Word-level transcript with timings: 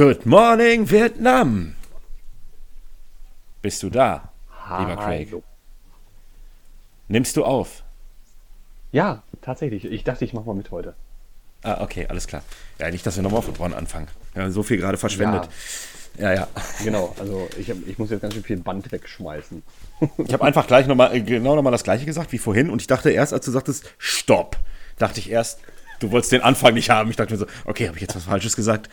Good 0.00 0.24
morning, 0.24 0.88
Vietnam. 0.90 1.74
Bist 3.60 3.82
du 3.82 3.90
da, 3.90 4.32
lieber 4.78 4.96
Craig? 4.96 5.28
Hallo. 5.30 5.42
Nimmst 7.08 7.36
du 7.36 7.44
auf? 7.44 7.82
Ja, 8.92 9.22
tatsächlich. 9.42 9.84
Ich 9.84 10.02
dachte, 10.02 10.24
ich 10.24 10.32
mache 10.32 10.46
mal 10.46 10.54
mit 10.54 10.70
heute. 10.70 10.94
Ah, 11.62 11.82
okay, 11.82 12.06
alles 12.08 12.26
klar. 12.26 12.40
Ja, 12.78 12.90
nicht, 12.90 13.06
dass 13.06 13.16
wir 13.16 13.22
nochmal 13.22 13.42
von 13.42 13.54
vorne 13.54 13.76
anfangen. 13.76 14.08
Wir 14.32 14.44
haben 14.44 14.52
so 14.52 14.62
viel 14.62 14.78
gerade 14.78 14.96
verschwendet. 14.96 15.50
Ja, 16.16 16.32
ja. 16.32 16.48
Genau, 16.82 17.14
also 17.20 17.50
ich, 17.58 17.68
hab, 17.70 17.76
ich 17.86 17.98
muss 17.98 18.08
jetzt 18.08 18.22
ganz 18.22 18.32
schön 18.32 18.42
viel 18.42 18.56
Band 18.56 18.90
wegschmeißen. 18.90 19.62
Ich 20.16 20.32
habe 20.32 20.44
einfach 20.44 20.66
gleich 20.66 20.86
nochmal, 20.86 21.22
genau 21.22 21.56
nochmal 21.56 21.72
das 21.72 21.84
gleiche 21.84 22.06
gesagt 22.06 22.32
wie 22.32 22.38
vorhin 22.38 22.70
und 22.70 22.80
ich 22.80 22.86
dachte 22.86 23.10
erst, 23.10 23.34
als 23.34 23.44
du 23.44 23.50
sagtest, 23.50 23.92
stopp, 23.98 24.56
dachte 24.96 25.20
ich 25.20 25.30
erst, 25.30 25.60
du 25.98 26.10
wolltest 26.10 26.32
den 26.32 26.40
Anfang 26.40 26.72
nicht 26.72 26.88
haben. 26.88 27.10
Ich 27.10 27.16
dachte 27.16 27.34
mir 27.34 27.38
so, 27.38 27.46
okay, 27.66 27.86
habe 27.86 27.98
ich 27.98 28.00
jetzt 28.02 28.16
was 28.16 28.24
Falsches 28.24 28.56
gesagt? 28.56 28.88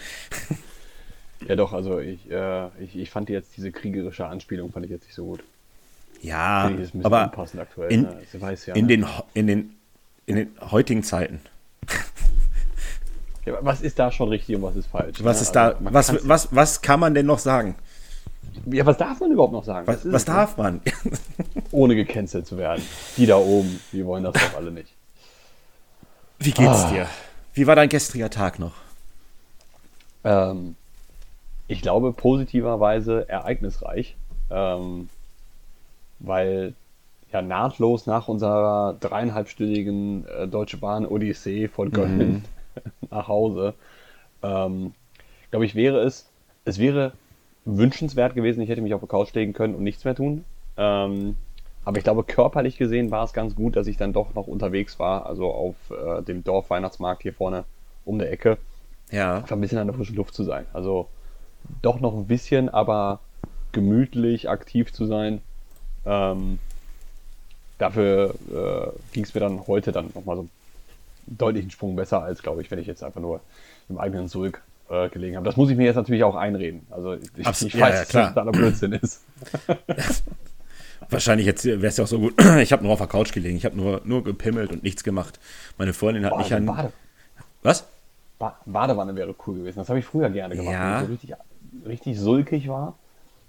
Ja 1.48 1.56
doch, 1.56 1.74
also 1.74 2.00
ich, 2.00 2.30
äh, 2.32 2.68
ich, 2.80 2.98
ich 2.98 3.10
fand 3.10 3.30
jetzt 3.30 3.56
diese 3.58 3.72
kriegerische 3.72 4.26
Anspielung 4.26 4.72
fand 4.72 4.86
ich 4.86 4.92
jetzt 4.92 5.06
nicht 5.06 5.16
so 5.16 5.26
gut. 5.26 5.44
Ja, 6.22 6.72
aber 7.04 7.32
aktuell. 7.60 7.92
in, 7.92 8.02
ne? 8.04 8.22
Sie 8.32 8.42
weiß 8.42 8.66
ja, 8.66 8.76
in, 8.76 8.88
ne? 8.88 8.98
den, 8.98 9.06
in, 9.34 9.48
den, 9.48 9.76
in 10.26 10.36
den 10.36 10.50
heutigen 10.72 11.04
Zeiten, 11.04 11.42
ja, 13.46 13.58
was 13.62 13.82
ist 13.82 14.00
da 14.00 14.12
schon 14.12 14.30
richtig 14.30 14.56
und 14.56 14.64
was 14.64 14.76
ist 14.76 14.88
falsch? 14.88 15.24
was 15.24 15.38
ne? 15.38 15.42
ist 15.44 15.52
da, 15.52 15.68
Also 15.68 15.84
was, 15.94 16.28
was, 16.28 16.48
was 16.56 16.82
kann 16.82 17.00
man 17.00 17.14
denn 17.14 17.28
noch 17.28 17.40
sagen? 17.40 17.76
ja, 18.66 18.86
was 18.86 18.98
darf 18.98 19.20
man 19.20 19.32
überhaupt 19.32 19.54
noch 19.54 19.64
sagen? 19.64 19.88
Was, 19.88 20.12
was 20.12 20.28
ne? 20.28 20.34
darf 20.34 20.58
man? 20.58 20.82
Ohne 21.72 21.96
gecancelt 21.96 22.48
zu 22.48 22.58
werden. 22.58 22.84
Die 23.16 23.26
da 23.26 23.38
oben, 23.38 23.80
die 23.92 24.06
wollen 24.06 24.24
das 24.24 24.34
doch 24.34 24.58
alle 24.58 24.72
nicht. 24.72 24.94
Wie 26.40 26.52
geht's 26.52 26.84
Ah. 26.84 26.90
dir? 26.92 27.08
Wie 27.54 27.68
war 27.68 27.76
dein 27.76 27.90
gestriger 27.90 28.30
Tag 28.30 28.60
noch? 28.60 28.74
Ähm, 30.24 30.76
ich 31.68 31.82
glaube 31.82 32.14
positiverweise 32.14 33.28
ereignisreich, 33.28 34.16
ähm, 34.50 35.10
weil 36.20 36.74
ja 37.32 37.42
nahtlos 37.42 38.06
nach 38.06 38.28
unserer 38.28 38.96
dreieinhalbstündigen 39.00 40.26
äh, 40.28 40.48
Deutsche 40.48 40.78
Bahn 40.78 41.06
Odyssee 41.06 41.68
von 41.68 41.92
Köln 41.92 42.46
nach 43.12 43.28
Hause, 43.28 43.74
ähm, 44.44 44.94
glaube 45.52 45.66
ich, 45.66 45.76
wäre 45.76 46.00
es, 46.00 46.30
es 46.66 46.80
wäre 46.80 47.12
wünschenswert 47.66 48.34
gewesen, 48.34 48.62
ich 48.62 48.70
hätte 48.70 48.82
mich 48.82 48.94
auf 48.94 49.02
der 49.02 49.10
Couch 49.10 49.34
legen 49.34 49.54
können 49.54 49.76
und 49.76 49.84
nichts 49.84 50.06
mehr 50.06 50.16
tun. 50.16 50.46
Ähm, 50.78 51.36
aber 51.84 51.98
ich 51.98 52.04
glaube, 52.04 52.24
körperlich 52.24 52.78
gesehen 52.78 53.12
war 53.12 53.24
es 53.24 53.34
ganz 53.34 53.56
gut, 53.56 53.76
dass 53.76 53.88
ich 53.88 53.98
dann 53.98 54.14
doch 54.14 54.34
noch 54.36 54.48
unterwegs 54.48 55.00
war, 55.00 55.26
also 55.26 55.52
auf 55.52 55.76
äh, 55.92 56.22
dem 56.22 56.44
Dorfweihnachtsmarkt 56.44 57.24
hier 57.24 57.34
vorne 57.34 57.66
um 58.06 58.20
der 58.20 58.32
Ecke 58.32 58.58
Ja. 59.12 59.38
einfach 59.38 59.56
ein 59.56 59.62
bisschen 59.62 59.80
an 59.80 59.88
der 59.88 59.96
frischen 59.96 60.16
Luft 60.16 60.34
zu 60.34 60.44
sein. 60.44 60.66
Also 60.74 61.08
doch 61.82 62.00
noch 62.00 62.14
ein 62.14 62.28
bisschen, 62.28 62.70
aber 62.70 63.20
gemütlich 63.72 64.50
aktiv 64.50 64.92
zu 64.94 65.06
sein. 65.06 65.42
Ähm, 66.06 66.60
dafür 67.78 68.34
äh, 68.50 69.14
ging 69.14 69.24
es 69.24 69.34
mir 69.34 69.42
dann 69.42 69.68
heute 69.68 69.92
dann 69.92 70.10
nochmal 70.16 70.38
so 70.38 70.42
einen 70.42 70.50
deutlichen 71.28 71.70
Sprung 71.72 71.96
besser, 71.96 72.24
als 72.24 72.42
glaube 72.42 72.62
ich, 72.62 72.72
wenn 72.72 72.80
ich 72.80 72.88
jetzt 72.88 73.04
einfach 73.04 73.22
nur 73.22 73.42
im 73.90 73.98
eigenen 73.98 74.28
Sulk 74.28 74.62
äh, 74.90 75.10
gelegen 75.10 75.36
habe. 75.36 75.46
Das 75.46 75.58
muss 75.58 75.70
ich 75.70 75.78
mir 75.78 75.86
jetzt 75.86 75.96
natürlich 75.96 76.24
auch 76.24 76.36
einreden. 76.36 76.88
Also 76.90 77.14
ich, 77.14 77.46
Abs- 77.46 77.62
ich 77.62 77.78
weiß, 77.80 77.94
ja, 77.94 78.00
dass 78.00 78.10
klar. 78.10 78.24
das 78.24 78.34
totaler 78.34 78.52
Blödsinn 78.52 78.94
ist. 78.94 79.22
Wahrscheinlich 81.10 81.46
jetzt 81.46 81.64
wäre 81.66 81.86
es 81.86 81.98
ja 81.98 82.04
auch 82.04 82.08
so 82.08 82.20
gut. 82.20 82.34
Ich 82.62 82.72
habe 82.72 82.84
nur 82.84 82.94
auf 82.94 83.00
der 83.00 83.08
Couch 83.08 83.32
gelegen. 83.32 83.58
Ich 83.58 83.66
habe 83.66 83.78
nur, 83.78 84.02
nur 84.06 84.24
gepimmelt 84.24 84.72
und 84.72 84.84
nichts 84.84 85.04
gemacht. 85.04 85.40
Meine 85.78 85.94
Freundin 85.94 86.26
hat 86.26 86.32
Boah, 86.32 86.40
mich 86.40 86.50
so 86.50 86.56
an. 86.56 86.92
Was? 87.64 87.86
Ba 88.40 88.58
Badewanne 88.66 89.16
wäre 89.16 89.34
cool 89.46 89.58
gewesen. 89.60 89.80
Das 89.80 89.90
habe 89.90 90.00
ich 90.00 90.06
früher 90.06 90.30
gerne 90.30 90.56
gemacht, 90.56 90.74
Ja. 90.74 91.02
wenn 91.08 91.14
ich 91.14 91.22
so 91.22 91.28
richtig, 91.28 91.36
richtig 91.88 92.20
sulkig 92.20 92.68
war 92.68 92.96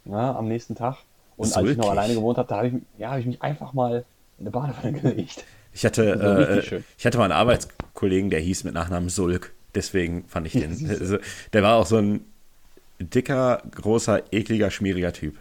ja, 0.05 0.35
am 0.37 0.49
nächsten 0.49 0.75
Tag. 0.75 0.97
Und 1.37 1.47
als 1.57 1.69
ich 1.71 1.77
noch 1.77 1.85
Sulkig? 1.85 1.91
alleine 1.91 2.15
gewohnt 2.15 2.39
habe, 2.39 2.49
da 2.49 2.57
habe 2.57 2.69
ich, 2.69 2.75
ja, 2.99 3.11
hab 3.13 3.19
ich 3.19 3.27
mich 3.27 3.43
einfach 3.43 3.73
mal 3.73 4.05
in 4.39 4.45
eine 4.47 4.51
Badewanne 4.51 4.93
gelegt. 5.01 5.45
Ich 5.73 5.85
hatte, 5.85 6.63
äh, 6.73 6.81
ich 6.97 7.07
hatte 7.07 7.19
mal 7.19 7.25
einen 7.25 7.33
Arbeitskollegen, 7.35 8.31
der 8.31 8.41
hieß 8.41 8.65
mit 8.65 8.75
Nachnamen 8.75 9.09
Sulk. 9.11 9.53
Deswegen 9.75 10.25
fand 10.27 10.47
ich 10.47 10.53
den. 10.55 10.79
du. 10.79 10.89
also, 10.89 11.19
der 11.53 11.63
war 11.63 11.77
auch 11.77 11.87
so 11.87 11.97
ein 11.99 12.25
dicker, 12.99 13.63
großer, 13.75 14.33
ekliger, 14.33 14.71
schmieriger 14.71 15.13
Typ. 15.13 15.37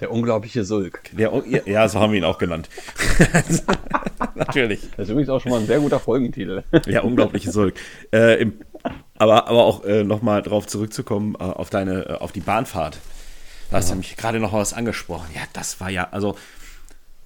Der 0.00 0.10
unglaubliche 0.10 0.64
Sulk. 0.64 1.02
Der, 1.12 1.30
ja, 1.66 1.88
so 1.88 2.00
haben 2.00 2.12
wir 2.12 2.18
ihn 2.18 2.24
auch 2.24 2.38
genannt. 2.38 2.68
Natürlich. 4.46 4.80
Das 4.96 5.06
ist 5.06 5.10
übrigens 5.10 5.28
auch 5.30 5.40
schon 5.40 5.50
mal 5.52 5.60
ein 5.60 5.66
sehr 5.66 5.80
guter 5.80 6.00
Folgentitel. 6.00 6.62
Ja, 6.86 7.02
unglaubliche 7.02 7.50
Sulk. 7.50 7.74
Äh, 8.12 8.42
im, 8.42 8.54
aber, 9.16 9.48
aber 9.48 9.64
auch 9.64 9.84
äh, 9.84 10.04
nochmal 10.04 10.42
drauf 10.42 10.66
zurückzukommen, 10.66 11.34
äh, 11.38 11.42
auf 11.42 11.70
deine, 11.70 12.06
äh, 12.08 12.12
auf 12.14 12.32
die 12.32 12.40
Bahnfahrt. 12.40 12.98
Da 13.70 13.78
hast 13.78 13.90
du 13.90 13.94
mich 13.96 14.16
gerade 14.16 14.40
noch 14.40 14.52
was 14.52 14.72
angesprochen. 14.74 15.28
Ja, 15.34 15.40
das 15.52 15.80
war 15.80 15.90
ja, 15.90 16.08
also 16.10 16.36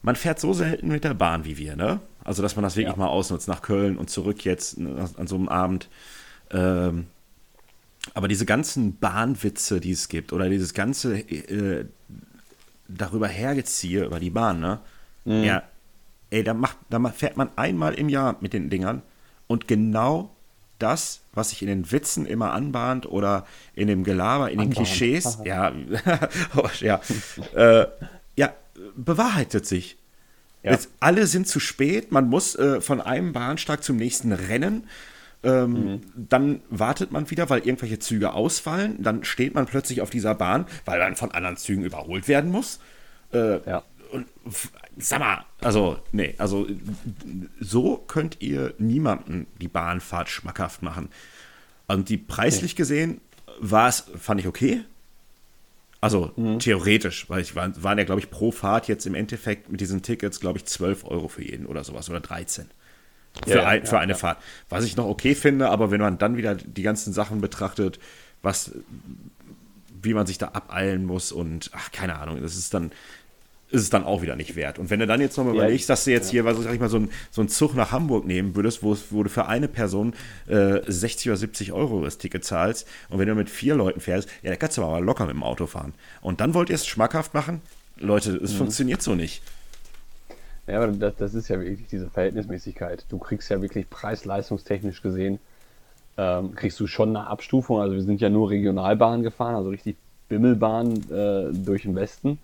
man 0.03 0.17
fährt 0.17 0.39
so 0.39 0.53
selten 0.53 0.89
mit 0.89 1.05
der 1.05 1.15
Bahn 1.15 1.45
wie 1.45 1.59
wir, 1.59 1.77
ne? 1.77 2.01
Also, 2.25 2.43
dass 2.43 2.57
man 2.57 2.62
das 2.62 2.77
wirklich 2.77 2.95
Ja. 2.95 2.99
mal 2.99 3.09
ausnutzt, 3.09 3.49
nach 3.49 3.62
Köln 3.62 3.97
und 3.97 4.11
zurück 4.11 4.45
jetzt 4.45 4.78
ne, 4.78 5.09
an 5.17 5.27
so 5.27 5.34
einem 5.37 5.49
Abend. 5.49 5.89
Ähm, 6.51 7.07
aber 8.15 8.28
diese 8.28 8.47
ganzen 8.47 8.99
Bahnwitze, 8.99 9.81
die 9.81 9.93
es 9.93 10.09
gibt, 10.09 10.33
oder 10.33 10.49
dieses 10.49 10.75
ganze 10.75 11.19
äh, 11.19 11.87
darüber 12.87 13.28
hergeziehe 13.28 14.05
über 14.05 14.21
die 14.21 14.31
Bahn, 14.31 14.61
ne? 14.61 14.81
Ja, 15.25 15.62
ey, 16.31 16.44
da, 16.44 16.55
macht, 16.55 16.77
da 16.91 17.00
fährt 17.11 17.37
man 17.37 17.50
einmal 17.56 17.94
im 17.94 18.09
Jahr 18.09 18.37
mit 18.41 18.53
den 18.53 18.71
Dingern 18.71 19.03
und 19.47 19.69
genau 19.69 20.34
das, 20.78 21.22
was 21.33 21.50
sich 21.50 21.62
in 21.62 21.69
den 21.69 21.91
Witzen 21.91 22.27
immer 22.27 22.53
anbahnt 22.53 23.06
oder 23.06 23.47
in 23.75 23.89
dem 23.89 24.05
Gelaber, 24.05 24.50
in 24.50 24.59
den. 24.59 24.71
Klischees, 24.71 25.39
ja, 25.44 25.72
ja, 26.81 27.00
äh, 27.55 27.87
ja, 28.37 28.53
bewahrheitet 28.97 29.66
sich. 29.66 29.97
Ja. 30.62 30.72
Jetzt, 30.72 30.91
alle 31.00 31.27
sind 31.27 31.49
zu 31.49 31.61
spät, 31.61 32.12
man 32.12 32.28
muss 32.28 32.55
äh, 32.56 32.81
von 32.81 33.00
einem 33.00 33.33
Bahnsteig 33.33 33.83
zum 33.83 33.97
nächsten 33.97 34.33
rennen. 34.33 34.84
Ähm, 35.45 36.00
Dann 36.16 36.62
wartet 36.69 37.12
man 37.12 37.31
wieder, 37.31 37.49
weil 37.49 37.60
irgendwelche 37.60 38.00
Züge 38.00 38.33
ausfallen. 38.33 39.00
Dann 39.00 39.22
steht 39.25 39.55
man 39.55 39.66
plötzlich 39.66 40.00
auf 40.00 40.10
dieser 40.10 40.34
Bahn, 40.34 40.66
weil 40.84 40.99
man 40.99 41.15
von 41.15 41.31
anderen 41.31 41.56
Zügen 41.56 41.84
überholt 41.84 42.27
werden 42.27 42.50
muss. 42.50 42.81
Äh, 43.33 43.60
Ja. 43.69 43.84
Und 44.13 44.27
sag 44.97 45.21
mal, 45.21 45.45
also, 45.61 45.99
nee, 46.13 46.35
also 46.39 46.67
so 47.61 47.97
könnt 47.97 48.39
ihr 48.41 48.75
niemanden 48.79 49.47
die 49.61 49.69
Bahnfahrt 49.69 50.29
schmackhaft 50.29 50.83
machen. 50.83 51.09
Und 51.87 52.09
die 52.09 52.17
preislich 52.19 52.77
gesehen 52.77 53.21
war 53.61 53.89
es, 53.89 54.05
fand 54.19 54.41
ich 54.41 54.47
okay. 54.47 54.83
Also 56.01 56.33
Mhm. 56.37 56.59
theoretisch, 56.61 57.29
weil 57.29 57.41
ich 57.43 57.57
war, 57.57 57.83
waren 57.83 57.99
ja, 57.99 58.05
glaube 58.05 58.21
ich, 58.21 58.31
pro 58.31 58.53
Fahrt 58.53 58.87
jetzt 58.89 59.05
im 59.07 59.15
Endeffekt 59.15 59.69
mit 59.71 59.81
diesen 59.81 60.03
Tickets, 60.03 60.39
glaube 60.39 60.59
ich, 60.59 60.65
12 60.65 61.05
Euro 61.05 61.27
für 61.29 61.43
jeden 61.45 61.67
oder 61.67 61.83
sowas 61.83 62.09
oder 62.09 62.21
13. 62.21 62.67
Für, 63.45 63.51
Ja, 63.51 63.57
ja, 63.57 63.67
ein, 63.69 63.87
für 63.87 63.99
eine 63.99 64.13
ja. 64.13 64.19
Fahrt. 64.19 64.39
Was 64.69 64.85
ich 64.85 64.97
noch 64.97 65.07
okay 65.07 65.35
finde, 65.35 65.71
aber 65.71 65.91
wenn 65.91 66.01
man 66.01 66.19
dann 66.19 66.37
wieder 66.37 66.55
die 66.55 66.83
ganzen 66.83 67.13
Sachen 67.13 67.41
betrachtet, 67.41 67.99
was, 68.43 68.71
wie 70.03 70.15
man 70.15 70.27
sich 70.27 70.39
da 70.39 70.49
abeilen 70.49 71.05
muss 71.05 71.33
und 71.33 71.71
ach, 71.75 71.91
keine 71.91 72.17
Ahnung, 72.19 72.41
das 72.43 72.57
ist 72.57 72.73
dann, 72.75 72.93
ist 73.71 73.83
es 73.83 73.91
dann 73.91 74.05
auch 74.05 74.23
wieder 74.23 74.34
nicht 74.37 74.56
wert. 74.56 74.79
Und 74.79 74.89
wenn 74.91 74.99
du 75.01 75.06
dann 75.06 75.21
jetzt 75.21 75.37
nochmal 75.37 75.55
Ja, 75.55 75.62
überlegst, 75.65 75.89
dass 75.91 76.05
du 76.05 76.11
jetzt 76.11 76.31
hier, 76.31 76.45
was 76.45 76.56
sag 76.59 76.73
ich 76.75 76.81
mal, 76.81 76.89
so 76.89 76.97
einen 76.97 77.11
so 77.31 77.43
einen 77.43 77.49
Zug 77.49 77.75
nach 77.75 77.93
Hamburg 77.93 78.25
nehmen 78.27 78.56
würdest, 78.56 78.83
wo, 78.83 78.93
es- 78.95 79.06
wo 79.12 79.23
du 79.23 79.29
für 79.29 79.47
eine 79.47 79.69
Person 79.69 80.15
äh, 80.49 80.81
60 80.87 81.29
oder 81.31 81.37
70 81.37 81.73
Euro 81.73 82.03
das 82.03 82.19
Ticket 82.19 82.45
zahlst 82.45 82.87
und 83.11 83.19
wenn 83.19 83.28
du 83.28 83.34
mit 83.34 83.51
vier 83.51 83.75
Leuten 83.75 84.01
fährst, 84.01 84.28
ja, 84.43 84.51
da 84.51 84.57
kannst 84.57 84.78
du 84.78 84.83
aber 84.83 84.93
mal 84.93 85.05
locker 85.05 85.27
mit 85.27 85.34
dem 85.34 85.43
Auto 85.43 85.67
fahren. 85.67 85.93
Und 86.23 86.41
dann 86.41 86.55
wollt 86.55 86.71
ihr 86.71 86.77
es 86.77 86.87
schmackhaft 86.87 87.34
machen? 87.34 87.61
Leute, 87.99 88.37
es 88.37 88.53
Mhm. 88.55 88.57
funktioniert 88.59 89.03
so 89.03 89.15
nicht. 89.15 89.43
Ja, 90.67 90.83
aber 90.83 90.89
das, 90.93 91.17
das 91.17 91.34
ist 91.34 91.49
ja 91.49 91.59
wirklich 91.61 91.89
diese 91.89 92.11
Verhältnismäßigkeit. 92.11 93.05
Du 93.09 93.19
kriegst 93.19 93.51
ja 93.51 93.61
wirklich 93.62 93.89
preis-leistungstechnisch 93.89 95.03
gesehen, 95.03 95.39
ähm, 96.19 96.55
kriegst 96.55 96.78
du 96.81 96.87
schon 96.87 97.11
eine 97.17 97.27
Abstufung. 97.27 97.81
Also 97.81 97.95
wir 97.95 98.03
sind 98.03 98.21
ja 98.21 98.28
nur 98.28 98.51
Regionalbahn 98.51 99.22
gefahren, 99.22 99.54
also 99.54 99.71
richtig 99.71 99.97
Bimmelbahn 100.28 100.92
äh, 101.10 101.53
durch 101.54 101.83
den 101.83 101.95
Westen 101.95 102.39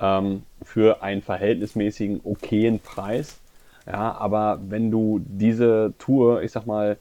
ähm, 0.00 0.42
für 0.62 1.02
einen 1.02 1.22
verhältnismäßigen 1.22 2.20
okayen 2.24 2.80
Preis. 2.80 3.38
Ja, 3.86 4.16
aber 4.18 4.60
wenn 4.68 4.90
du 4.90 5.20
diese 5.24 5.94
Tour, 5.98 6.42
ich 6.42 6.52
sag 6.52 6.66
mal, 6.66 6.98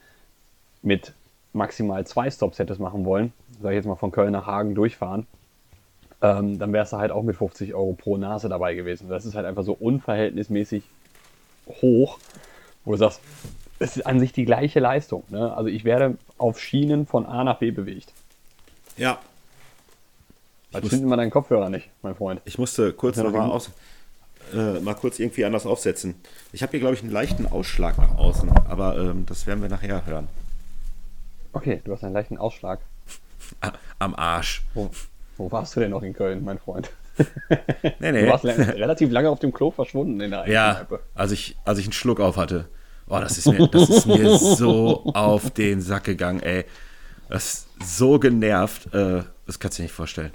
mit 0.81 1.13
maximal 1.53 2.05
zwei 2.05 2.29
Stops 2.31 2.59
hättest 2.59 2.79
machen 2.79 3.03
wollen, 3.03 3.33
sag 3.61 3.71
ich 3.71 3.75
jetzt 3.75 3.85
mal 3.85 3.95
von 3.95 4.11
Köln 4.11 4.31
nach 4.31 4.45
Hagen 4.45 4.75
durchfahren, 4.75 5.27
ähm, 6.21 6.57
dann 6.57 6.73
wärst 6.73 6.94
du 6.94 6.97
halt 6.97 7.11
auch 7.11 7.23
mit 7.23 7.35
50 7.35 7.73
Euro 7.73 7.94
pro 7.94 8.17
Nase 8.17 8.49
dabei 8.49 8.73
gewesen. 8.73 9.09
Das 9.09 9.25
ist 9.25 9.35
halt 9.35 9.45
einfach 9.45 9.63
so 9.63 9.73
unverhältnismäßig 9.73 10.83
hoch, 11.81 12.19
wo 12.85 12.91
du 12.91 12.97
sagst, 12.97 13.19
es 13.79 13.97
ist 13.97 14.05
an 14.05 14.19
sich 14.19 14.31
die 14.33 14.45
gleiche 14.45 14.79
Leistung. 14.79 15.23
Ne? 15.29 15.55
Also 15.55 15.69
ich 15.69 15.83
werde 15.83 16.17
auf 16.38 16.59
Schienen 16.59 17.05
von 17.05 17.25
A 17.25 17.43
nach 17.43 17.59
B 17.59 17.71
bewegt. 17.71 18.13
Ja. 18.95 19.19
Muss- 20.73 20.89
zünden 20.89 21.09
wir 21.09 21.17
deinen 21.17 21.31
Kopfhörer 21.31 21.69
nicht, 21.69 21.89
mein 22.01 22.15
Freund. 22.15 22.41
Ich 22.45 22.57
musste 22.57 22.93
kurz 22.93 23.17
Ja, 23.17 23.23
noch 23.23 23.31
mal 23.31 23.49
aus, 23.49 23.71
äh, 24.53 24.79
mal 24.79 24.93
kurz 24.95 25.19
irgendwie 25.19 25.45
anders 25.45 25.65
aufsetzen. 25.65 26.15
Ich 26.51 26.61
habe 26.61 26.71
hier, 26.71 26.79
glaube 26.79 26.95
ich, 26.95 27.01
einen 27.01 27.11
leichten 27.11 27.45
Ausschlag 27.47 27.97
nach 27.97 28.17
außen, 28.17 28.49
aber 28.69 28.97
ähm, 28.97 29.25
das 29.25 29.47
werden 29.47 29.61
wir 29.61 29.69
nachher 29.69 30.05
hören. 30.05 30.27
Okay, 31.53 31.81
du 31.83 31.93
hast 31.93 32.03
einen 32.03 32.13
leichten 32.13 32.37
Ausschlag. 32.37 32.79
Am 33.99 34.13
Arsch. 34.15 34.63
Wo, 34.73 34.89
wo 35.37 35.51
warst 35.51 35.75
du 35.75 35.79
denn 35.79 35.91
noch 35.91 36.03
in 36.03 36.13
Köln, 36.13 36.43
mein 36.43 36.59
Freund? 36.59 36.89
Nee, 37.99 38.11
nee. 38.11 38.21
Du 38.25 38.27
warst 38.29 38.45
relativ 38.45 39.09
lange 39.11 39.29
auf 39.29 39.39
dem 39.39 39.51
Klo 39.51 39.71
verschwunden 39.71 40.21
in 40.21 40.29
der 40.29 40.47
Ja, 40.47 40.75
Kneipe. 40.75 40.99
als 41.15 41.31
ich, 41.31 41.55
als 41.65 41.79
ich 41.79 41.85
einen 41.85 41.93
Schluck 41.93 42.19
auf 42.19 42.37
hatte. 42.37 42.67
Oh, 43.07 43.17
das 43.19 43.39
ist 43.39 43.47
mir, 43.47 43.67
das 43.67 43.89
ist 43.89 44.05
mir 44.05 44.37
so 44.37 45.03
auf 45.15 45.49
den 45.49 45.81
Sack 45.81 46.03
gegangen, 46.03 46.41
ey. 46.43 46.65
Das 47.29 47.65
ist 47.79 47.97
so 47.97 48.19
genervt. 48.19 48.93
Äh, 48.93 49.23
das 49.47 49.57
kannst 49.59 49.77
du 49.77 49.81
dir 49.81 49.85
nicht 49.85 49.95
vorstellen. 49.95 50.31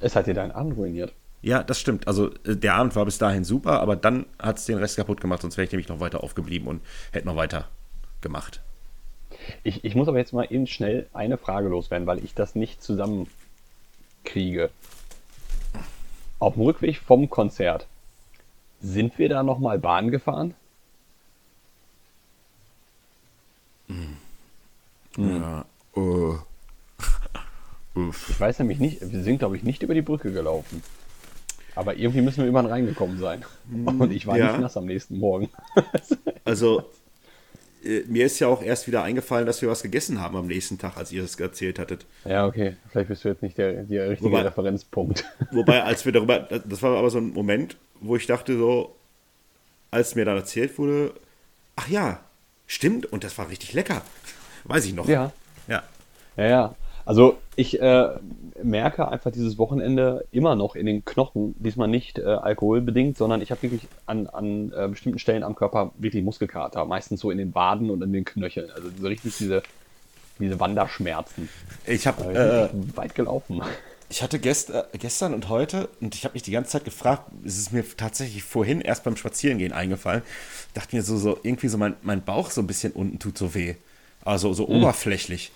Es 0.00 0.16
hat 0.16 0.26
dir 0.26 0.34
deinen 0.34 0.52
Abend 0.52 0.76
ruiniert. 0.76 1.12
Ja, 1.42 1.62
das 1.62 1.78
stimmt. 1.78 2.08
Also 2.08 2.30
äh, 2.44 2.56
der 2.56 2.74
Abend 2.74 2.96
war 2.96 3.04
bis 3.04 3.18
dahin 3.18 3.44
super, 3.44 3.80
aber 3.80 3.96
dann 3.96 4.26
hat 4.38 4.58
es 4.58 4.64
den 4.64 4.78
Rest 4.78 4.96
kaputt 4.96 5.20
gemacht, 5.20 5.42
sonst 5.42 5.56
wäre 5.56 5.66
ich 5.66 5.72
nämlich 5.72 5.88
noch 5.88 6.00
weiter 6.00 6.22
aufgeblieben 6.22 6.66
und 6.66 6.80
hätte 7.12 7.26
noch 7.26 7.36
weiter 7.36 7.68
gemacht. 8.22 8.60
Ich, 9.62 9.84
ich 9.84 9.94
muss 9.94 10.08
aber 10.08 10.18
jetzt 10.18 10.32
mal 10.32 10.46
eben 10.50 10.66
schnell 10.66 11.06
eine 11.12 11.36
Frage 11.36 11.68
loswerden, 11.68 12.06
weil 12.06 12.24
ich 12.24 12.34
das 12.34 12.54
nicht 12.54 12.82
zusammenkriege. 12.82 14.70
Auf 16.38 16.54
dem 16.54 16.62
Rückweg 16.62 16.98
vom 16.98 17.28
Konzert, 17.28 17.86
sind 18.80 19.18
wir 19.18 19.28
da 19.28 19.42
nochmal 19.42 19.78
Bahn 19.78 20.10
gefahren? 20.10 20.54
Ja, 25.16 25.64
äh. 27.96 28.10
Ich 28.28 28.40
weiß 28.40 28.58
nämlich 28.60 28.78
nicht, 28.78 29.00
wir 29.12 29.22
sind 29.22 29.38
glaube 29.38 29.56
ich 29.56 29.62
nicht 29.62 29.82
über 29.82 29.94
die 29.94 30.02
Brücke 30.02 30.32
gelaufen. 30.32 30.82
Aber 31.76 31.96
irgendwie 31.96 32.20
müssen 32.20 32.42
wir 32.42 32.48
über 32.48 32.62
den 32.62 32.70
Rhein 32.70 32.86
gekommen 32.86 33.18
sein. 33.18 33.44
Und 33.84 34.12
ich 34.12 34.26
war 34.28 34.36
ja. 34.38 34.52
nicht 34.52 34.60
nass 34.60 34.76
am 34.76 34.86
nächsten 34.86 35.18
Morgen. 35.18 35.48
Also, 36.46 36.84
äh, 37.82 38.02
mir 38.06 38.26
ist 38.26 38.38
ja 38.38 38.48
auch 38.48 38.62
erst 38.62 38.86
wieder 38.86 39.02
eingefallen, 39.02 39.46
dass 39.46 39.62
wir 39.62 39.70
was 39.70 39.82
gegessen 39.82 40.20
haben 40.20 40.36
am 40.36 40.46
nächsten 40.46 40.78
Tag, 40.78 40.98
als 40.98 41.10
ihr 41.10 41.22
das 41.22 41.40
erzählt 41.40 41.78
hattet. 41.78 42.04
Ja, 42.26 42.46
okay. 42.46 42.76
Vielleicht 42.90 43.08
bist 43.08 43.24
du 43.24 43.28
jetzt 43.30 43.42
nicht 43.42 43.56
der, 43.56 43.84
der 43.84 44.10
richtige 44.10 44.30
Wobei- 44.30 44.42
Referenzpunkt. 44.42 45.24
Wobei, 45.52 45.82
als 45.82 46.04
wir 46.04 46.12
darüber, 46.12 46.38
das 46.40 46.82
war 46.82 46.98
aber 46.98 47.08
so 47.08 47.16
ein 47.18 47.32
Moment, 47.32 47.78
wo 48.00 48.14
ich 48.14 48.26
dachte 48.26 48.58
so, 48.58 48.94
als 49.90 50.14
mir 50.14 50.26
dann 50.26 50.36
erzählt 50.36 50.76
wurde, 50.78 51.14
ach 51.76 51.88
ja, 51.88 52.20
stimmt, 52.66 53.06
und 53.06 53.24
das 53.24 53.38
war 53.38 53.48
richtig 53.48 53.72
lecker. 53.72 54.02
Weiß 54.64 54.84
ich 54.84 54.92
noch. 54.94 55.08
Ja. 55.08 55.32
Ja. 55.66 55.82
Ja, 56.36 56.46
ja. 56.46 56.74
Also 57.06 57.38
ich 57.56 57.80
äh, 57.80 58.08
merke 58.62 59.08
einfach 59.08 59.30
dieses 59.30 59.58
Wochenende 59.58 60.24
immer 60.32 60.56
noch 60.56 60.74
in 60.74 60.86
den 60.86 61.04
Knochen, 61.04 61.54
diesmal 61.58 61.88
nicht 61.88 62.18
äh, 62.18 62.24
alkoholbedingt, 62.24 63.18
sondern 63.18 63.42
ich 63.42 63.50
habe 63.50 63.62
wirklich 63.62 63.86
an, 64.06 64.26
an 64.26 64.72
äh, 64.72 64.88
bestimmten 64.88 65.18
Stellen 65.18 65.42
am 65.42 65.54
Körper 65.54 65.92
wirklich 65.98 66.24
Muskelkater, 66.24 66.84
meistens 66.86 67.20
so 67.20 67.30
in 67.30 67.38
den 67.38 67.54
Waden 67.54 67.90
und 67.90 68.02
in 68.02 68.12
den 68.12 68.24
Knöcheln. 68.24 68.70
Also 68.70 68.88
so 68.98 69.06
richtig 69.06 69.36
diese, 69.36 69.62
diese 70.38 70.58
Wanderschmerzen. 70.58 71.48
Ich 71.86 72.06
habe 72.06 72.24
Äh, 72.34 72.96
weit 72.96 73.14
gelaufen. 73.14 73.60
Ich 74.08 74.22
hatte 74.22 74.38
gest, 74.38 74.70
äh, 74.70 74.84
gestern 74.98 75.34
und 75.34 75.48
heute, 75.48 75.88
und 76.00 76.14
ich 76.14 76.24
habe 76.24 76.34
mich 76.34 76.42
die 76.42 76.52
ganze 76.52 76.70
Zeit 76.70 76.84
gefragt, 76.84 77.30
es 77.44 77.58
ist 77.58 77.72
mir 77.72 77.84
tatsächlich 77.96 78.44
vorhin 78.44 78.80
erst 78.80 79.04
beim 79.04 79.16
Spazierengehen 79.16 79.72
eingefallen, 79.72 80.22
dachte 80.72 80.96
mir 80.96 81.02
so, 81.02 81.18
so 81.18 81.38
irgendwie 81.42 81.68
so, 81.68 81.78
mein, 81.78 81.96
mein 82.02 82.22
Bauch 82.22 82.50
so 82.50 82.62
ein 82.62 82.66
bisschen 82.66 82.92
unten 82.92 83.18
tut 83.18 83.36
so 83.36 83.54
weh. 83.54 83.74
Also 84.24 84.54
so 84.54 84.68
oberflächlich. 84.68 85.52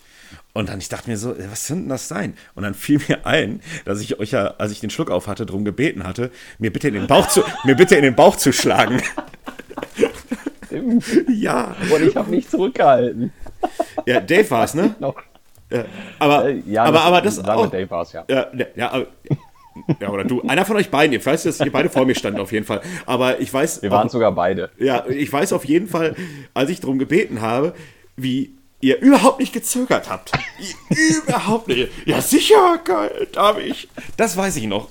Und 0.53 0.69
dann, 0.69 0.79
ich 0.79 0.89
dachte 0.89 1.09
mir 1.09 1.17
so, 1.17 1.35
was 1.51 1.67
könnte 1.67 1.83
denn 1.83 1.89
das 1.89 2.09
sein? 2.09 2.35
Und 2.55 2.63
dann 2.65 2.75
fiel 2.75 3.01
mir 3.09 3.25
ein, 3.27 3.61
dass 3.85 4.01
ich 4.01 4.19
euch 4.19 4.33
ja, 4.33 4.55
als 4.59 4.73
ich 4.73 4.81
den 4.81 4.91
Schluck 4.91 5.11
auf 5.11 5.27
hatte, 5.27 5.47
darum 5.47 5.65
gebeten 5.65 6.05
hatte, 6.05 6.31
mir 6.59 6.73
bitte 6.73 6.89
in 6.89 6.95
den 6.95 7.07
Bauch 7.07 7.29
zu, 7.29 7.43
mir 7.65 7.75
bitte 7.77 7.97
in 7.97 8.03
den 8.03 8.15
Bauch 8.17 8.37
zu 8.37 8.53
schlagen. 8.53 9.01
Stimmt. 10.67 11.05
ja. 11.29 11.75
Und 11.93 12.03
ich 12.03 12.17
habe 12.17 12.31
mich 12.31 12.49
zurückgehalten. 12.49 13.33
Ja, 14.07 14.21
Dave 14.21 14.51
war 14.51 14.65
es, 14.65 14.75
ne? 14.75 14.95
Noch. 15.01 15.17
Ja. 15.71 15.85
Aber, 16.19 16.49
Äh, 16.49 16.63
ja, 16.67 16.85
aber, 16.85 17.03
aber 17.03 17.21
das 17.21 17.37
sagen 17.37 17.49
wir 17.49 17.57
auch, 17.57 17.71
Dave 17.71 17.91
war's, 17.91 18.13
ja. 18.13 18.25
Ja, 18.29 18.47
ja, 18.57 18.67
ja, 18.75 18.91
aber- 18.93 19.07
ja, 20.01 20.09
oder 20.11 20.25
du. 20.25 20.43
Einer 20.43 20.65
von 20.65 20.77
euch 20.77 20.91
beiden. 20.91 21.15
Ich 21.15 21.25
weiß, 21.25 21.45
dass 21.45 21.61
ihr 21.61 21.71
beide 21.71 21.89
vor 21.89 22.05
mir 22.05 22.17
standen 22.17 22.41
auf 22.41 22.51
jeden 22.51 22.65
Fall. 22.67 22.81
Aber 23.07 23.39
ich 23.39 23.53
weiß. 23.55 23.81
Wir 23.83 23.93
waren 23.93 24.09
auch, 24.09 24.11
sogar 24.13 24.33
beide. 24.33 24.71
ja, 24.79 25.05
ich 25.09 25.33
weiß 25.33 25.53
auf 25.53 25.65
jeden 25.65 25.87
Fall, 25.87 26.17
als 26.53 26.69
ich 26.71 26.81
darum 26.81 26.99
gebeten 26.99 27.43
habe, 27.43 27.75
wie 28.17 28.58
ihr 28.81 29.01
überhaupt 29.01 29.41
nicht 29.41 29.53
gezögert 29.53 30.09
habt. 30.09 30.33
Überhaupt 31.27 31.69
nicht. 31.69 31.91
Ja, 32.07 32.21
sicher, 32.21 32.79
geil, 32.85 33.29
darf 33.33 33.59
ich. 33.59 33.89
Das 34.17 34.37
weiß 34.37 34.57
ich 34.57 34.67
noch. 34.67 34.89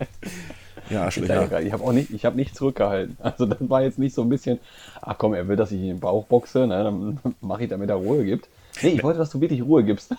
ja, 0.90 1.10
schlecht. 1.10 1.30
Ich 1.64 1.72
habe 1.72 1.84
auch 1.84 1.92
nicht, 1.92 2.10
ich 2.10 2.24
habe 2.24 2.36
nicht 2.36 2.56
zurückgehalten. 2.56 3.16
Also 3.20 3.46
das 3.46 3.58
war 3.68 3.82
jetzt 3.82 3.98
nicht 3.98 4.14
so 4.14 4.22
ein 4.22 4.28
bisschen, 4.28 4.58
ach 5.02 5.16
komm, 5.18 5.34
er 5.34 5.48
will, 5.48 5.56
dass 5.56 5.70
ich 5.70 5.78
ihn 5.78 5.84
in 5.84 5.88
den 5.96 6.00
Bauch 6.00 6.26
boxe, 6.26 6.66
ne, 6.66 6.84
dann 6.84 7.18
mache 7.40 7.64
ich, 7.64 7.68
damit 7.70 7.90
er 7.90 7.96
Ruhe 7.96 8.24
gibt. 8.24 8.48
Nee, 8.82 8.88
ich 8.88 9.02
wollte, 9.02 9.18
dass 9.20 9.30
du 9.30 9.40
wirklich 9.40 9.62
Ruhe 9.62 9.84
gibst. 9.84 10.12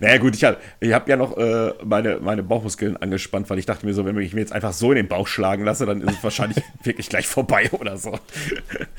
Naja, 0.00 0.18
gut, 0.18 0.34
ich 0.34 0.44
habe 0.44 0.56
ich 0.80 0.92
hab 0.92 1.08
ja 1.08 1.16
noch 1.16 1.36
äh, 1.36 1.72
meine, 1.84 2.18
meine 2.20 2.42
Bauchmuskeln 2.42 2.96
angespannt, 2.96 3.48
weil 3.48 3.58
ich 3.58 3.66
dachte 3.66 3.86
mir 3.86 3.94
so, 3.94 4.04
wenn 4.04 4.18
ich 4.18 4.34
mir 4.34 4.40
jetzt 4.40 4.52
einfach 4.52 4.72
so 4.72 4.90
in 4.90 4.96
den 4.96 5.08
Bauch 5.08 5.26
schlagen 5.26 5.64
lasse, 5.64 5.86
dann 5.86 6.00
ist 6.00 6.18
es 6.18 6.24
wahrscheinlich 6.24 6.62
wirklich 6.82 7.08
gleich 7.08 7.26
vorbei 7.26 7.70
oder 7.72 7.96
so. 7.96 8.18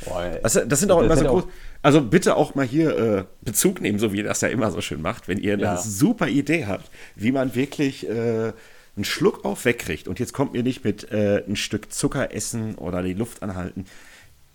Boah. 0.06 0.26
Das, 0.42 0.60
das 0.66 0.80
sind 0.80 0.92
auch 0.92 1.02
Das 1.02 1.20
immer 1.20 1.30
so 1.30 1.36
groß. 1.36 1.44
Also 1.81 2.02
bitte 2.02 2.36
auch 2.36 2.56
mal 2.56 2.66
hier 2.66 2.98
äh, 2.98 3.24
Bezug 3.42 3.80
nehmen, 3.81 4.00
so 4.00 4.12
wie 4.12 4.18
ihr 4.18 4.24
das 4.26 4.42
ja 4.42 4.50
immer 4.50 4.70
so 4.72 4.81
schön 4.81 5.02
macht, 5.02 5.28
wenn 5.28 5.38
ihr 5.38 5.54
eine 5.54 5.64
Ja. 5.64 5.78
super 5.78 6.28
Idee 6.28 6.66
habt, 6.66 6.90
wie 7.16 7.31
man 7.31 7.56
wirklich 7.56 8.08
äh, 8.10 8.52
einen 8.96 9.06
Schluck 9.06 9.46
auf 9.46 9.64
wegkriegt. 9.64 10.08
Und 10.10 10.20
jetzt 10.20 10.34
kommt 10.34 10.54
mir 10.54 10.64
nicht 10.64 10.84
mit 10.84 11.10
äh, 11.12 11.44
ein 11.48 11.56
Stück 11.56 11.94
Zucker 11.94 12.34
essen 12.34 12.76
oder 12.76 13.02
die 13.02 13.14
Luft 13.14 13.44
anhalten. 13.44 13.86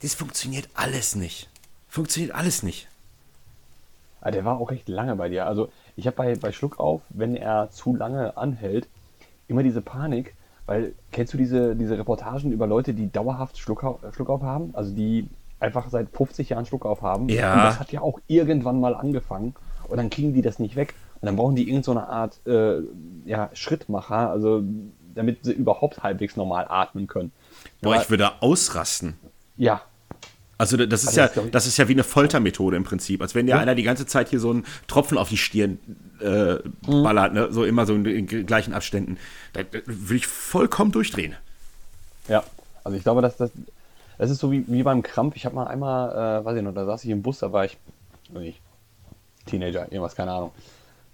Das 0.03 0.15
funktioniert 0.15 0.69
alles 0.75 1.15
nicht. 1.15 1.49
Funktioniert 1.89 2.35
alles 2.35 2.63
nicht. 2.63 2.89
Ah, 4.21 4.31
der 4.31 4.45
war 4.45 4.59
auch 4.61 4.71
recht 4.71 4.89
lange 4.89 5.17
bei 5.17 5.29
dir. 5.31 5.47
Also 5.47 5.71
ich 5.97 6.07
habe 6.07 6.17
bei, 6.17 6.35
bei 6.35 6.53
Schluck 6.53 6.79
auf, 6.79 7.01
wenn 7.09 7.37
er 7.37 7.71
zu 7.71 7.95
lange 7.97 8.37
anhält, 8.37 8.87
immer 9.49 9.63
diese 9.63 9.81
Panik, 9.81 10.35
weil 10.67 10.93
kennst 11.13 11.33
du 11.33 11.39
diese, 11.39 11.75
diese 11.77 11.97
Reportagen 11.97 12.53
über 12.53 12.67
Leute, 12.67 12.93
die 12.95 13.11
dauerhaft 13.11 13.59
Schluckauf, 13.59 14.01
Schluckauf 14.15 14.43
haben? 14.43 14.71
Also 14.75 14.93
die 14.95 15.27
einfach 15.65 15.89
seit 15.91 16.09
50 16.11 16.51
Jahren 16.51 16.67
Schluckauf 16.67 17.03
haben. 17.03 17.29
Ja. 17.29 17.53
Und 17.55 17.59
das 17.65 17.81
hat 17.81 17.93
ja 17.93 18.01
auch 18.01 18.21
irgendwann 18.27 18.81
mal 18.81 18.95
angefangen 18.95 19.55
und 19.89 19.97
dann 19.97 20.11
kriegen 20.11 20.35
die 20.35 20.43
das 20.43 20.59
nicht 20.59 20.77
weg. 20.77 20.95
Und 21.21 21.27
dann 21.27 21.37
brauchen 21.37 21.57
die 21.57 21.69
irgendeine 21.69 22.01
so 22.01 22.07
Art 22.07 22.41
äh, 22.47 22.83
ja, 23.25 23.51
Schrittmacher, 23.55 24.31
also 24.31 24.63
damit 25.15 25.45
sie 25.45 25.53
überhaupt 25.53 26.03
halbwegs 26.03 26.37
normal 26.37 26.67
atmen 26.69 27.07
können. 27.07 27.33
Boah, 27.81 27.95
Aber- 27.95 28.03
ich 28.03 28.11
würde 28.11 28.43
ausrasten. 28.43 29.15
ja, 29.57 29.81
Also 30.59 30.77
das 30.77 31.03
ist 31.03 31.09
Also 31.19 31.21
ja, 31.21 31.29
das 31.29 31.51
das 31.51 31.67
ist 31.67 31.77
ja 31.79 31.89
wie 31.89 31.93
eine 31.93 32.05
Foltermethode 32.05 32.77
im 32.77 32.85
Prinzip. 32.85 33.23
Als 33.23 33.35
wenn 33.35 33.47
dir 33.47 33.59
einer 33.59 33.75
die 33.75 33.83
ganze 33.85 34.07
Zeit 34.07 34.29
hier 34.29 34.41
so 34.41 34.51
einen 34.51 34.65
Tropfen 34.87 35.17
auf 35.17 35.29
die 35.29 35.37
Stirn 35.37 35.79
äh, 36.21 36.57
ballert, 36.87 37.33
ne? 37.33 37.49
so 37.51 37.65
immer 37.65 37.87
so 37.87 37.95
in, 37.95 38.05
in 38.05 38.27
gleichen 38.47 38.75
Abständen. 38.75 39.17
Da, 39.53 39.63
da 39.63 39.79
würde 39.87 40.17
ich 40.17 40.27
vollkommen 40.27 40.93
durchdrehen. 40.93 41.35
Ja, 42.29 42.43
also 42.83 42.97
ich 42.97 43.03
glaube, 43.03 43.23
dass 43.23 43.37
das, 43.37 43.51
das 44.19 44.31
ist 44.31 44.39
so 44.39 44.51
wie, 44.53 44.65
wie 44.69 44.83
beim 44.83 45.03
Krampf. 45.03 45.37
Ich 45.37 45.45
habe 45.47 45.55
mal 45.55 45.67
einmal, 45.67 46.41
äh, 46.41 46.45
weiß 46.45 46.57
ich 46.57 46.63
noch, 46.63 46.75
da 46.75 46.85
saß 46.85 47.05
ich 47.05 47.11
im 47.11 47.23
Bus, 47.23 47.39
da 47.39 47.53
war 47.53 47.65
ich, 47.65 47.77
nicht, 48.31 48.61
Teenager, 49.47 49.85
irgendwas, 49.85 50.15
keine 50.15 50.33
Ahnung. 50.33 50.51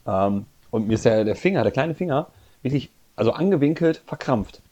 Ähm, 0.06 0.46
und 0.70 0.86
mir 0.86 0.94
ist 0.94 1.04
der, 1.04 1.24
der 1.24 1.36
Finger, 1.36 1.62
der 1.62 1.72
kleine 1.72 1.94
Finger, 1.94 2.28
wirklich, 2.62 2.90
also 3.16 3.32
angewinkelt, 3.32 4.02
verkrampft. 4.06 4.62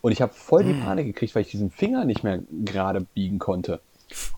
Und 0.00 0.12
ich 0.12 0.22
habe 0.22 0.32
voll 0.32 0.64
die 0.64 0.74
Panik 0.74 1.06
gekriegt, 1.06 1.34
weil 1.34 1.42
ich 1.42 1.50
diesen 1.50 1.70
Finger 1.70 2.04
nicht 2.04 2.22
mehr 2.22 2.40
gerade 2.64 3.00
biegen 3.00 3.38
konnte. 3.38 3.80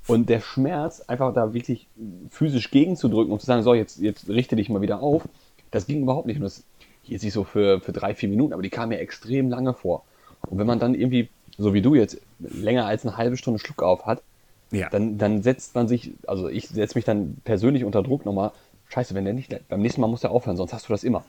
Und 0.07 0.29
der 0.31 0.41
Schmerz, 0.41 1.03
einfach 1.03 1.35
da 1.35 1.53
wirklich 1.53 1.89
physisch 2.31 2.71
gegenzudrücken 2.71 3.33
und 3.33 3.41
zu 3.41 3.47
sagen, 3.47 3.63
so, 3.63 3.75
jetzt, 3.75 3.99
jetzt 4.01 4.29
richte 4.29 4.57
dich 4.57 4.71
mal 4.71 4.81
wieder 4.81 5.03
auf, 5.03 5.29
das 5.71 5.87
ging 5.87 6.03
überhaupt 6.03 6.27
nicht. 6.27 6.37
Und 6.37 6.45
das 6.45 6.65
hielt 7.03 7.21
sich 7.21 7.33
so 7.33 7.45
für, 7.45 7.81
für 7.81 7.93
drei, 7.93 8.15
vier 8.15 8.29
Minuten, 8.29 8.53
aber 8.53 8.63
die 8.63 8.71
kam 8.71 8.89
mir 8.91 8.99
extrem 8.99 9.51
lange 9.51 9.75
vor. 9.75 10.05
Und 10.47 10.59
wenn 10.59 10.67
man 10.67 10.79
dann 10.79 10.95
irgendwie, 10.95 11.29
so 11.59 11.75
wie 11.75 11.83
du 11.83 11.95
jetzt, 11.95 12.19
länger 12.39 12.87
als 12.87 13.05
eine 13.05 13.17
halbe 13.17 13.37
Stunde 13.37 13.59
Schluck 13.59 13.83
auf 13.83 14.07
hat, 14.07 14.23
Ja. 14.71 14.89
dann, 14.91 15.19
dann 15.19 15.43
setzt 15.43 15.75
man 15.75 15.89
sich, 15.89 16.13
also 16.27 16.49
ich 16.49 16.69
setze 16.69 16.97
mich 16.97 17.05
dann 17.05 17.37
persönlich 17.45 17.85
unter 17.85 18.03
Druck 18.03 18.25
nochmal, 18.25 18.53
scheiße, 18.91 19.15
wenn 19.15 19.25
der 19.25 19.35
nicht, 19.35 19.55
beim 19.69 19.81
nächsten 19.83 20.01
Mal 20.01 20.07
muss 20.09 20.21
der 20.23 20.31
aufhören, 20.31 20.57
sonst 20.57 20.73
hast 20.73 20.89
du 20.89 20.93
das 20.93 21.05
immer. 21.05 21.25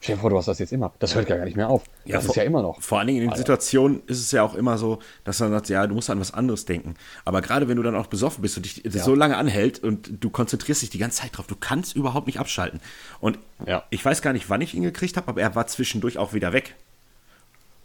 Stell 0.00 0.16
dir 0.16 0.20
vor, 0.20 0.28
du 0.28 0.36
hast 0.36 0.48
das 0.48 0.58
jetzt 0.58 0.72
immer. 0.72 0.92
Das 0.98 1.14
hört 1.14 1.28
gar 1.28 1.42
nicht 1.46 1.56
mehr 1.56 1.70
auf. 1.70 1.82
das 2.06 2.24
ist 2.24 2.26
vor- 2.26 2.36
ja 2.36 2.42
immer 2.42 2.60
noch. 2.60 2.82
Vor 2.82 2.98
allen 2.98 3.06
Dingen 3.06 3.18
in 3.20 3.24
den 3.24 3.30
Alter. 3.30 3.38
Situationen 3.38 4.02
ist 4.06 4.20
es 4.20 4.32
ja 4.32 4.42
auch 4.42 4.54
immer 4.54 4.76
so, 4.76 4.98
dass 5.24 5.40
man 5.40 5.50
sagt, 5.50 5.70
ja, 5.70 5.86
du 5.86 5.94
musst 5.94 6.10
an 6.10 6.20
was 6.20 6.34
anderes 6.34 6.66
denken. 6.66 6.94
Aber 7.24 7.40
gerade 7.40 7.68
wenn 7.68 7.76
du 7.78 7.82
dann 7.82 7.94
auch 7.96 8.08
besoffen 8.08 8.42
bist 8.42 8.56
und 8.58 8.64
dich 8.66 8.82
das 8.84 9.02
so 9.04 9.14
lange 9.14 9.38
anhält 9.38 9.82
und 9.82 10.22
du 10.22 10.28
konzentrierst 10.28 10.82
dich 10.82 10.90
die 10.90 10.98
ganze 10.98 11.22
Zeit 11.22 11.36
drauf, 11.38 11.46
du 11.46 11.56
kannst 11.58 11.96
überhaupt 11.96 12.26
nicht 12.26 12.38
abschalten. 12.38 12.80
Und 13.20 13.38
Ja. 13.66 13.84
ich 13.88 14.04
weiß 14.04 14.20
gar 14.20 14.34
nicht, 14.34 14.50
wann 14.50 14.60
ich 14.60 14.74
ihn 14.74 14.82
gekriegt 14.82 15.16
habe, 15.16 15.28
aber 15.28 15.40
er 15.40 15.54
war 15.54 15.66
zwischendurch 15.68 16.18
auch 16.18 16.34
wieder 16.34 16.52
weg. 16.52 16.74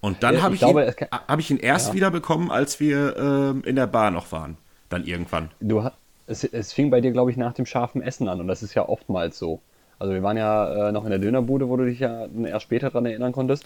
Und 0.01 0.23
dann 0.23 0.35
Ja, 0.35 0.41
habe 0.43 0.55
ich 0.55 0.61
ich, 0.61 0.67
ihn, 0.67 0.75
kann- 0.95 1.07
hab 1.27 1.39
ich 1.39 1.51
ihn 1.51 1.57
erst 1.57 1.93
wieder 1.93 2.09
bekommen, 2.11 2.51
als 2.51 2.79
wir 2.79 3.17
ähm, 3.17 3.63
in 3.65 3.75
der 3.75 3.87
Bar 3.87 4.11
noch 4.11 4.31
waren. 4.31 4.57
Dann 4.89 5.05
irgendwann. 5.05 5.49
Du, 5.59 5.87
es, 6.25 6.43
es 6.43 6.73
fing 6.73 6.89
bei 6.89 7.01
dir, 7.01 7.11
glaube 7.11 7.31
ich, 7.31 7.37
nach 7.37 7.53
dem 7.53 7.65
scharfen 7.65 8.01
Essen 8.01 8.27
an 8.29 8.39
und 8.39 8.47
das 8.47 8.63
ist 8.63 8.73
ja 8.75 8.87
oftmals 8.87 9.37
so. 9.37 9.61
Also 9.99 10.13
wir 10.13 10.23
waren 10.23 10.37
ja 10.37 10.89
äh, 10.89 10.91
noch 10.93 11.03
in 11.03 11.09
der 11.09 11.19
Dönerbude, 11.19 11.67
wo 11.67 11.75
du 11.75 11.85
dich 11.85 11.99
ja 11.99 12.27
erst 12.45 12.63
später 12.63 12.89
daran 12.89 13.05
erinnern 13.05 13.33
konntest. 13.33 13.65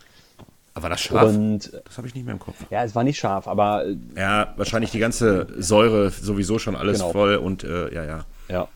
Aber 0.74 0.90
das 0.90 1.02
scharf, 1.02 1.30
Und 1.36 1.72
das 1.86 1.98
habe 1.98 2.08
ich 2.08 2.16
nicht 2.16 2.26
mehr 2.26 2.34
im 2.34 2.40
Kopf. 2.40 2.56
ja, 2.72 2.84
es 2.84 2.96
war 2.96 3.04
nicht 3.04 3.20
scharf, 3.20 3.48
aber 3.48 3.86
äh, 3.86 3.96
Ja, 4.18 4.54
wahrscheinlich 4.58 4.90
die 4.90 4.98
ganze 5.00 5.46
Säure 5.62 6.10
sowieso 6.10 6.58
schon 6.58 6.76
alles 6.76 6.98
Genau. 7.00 7.12
voll 7.12 7.36
und 7.36 7.64
äh, 7.64 7.94
ja, 7.94 8.04
ja. 8.06 8.26
ja. 8.50 8.68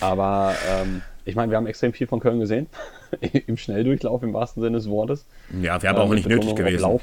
Aber 0.00 0.54
ähm, 0.68 1.00
ich 1.26 1.34
meine, 1.34 1.50
wir 1.52 1.58
haben 1.58 1.66
extrem 1.66 1.92
viel 1.92 2.06
von 2.06 2.20
Köln 2.20 2.40
gesehen. 2.40 2.68
Im 3.46 3.56
Schnelldurchlauf 3.58 4.22
im 4.22 4.32
wahrsten 4.32 4.62
Sinne 4.62 4.78
des 4.78 4.88
Wortes. 4.88 5.26
Ja, 5.60 5.82
wäre 5.82 5.94
aber 5.94 6.04
auch 6.04 6.08
Ähm, 6.08 6.14
nicht 6.14 6.28
nötig 6.28 6.54
gewesen. 6.54 6.82
Lauf. 6.82 7.02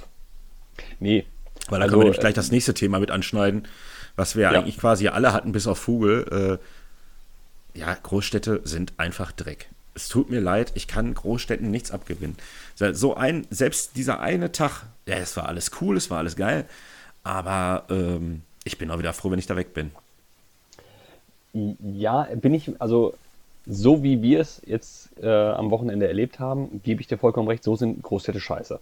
Nee. 0.99 1.25
Weil 1.69 1.79
da 1.79 1.83
Also, 1.85 1.91
können 1.93 2.01
wir 2.01 2.03
nämlich 2.05 2.17
äh, 2.17 2.21
gleich 2.21 2.33
das 2.33 2.51
nächste 2.51 2.73
Thema 2.73 2.99
mit 2.99 3.11
anschneiden, 3.11 3.67
was 4.15 4.35
wir 4.35 4.43
Ja. 4.43 4.49
eigentlich 4.51 4.77
quasi 4.77 5.07
alle 5.09 5.33
hatten, 5.33 5.51
bis 5.51 5.67
auf 5.67 5.77
Vogel. 5.77 6.59
Äh, 7.75 7.79
ja, 7.79 7.95
Großstädte 8.01 8.61
sind 8.63 8.93
einfach 8.97 9.31
Dreck. 9.31 9.67
Es 9.95 10.07
tut 10.09 10.29
mir 10.31 10.39
leid, 10.39 10.71
ich 10.75 10.87
kann 10.87 11.13
Großstädten 11.13 11.69
nichts 11.69 11.91
abgewinnen. 11.91 12.35
So 12.75 13.15
ein, 13.15 13.45
selbst 13.51 13.95
dieser 13.95 14.21
eine 14.21 14.51
Tag, 14.51 14.83
ja, 15.05 15.17
es 15.17 15.37
war 15.37 15.47
alles 15.47 15.69
cool, 15.81 15.97
es 15.97 16.09
war 16.09 16.17
alles 16.19 16.35
geil, 16.35 16.65
aber 17.23 17.83
ähm, 17.89 18.41
ich 18.63 18.77
bin 18.79 18.89
auch 18.89 18.97
wieder 18.97 19.13
froh, 19.13 19.29
wenn 19.29 19.37
ich 19.39 19.45
da 19.45 19.55
weg 19.55 19.73
bin. 19.75 19.91
Ja, 21.53 22.27
bin 22.35 22.55
ich, 22.55 22.71
also 22.81 23.13
so 23.65 24.03
wie 24.03 24.21
wir 24.21 24.39
es 24.41 24.61
jetzt 24.65 25.09
äh, 25.21 25.27
am 25.29 25.71
Wochenende 25.71 26.07
erlebt 26.07 26.39
haben, 26.39 26.81
gebe 26.83 27.01
ich 27.01 27.07
dir 27.07 27.17
vollkommen 27.17 27.47
recht, 27.47 27.63
so 27.63 27.75
sind 27.75 28.01
Großstädte 28.01 28.39
scheiße. 28.39 28.79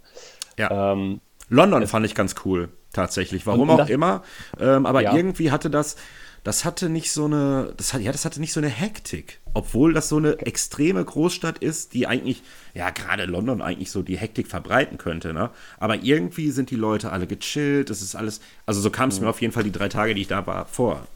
Ja. 0.58 0.92
Ähm, 0.92 1.20
London 1.48 1.86
fand 1.86 2.06
ich 2.06 2.14
ganz 2.14 2.34
cool, 2.44 2.68
tatsächlich. 2.92 3.46
Warum 3.46 3.68
auch 3.70 3.88
immer. 3.88 4.22
Ähm, 4.58 4.86
aber 4.86 5.02
Ja. 5.02 5.14
irgendwie 5.14 5.50
hatte 5.50 5.68
das, 5.70 5.96
das 6.44 6.64
hatte 6.64 6.88
nicht 6.88 7.12
so 7.12 7.26
eine, 7.26 7.74
das 7.76 7.92
hat, 7.92 8.00
ja, 8.00 8.10
das 8.10 8.24
hatte 8.24 8.40
nicht 8.40 8.52
so 8.52 8.60
eine 8.60 8.68
Hektik. 8.70 9.38
Obwohl 9.54 9.92
das 9.92 10.08
so 10.08 10.16
eine 10.16 10.38
extreme 10.38 11.04
Großstadt 11.04 11.58
ist, 11.58 11.92
die 11.92 12.06
eigentlich, 12.06 12.42
ja, 12.74 12.88
gerade 12.90 13.26
London 13.26 13.60
eigentlich 13.60 13.90
so 13.90 14.02
die 14.02 14.16
Hektik 14.16 14.46
verbreiten 14.48 14.96
könnte, 14.98 15.34
ne? 15.34 15.50
Aber 15.78 15.96
irgendwie 15.96 16.50
sind 16.50 16.70
die 16.70 16.76
Leute 16.76 17.12
alle 17.12 17.26
gechillt, 17.26 17.90
es 17.90 18.00
ist 18.00 18.14
alles, 18.14 18.40
also 18.64 18.80
so 18.80 18.88
kam 18.90 19.10
es 19.10 19.18
Mhm. 19.18 19.24
mir 19.26 19.30
auf 19.30 19.40
jeden 19.42 19.52
Fall 19.52 19.64
die 19.64 19.72
drei 19.72 19.88
Tage, 19.90 20.14
die 20.14 20.22
ich 20.22 20.28
da 20.28 20.46
war, 20.46 20.64
vor. 20.66 21.06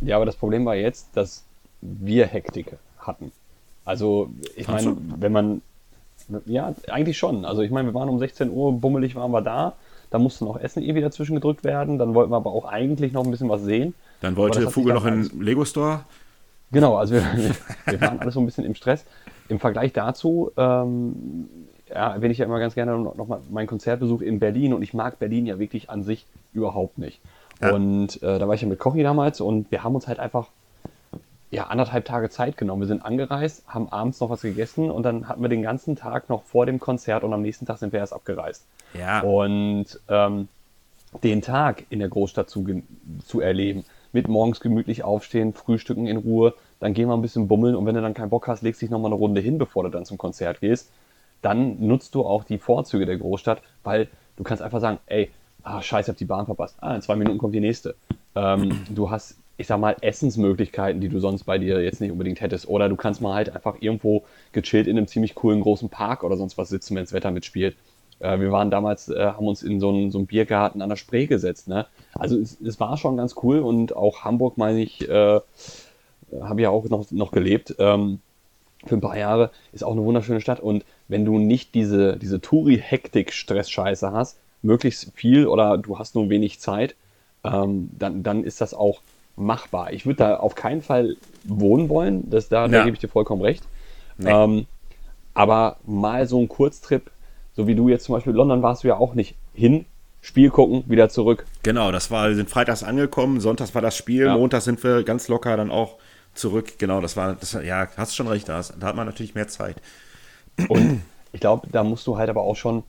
Ja, 0.00 0.16
aber 0.16 0.26
das 0.26 0.36
Problem 0.36 0.64
war 0.64 0.76
jetzt, 0.76 1.08
dass 1.14 1.42
wir 1.82 2.26
Hektik 2.26 2.76
hatten. 3.06 3.32
Also, 3.84 4.28
ich 4.56 4.68
meine, 4.68 4.96
wenn 5.18 5.32
man. 5.32 5.62
Ja, 6.46 6.74
eigentlich 6.90 7.18
schon. 7.18 7.44
Also, 7.44 7.62
ich 7.62 7.70
meine, 7.70 7.88
wir 7.88 7.94
waren 7.94 8.08
um 8.08 8.18
16 8.18 8.50
Uhr, 8.50 8.72
bummelig 8.80 9.14
waren 9.14 9.30
wir 9.30 9.42
da. 9.42 9.74
Da 10.10 10.18
musste 10.18 10.44
noch 10.44 10.58
Essen 10.58 10.82
irgendwie 10.82 11.02
dazwischen 11.02 11.34
gedrückt 11.34 11.62
werden. 11.64 11.98
Dann 11.98 12.14
wollten 12.14 12.32
wir 12.32 12.36
aber 12.36 12.52
auch 12.52 12.64
eigentlich 12.64 13.12
noch 13.12 13.24
ein 13.24 13.30
bisschen 13.30 13.48
was 13.48 13.62
sehen. 13.62 13.94
Dann 14.20 14.36
wollte 14.36 14.60
dann 14.60 14.84
noch 14.84 15.04
in 15.04 15.12
alles- 15.12 15.28
den 15.30 15.42
Lego 15.42 15.64
Store. 15.64 16.00
Genau, 16.72 16.96
also 16.96 17.14
wir, 17.14 17.22
wir 17.86 18.00
waren 18.00 18.18
alle 18.18 18.30
so 18.30 18.40
ein 18.40 18.46
bisschen 18.46 18.64
im 18.64 18.74
Stress. 18.74 19.04
Im 19.48 19.60
Vergleich 19.60 19.92
dazu 19.92 20.50
ähm, 20.56 21.48
ja, 21.88 22.12
erwähne 22.14 22.32
ich 22.32 22.38
ja 22.38 22.46
immer 22.46 22.58
ganz 22.58 22.74
gerne 22.74 22.98
noch, 22.98 23.14
noch 23.14 23.28
mal 23.28 23.40
meinen 23.50 23.68
Konzertbesuch 23.68 24.20
in 24.20 24.40
Berlin 24.40 24.74
und 24.74 24.82
ich 24.82 24.92
mag 24.94 25.18
Berlin 25.20 25.46
ja 25.46 25.58
wirklich 25.60 25.90
an 25.90 26.02
sich 26.02 26.26
überhaupt 26.52 26.98
nicht. 26.98 27.20
Ja. 27.60 27.72
Und 27.72 28.20
äh, 28.22 28.38
da 28.38 28.48
war 28.48 28.54
ich 28.54 28.62
ja 28.62 28.68
mit 28.68 28.78
Kochi 28.80 29.02
damals 29.02 29.40
und 29.40 29.70
wir 29.70 29.84
haben 29.84 29.94
uns 29.94 30.08
halt 30.08 30.18
einfach 30.18 30.48
ja, 31.56 31.68
anderthalb 31.68 32.04
Tage 32.04 32.28
Zeit 32.28 32.58
genommen. 32.58 32.82
Wir 32.82 32.86
sind 32.86 33.02
angereist, 33.02 33.66
haben 33.66 33.88
abends 33.88 34.20
noch 34.20 34.28
was 34.28 34.42
gegessen 34.42 34.90
und 34.90 35.04
dann 35.04 35.26
hatten 35.26 35.40
wir 35.40 35.48
den 35.48 35.62
ganzen 35.62 35.96
Tag 35.96 36.28
noch 36.28 36.42
vor 36.42 36.66
dem 36.66 36.78
Konzert 36.78 37.24
und 37.24 37.32
am 37.32 37.40
nächsten 37.40 37.64
Tag 37.64 37.78
sind 37.78 37.94
wir 37.94 38.00
erst 38.00 38.12
abgereist. 38.12 38.66
Ja. 38.92 39.20
Und 39.22 39.98
ähm, 40.08 40.48
den 41.24 41.40
Tag 41.40 41.86
in 41.88 42.00
der 42.00 42.10
Großstadt 42.10 42.50
zu, 42.50 42.82
zu 43.24 43.40
erleben, 43.40 43.86
mit 44.12 44.28
morgens 44.28 44.60
gemütlich 44.60 45.02
aufstehen, 45.02 45.54
frühstücken 45.54 46.06
in 46.06 46.18
Ruhe, 46.18 46.52
dann 46.78 46.92
gehen 46.92 47.08
wir 47.08 47.14
ein 47.14 47.22
bisschen 47.22 47.48
bummeln 47.48 47.74
und 47.74 47.86
wenn 47.86 47.94
du 47.94 48.02
dann 48.02 48.12
keinen 48.12 48.28
Bock 48.28 48.48
hast, 48.48 48.60
legst 48.60 48.82
dich 48.82 48.90
nochmal 48.90 49.10
eine 49.10 49.18
Runde 49.18 49.40
hin, 49.40 49.56
bevor 49.56 49.82
du 49.84 49.88
dann 49.88 50.04
zum 50.04 50.18
Konzert 50.18 50.60
gehst, 50.60 50.92
dann 51.40 51.80
nutzt 51.86 52.14
du 52.14 52.26
auch 52.26 52.44
die 52.44 52.58
Vorzüge 52.58 53.06
der 53.06 53.16
Großstadt, 53.16 53.62
weil 53.82 54.08
du 54.36 54.42
kannst 54.42 54.62
einfach 54.62 54.82
sagen, 54.82 54.98
ey, 55.06 55.30
ah, 55.62 55.80
scheiße, 55.80 56.10
ich 56.10 56.12
hab 56.12 56.18
die 56.18 56.26
Bahn 56.26 56.44
verpasst. 56.44 56.76
Ah, 56.82 56.94
in 56.94 57.00
zwei 57.00 57.16
Minuten 57.16 57.38
kommt 57.38 57.54
die 57.54 57.60
nächste. 57.60 57.94
Ähm, 58.34 58.78
du 58.90 59.10
hast, 59.10 59.38
ich 59.56 59.66
sag 59.66 59.80
mal, 59.80 59.96
Essensmöglichkeiten, 60.00 61.00
die 61.00 61.08
du 61.08 61.18
sonst 61.18 61.44
bei 61.44 61.58
dir 61.58 61.82
jetzt 61.82 62.00
nicht 62.00 62.12
unbedingt 62.12 62.40
hättest. 62.40 62.68
Oder 62.68 62.88
du 62.88 62.96
kannst 62.96 63.20
mal 63.20 63.34
halt 63.34 63.54
einfach 63.54 63.76
irgendwo 63.80 64.24
gechillt 64.52 64.86
in 64.86 64.98
einem 64.98 65.06
ziemlich 65.06 65.34
coolen 65.34 65.60
großen 65.60 65.88
Park 65.88 66.24
oder 66.24 66.36
sonst 66.36 66.58
was 66.58 66.68
sitzen, 66.68 66.94
wenn 66.94 67.04
das 67.04 67.12
Wetter 67.12 67.30
mitspielt. 67.30 67.76
Äh, 68.18 68.38
wir 68.40 68.52
waren 68.52 68.70
damals, 68.70 69.08
äh, 69.08 69.18
haben 69.18 69.46
uns 69.46 69.62
in 69.62 69.80
so 69.80 69.88
einen, 69.88 70.10
so 70.10 70.18
einen 70.18 70.26
Biergarten 70.26 70.82
an 70.82 70.88
der 70.88 70.96
Spree 70.96 71.26
gesetzt. 71.26 71.68
Ne? 71.68 71.86
Also 72.14 72.38
es, 72.38 72.60
es 72.60 72.80
war 72.80 72.96
schon 72.96 73.16
ganz 73.16 73.34
cool 73.42 73.60
und 73.60 73.96
auch 73.96 74.24
Hamburg, 74.24 74.58
meine 74.58 74.82
ich, 74.82 75.08
äh, 75.08 75.40
habe 76.40 76.62
ja 76.62 76.70
auch 76.70 76.84
noch, 76.84 77.10
noch 77.10 77.30
gelebt. 77.30 77.74
Ähm, 77.78 78.20
für 78.84 78.94
ein 78.94 79.00
paar 79.00 79.18
Jahre 79.18 79.50
ist 79.72 79.84
auch 79.84 79.92
eine 79.92 80.04
wunderschöne 80.04 80.40
Stadt. 80.40 80.60
Und 80.60 80.84
wenn 81.08 81.24
du 81.24 81.38
nicht 81.38 81.74
diese, 81.74 82.16
diese 82.16 82.40
Touri-Hektik-Stress-Scheiße 82.40 84.12
hast, 84.12 84.38
möglichst 84.62 85.12
viel 85.14 85.46
oder 85.46 85.78
du 85.78 85.98
hast 85.98 86.14
nur 86.14 86.28
wenig 86.28 86.60
Zeit, 86.60 86.94
ähm, 87.44 87.90
dann, 87.98 88.22
dann 88.22 88.44
ist 88.44 88.60
das 88.60 88.74
auch 88.74 89.00
machbar. 89.36 89.92
Ich 89.92 90.06
würde 90.06 90.16
da 90.18 90.36
auf 90.36 90.54
keinen 90.54 90.82
Fall 90.82 91.16
wohnen 91.44 91.88
wollen, 91.88 92.28
das, 92.30 92.48
da, 92.48 92.66
da 92.68 92.78
Ja. 92.78 92.84
gebe 92.84 92.94
ich 92.94 93.00
dir 93.00 93.08
vollkommen 93.08 93.42
recht. 93.42 93.62
Nee. 94.18 94.30
Ähm, 94.30 94.66
aber 95.34 95.76
mal 95.86 96.26
so 96.26 96.40
ein 96.40 96.48
Kurztrip, 96.48 97.10
so 97.54 97.66
wie 97.66 97.74
du 97.74 97.88
jetzt 97.88 98.04
zum 98.04 98.14
Beispiel 98.14 98.30
in 98.32 98.36
London 98.38 98.62
warst 98.62 98.82
du 98.84 98.88
ja 98.88 98.96
auch 98.96 99.14
nicht 99.14 99.34
hin, 99.54 99.84
Spiel 100.22 100.50
gucken, 100.50 100.82
wieder 100.88 101.08
zurück. 101.08 101.44
Genau, 101.62 101.92
das 101.92 102.10
war, 102.10 102.28
wir 102.28 102.34
sind 102.34 102.50
freitags 102.50 102.82
angekommen, 102.82 103.40
sonntags 103.40 103.74
war 103.74 103.82
das 103.82 103.96
Spiel, 103.96 104.24
Ja. 104.26 104.36
montags 104.36 104.64
sind 104.64 104.82
wir 104.82 105.04
ganz 105.04 105.28
locker 105.28 105.56
dann 105.56 105.70
auch 105.70 105.96
zurück. 106.34 106.78
Genau, 106.78 107.00
das 107.00 107.16
war, 107.16 107.34
das, 107.34 107.52
ja, 107.52 107.86
hast 107.96 108.16
schon 108.16 108.26
recht, 108.26 108.48
da, 108.48 108.60
da 108.78 108.86
hat 108.88 108.96
man 108.96 109.06
natürlich 109.06 109.34
mehr 109.34 109.46
Zeit. 109.48 109.76
Und 110.68 111.02
ich 111.32 111.40
glaube, 111.40 111.68
da 111.70 111.84
musst 111.84 112.06
du 112.06 112.16
halt 112.16 112.28
aber 112.30 112.42
auch 112.42 112.56
schon 112.56 112.82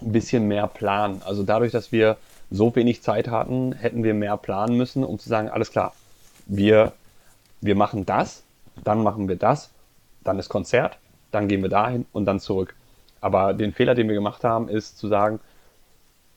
ein 0.00 0.12
bisschen 0.12 0.48
mehr 0.48 0.66
planen. 0.66 1.22
Also 1.24 1.42
dadurch, 1.42 1.70
dass 1.72 1.92
wir 1.92 2.16
so 2.50 2.74
wenig 2.74 3.02
Zeit 3.02 3.28
hatten, 3.28 3.72
hätten 3.72 4.04
wir 4.04 4.14
mehr 4.14 4.36
planen 4.36 4.76
müssen, 4.76 5.04
um 5.04 5.18
zu 5.18 5.28
sagen, 5.28 5.48
alles 5.48 5.70
klar, 5.70 5.92
wir, 6.46 6.92
wir 7.60 7.74
machen 7.74 8.06
das, 8.06 8.42
dann 8.84 9.02
machen 9.02 9.28
wir 9.28 9.36
das, 9.36 9.70
dann 10.24 10.38
ist 10.38 10.48
Konzert, 10.48 10.98
dann 11.30 11.48
gehen 11.48 11.62
wir 11.62 11.68
dahin 11.68 12.06
und 12.12 12.24
dann 12.24 12.40
zurück. 12.40 12.74
Aber 13.20 13.52
den 13.52 13.72
Fehler, 13.72 13.94
den 13.94 14.08
wir 14.08 14.14
gemacht 14.14 14.44
haben, 14.44 14.68
ist 14.68 14.98
zu 14.98 15.08
sagen, 15.08 15.40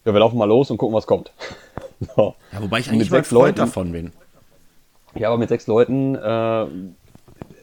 ja, 0.04 0.14
wir 0.14 0.20
laufen 0.20 0.38
mal 0.38 0.46
los 0.46 0.72
und 0.72 0.78
gucken, 0.78 0.96
was 0.96 1.06
kommt. 1.06 1.32
so. 2.16 2.36
Ja, 2.52 2.62
wobei 2.62 2.80
ich 2.80 2.90
eigentlich 2.90 3.12
mit 3.12 3.20
sechs 3.20 3.32
Leuten- 3.32 3.58
davon 3.58 3.92
bin. 3.92 4.12
Ja, 5.14 5.28
aber 5.28 5.38
mit 5.38 5.50
sechs 5.50 5.68
Leuten, 5.68 6.16
äh, 6.16 6.66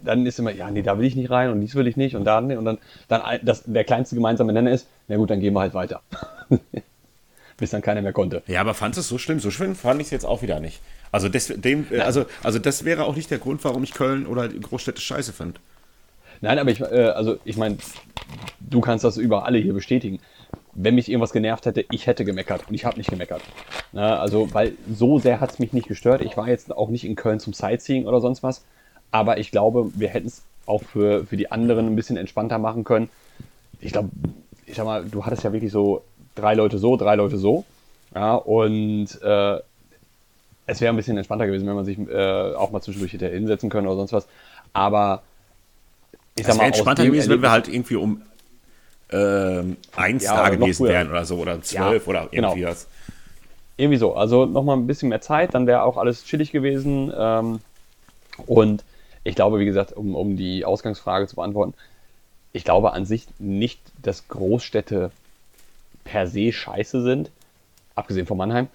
dann 0.02 0.26
ist 0.26 0.38
immer, 0.38 0.52
ja, 0.52 0.70
nee, 0.70 0.82
da 0.82 0.98
will 0.98 1.06
ich 1.06 1.16
nicht 1.16 1.30
rein 1.30 1.50
und 1.50 1.60
dies 1.60 1.74
will 1.74 1.86
ich 1.86 1.96
nicht 1.96 2.14
und 2.14 2.24
da 2.24 2.40
nicht. 2.40 2.56
Und 2.58 2.64
dann, 2.64 2.78
dann 3.08 3.22
das, 3.42 3.64
der 3.64 3.84
kleinste 3.84 4.14
gemeinsame 4.14 4.52
Nenner 4.52 4.70
ist, 4.70 4.86
na 5.08 5.16
gut, 5.16 5.30
dann 5.30 5.40
gehen 5.40 5.54
wir 5.54 5.60
halt 5.60 5.74
weiter. 5.74 6.02
Bis 7.58 7.70
dann 7.70 7.82
keiner 7.82 8.00
mehr 8.02 8.12
konnte. 8.12 8.42
Ja, 8.46 8.60
aber 8.60 8.72
fandest 8.72 8.98
du 8.98 9.00
es 9.00 9.08
so 9.08 9.18
schlimm? 9.18 9.40
So 9.40 9.50
schlimm 9.50 9.74
fand 9.74 10.00
ich 10.00 10.06
es 10.06 10.10
jetzt 10.12 10.24
auch 10.24 10.42
wieder 10.42 10.60
nicht. 10.60 10.80
Also, 11.10 11.28
des, 11.28 11.48
dem, 11.48 11.86
äh, 11.90 12.00
also, 12.00 12.24
also 12.42 12.58
das 12.58 12.84
wäre 12.84 13.04
auch 13.04 13.16
nicht 13.16 13.30
der 13.30 13.38
Grund, 13.38 13.64
warum 13.64 13.82
ich 13.82 13.92
Köln 13.92 14.26
oder 14.26 14.48
Großstädte 14.48 15.00
scheiße 15.00 15.32
fand. 15.32 15.58
Nein, 16.40 16.58
aber 16.58 16.70
ich, 16.70 16.80
äh, 16.80 16.84
also 16.84 17.38
ich 17.44 17.56
meine, 17.56 17.78
du 18.60 18.80
kannst 18.80 19.04
das 19.04 19.16
über 19.16 19.44
alle 19.44 19.58
hier 19.58 19.74
bestätigen. 19.74 20.20
Wenn 20.72 20.94
mich 20.94 21.08
irgendwas 21.08 21.32
genervt 21.32 21.66
hätte, 21.66 21.84
ich 21.90 22.06
hätte 22.06 22.24
gemeckert 22.24 22.68
und 22.68 22.74
ich 22.74 22.84
habe 22.84 22.96
nicht 22.96 23.10
gemeckert. 23.10 23.42
Na, 23.92 24.20
also, 24.20 24.54
weil 24.54 24.74
so 24.88 25.18
sehr 25.18 25.40
hat 25.40 25.50
es 25.50 25.58
mich 25.58 25.72
nicht 25.72 25.88
gestört. 25.88 26.22
Ich 26.22 26.36
war 26.36 26.48
jetzt 26.48 26.70
auch 26.70 26.90
nicht 26.90 27.04
in 27.04 27.16
Köln 27.16 27.40
zum 27.40 27.52
Sightseeing 27.52 28.06
oder 28.06 28.20
sonst 28.20 28.44
was, 28.44 28.62
aber 29.10 29.38
ich 29.38 29.50
glaube, 29.50 29.90
wir 29.94 30.08
hätten 30.08 30.28
es 30.28 30.42
auch 30.66 30.82
für, 30.84 31.26
für 31.26 31.36
die 31.36 31.50
anderen 31.50 31.86
ein 31.86 31.96
bisschen 31.96 32.16
entspannter 32.16 32.58
machen 32.58 32.84
können. 32.84 33.08
Ich 33.80 33.92
glaube, 33.92 34.10
ich 34.66 34.76
sag 34.76 34.84
mal, 34.84 35.04
du 35.04 35.24
hattest 35.24 35.42
ja 35.42 35.52
wirklich 35.52 35.72
so 35.72 36.02
drei 36.38 36.54
Leute 36.54 36.78
so, 36.78 36.96
drei 36.96 37.16
Leute 37.16 37.36
so. 37.36 37.64
Ja, 38.14 38.34
und 38.34 39.06
äh, 39.22 39.58
es 40.66 40.80
wäre 40.80 40.92
ein 40.92 40.96
bisschen 40.96 41.16
entspannter 41.16 41.46
gewesen, 41.46 41.66
wenn 41.66 41.74
man 41.74 41.84
sich 41.84 41.98
äh, 41.98 42.54
auch 42.54 42.70
mal 42.70 42.80
zwischendurch 42.80 43.12
hätte 43.12 43.28
hinsetzen 43.28 43.70
können 43.70 43.86
oder 43.86 43.96
sonst 43.96 44.12
was. 44.12 44.26
Aber 44.72 45.22
ich 46.36 46.42
Es 46.42 46.48
wäre 46.48 46.60
aus 46.60 46.66
entspannter 46.66 47.04
gewesen, 47.04 47.30
wenn 47.30 47.42
wir 47.42 47.50
halt 47.50 47.68
irgendwie 47.68 47.96
um 47.96 48.22
ähm, 49.10 49.76
eins 49.96 50.24
Ja, 50.24 50.36
da 50.36 50.48
gewesen 50.50 50.86
wären 50.86 51.10
oder 51.10 51.24
so 51.24 51.36
oder 51.36 51.60
zwölf 51.62 52.06
Ja, 52.06 52.10
oder 52.10 52.28
genau. 52.30 52.50
irgendwie 52.50 52.66
was. 52.66 52.86
Irgendwie 53.76 53.98
so. 53.98 54.14
Also 54.14 54.44
nochmal 54.44 54.76
ein 54.76 54.86
bisschen 54.86 55.08
mehr 55.08 55.20
Zeit, 55.20 55.54
dann 55.54 55.66
wäre 55.66 55.82
auch 55.82 55.96
alles 55.96 56.24
chillig 56.24 56.52
gewesen. 56.52 57.12
Ähm, 57.16 57.60
und 58.46 58.84
ich 59.24 59.34
glaube, 59.34 59.58
wie 59.58 59.64
gesagt, 59.64 59.92
um, 59.92 60.14
um 60.14 60.36
die 60.36 60.64
Ausgangsfrage 60.64 61.26
zu 61.26 61.36
beantworten, 61.36 61.74
ich 62.52 62.64
glaube 62.64 62.92
an 62.92 63.04
sich 63.06 63.26
nicht, 63.38 63.80
dass 64.02 64.28
Großstädte 64.28 65.10
per 66.10 66.26
se 66.26 66.52
scheiße 66.52 67.02
sind, 67.02 67.30
abgesehen 67.94 68.26
von 68.26 68.36
Mannheim. 68.38 68.68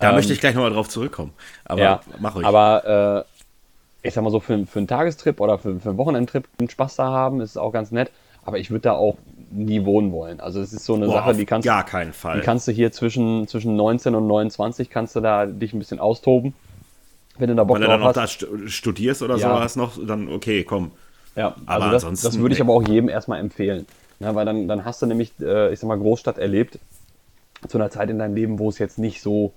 Da 0.00 0.10
Ähm, 0.10 0.16
möchte 0.16 0.32
ich 0.32 0.40
gleich 0.40 0.54
nochmal 0.54 0.72
drauf 0.72 0.88
zurückkommen. 0.88 1.32
Aber 1.64 1.80
ja, 1.80 2.00
mach 2.18 2.34
ruhig. 2.34 2.44
aber 2.46 3.24
äh, 4.02 4.08
ich 4.08 4.14
sag 4.14 4.22
mal 4.24 4.30
so, 4.30 4.40
für, 4.40 4.66
für 4.66 4.78
einen 4.78 4.88
Tagestrip 4.88 5.40
oder 5.40 5.58
für, 5.58 5.78
für 5.78 5.90
einen 5.90 5.98
Wochenendtrip 5.98 6.48
einen 6.58 6.68
Spaß 6.70 6.96
da 6.96 7.04
haben, 7.10 7.40
ist 7.40 7.56
auch 7.56 7.72
ganz 7.72 7.90
nett. 7.92 8.10
Aber 8.44 8.58
ich 8.58 8.70
würde 8.70 8.82
da 8.82 8.92
auch 8.92 9.16
nie 9.50 9.84
wohnen 9.84 10.10
wollen. 10.12 10.40
Also 10.40 10.60
es 10.60 10.72
ist 10.72 10.84
so 10.84 10.94
eine 10.94 11.06
Boah, 11.06 11.14
Sache, 11.14 11.34
die 11.34 11.44
kannst, 11.46 11.66
gar 11.66 11.84
keinen 11.84 12.12
Fall. 12.12 12.38
die 12.40 12.44
kannst 12.44 12.66
du 12.66 12.72
hier 12.72 12.90
zwischen, 12.92 13.46
zwischen 13.46 13.76
19 13.76 14.14
und 14.14 14.26
29 14.26 14.90
kannst 14.90 15.14
du 15.16 15.20
da 15.20 15.46
dich 15.46 15.72
ein 15.74 15.78
bisschen 15.78 16.00
austoben. 16.00 16.54
Wenn 17.38 17.48
du 17.50 17.54
da 17.54 17.64
Bock 17.64 17.76
Wenn 17.76 17.82
du 17.82 17.88
dann 17.88 18.00
noch 18.00 18.08
hast. 18.08 18.16
da 18.16 18.26
stu- 18.26 18.66
studierst 18.68 19.22
oder 19.22 19.36
Ja. 19.36 19.54
sowas 19.54 19.76
noch, 19.76 19.92
dann 20.04 20.28
okay, 20.32 20.64
komm. 20.64 20.90
Ja, 21.36 21.54
Aber 21.66 21.84
also 21.84 21.90
das, 21.92 22.04
ansonsten, 22.04 22.26
das 22.26 22.38
würde 22.38 22.54
ich 22.54 22.60
aber 22.60 22.72
auch 22.72 22.82
jedem 22.88 23.08
erstmal 23.08 23.38
empfehlen. 23.40 23.86
Ja, 24.20 24.34
weil 24.34 24.44
dann, 24.44 24.66
dann 24.66 24.84
hast 24.84 25.00
du 25.00 25.06
nämlich, 25.06 25.32
äh, 25.40 25.72
ich 25.72 25.78
sag 25.78 25.88
mal, 25.88 25.98
Großstadt 25.98 26.38
erlebt, 26.38 26.78
zu 27.66 27.78
einer 27.78 27.90
Zeit 27.90 28.10
in 28.10 28.18
deinem 28.18 28.34
Leben, 28.34 28.58
wo 28.58 28.68
es 28.68 28.78
jetzt 28.78 28.98
nicht 28.98 29.22
so, 29.22 29.52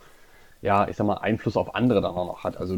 ja, 0.62 0.88
ich 0.88 0.98
sag 0.98 1.06
mal, 1.06 1.16
Einfluss 1.16 1.58
auf 1.58 1.76
andere 1.76 2.02
dann 2.02 2.16
auch 2.16 2.28
noch 2.28 2.44
hat. 2.44 2.58
Also 2.58 2.78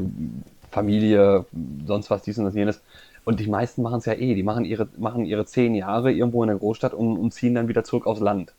Familie, 0.72 1.46
sonst 1.86 2.10
was, 2.10 2.24
dies 2.24 2.38
und 2.38 2.46
das, 2.46 2.56
jenes. 2.56 2.82
Und 3.25 3.40
die 3.40 3.48
meisten 3.48 3.82
machen 3.82 4.00
es 4.00 4.06
ja 4.06 4.13
eh. 4.13 4.36
Die 4.36 4.44
machen 4.44 4.66
ihre, 4.66 4.88
machen 4.98 5.25
ihre 5.25 5.46
zehn 5.46 5.75
Jahre 5.75 6.12
irgendwo 6.12 6.44
in 6.44 6.48
der 6.48 6.58
Großstadt 6.58 6.94
und, 6.94 7.18
und 7.18 7.34
ziehen 7.34 7.56
dann 7.56 7.68
wieder 7.68 7.84
zurück 7.84 8.06
aufs 8.06 8.22
Land. 8.22 8.54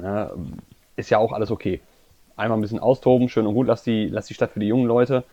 Ja, 0.00 0.32
ist 0.96 1.10
ja 1.10 1.18
auch 1.18 1.32
alles 1.32 1.50
okay. 1.50 1.80
Einmal 2.36 2.58
ein 2.58 2.62
bisschen 2.62 2.78
austoben, 2.78 3.28
schön 3.28 3.46
und 3.46 3.54
gut, 3.54 3.66
lass 3.66 3.82
die, 3.82 4.08
lass 4.08 4.26
die 4.26 4.34
Stadt 4.34 4.52
für 4.52 4.60
die 4.60 4.68
jungen 4.68 4.86
Leute. 4.86 5.24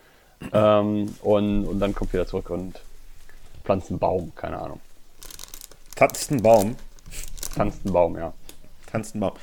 Ähm, 0.54 1.14
und, 1.22 1.66
und 1.66 1.80
dann 1.80 1.96
kommt 1.96 2.14
wieder 2.14 2.28
zurück 2.28 2.50
und 2.50 2.80
pflanzt 3.64 3.90
einen 3.90 4.00
Baum, 4.00 4.34
keine 4.36 4.60
Ahnung. 4.60 4.80
Tanzt 5.96 6.32
einen 6.32 6.42
Baum. 6.42 6.76
Tanzt 7.58 7.86
einen 7.86 7.94
Baum, 7.94 8.18
ja. 8.18 8.34
Tanzt 8.92 9.16
einen 9.16 9.22
Baum. 9.22 9.34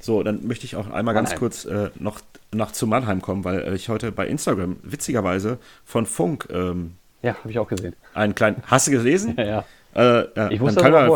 So, 0.00 0.22
dann 0.22 0.46
möchte 0.46 0.64
ich 0.64 0.76
auch 0.76 0.90
einmal 0.90 1.14
ganz 1.14 1.30
Mannheim. 1.30 1.38
kurz 1.38 1.64
äh, 1.64 1.90
noch, 1.98 2.20
noch 2.52 2.72
zu 2.72 2.86
Mannheim 2.86 3.22
kommen, 3.22 3.44
weil 3.44 3.60
äh, 3.60 3.74
ich 3.74 3.88
heute 3.88 4.10
bei 4.12 4.26
Instagram 4.26 4.76
witzigerweise 4.82 5.58
von 5.84 6.06
Funk 6.06 6.48
ähm, 6.50 6.94
Ja, 7.22 7.34
habe 7.36 7.50
ich 7.50 7.58
auch 7.58 7.68
gesehen. 7.68 7.94
einen 8.14 8.34
kleinen. 8.34 8.62
Hast 8.66 8.86
du 8.88 8.90
gelesen? 8.90 9.34
Ja, 9.38 9.64
ja. 9.94 10.24
Äh, 10.44 10.54
Ich 10.54 10.60
wusste 10.60 10.80
kann 10.80 10.92
man 10.92 11.10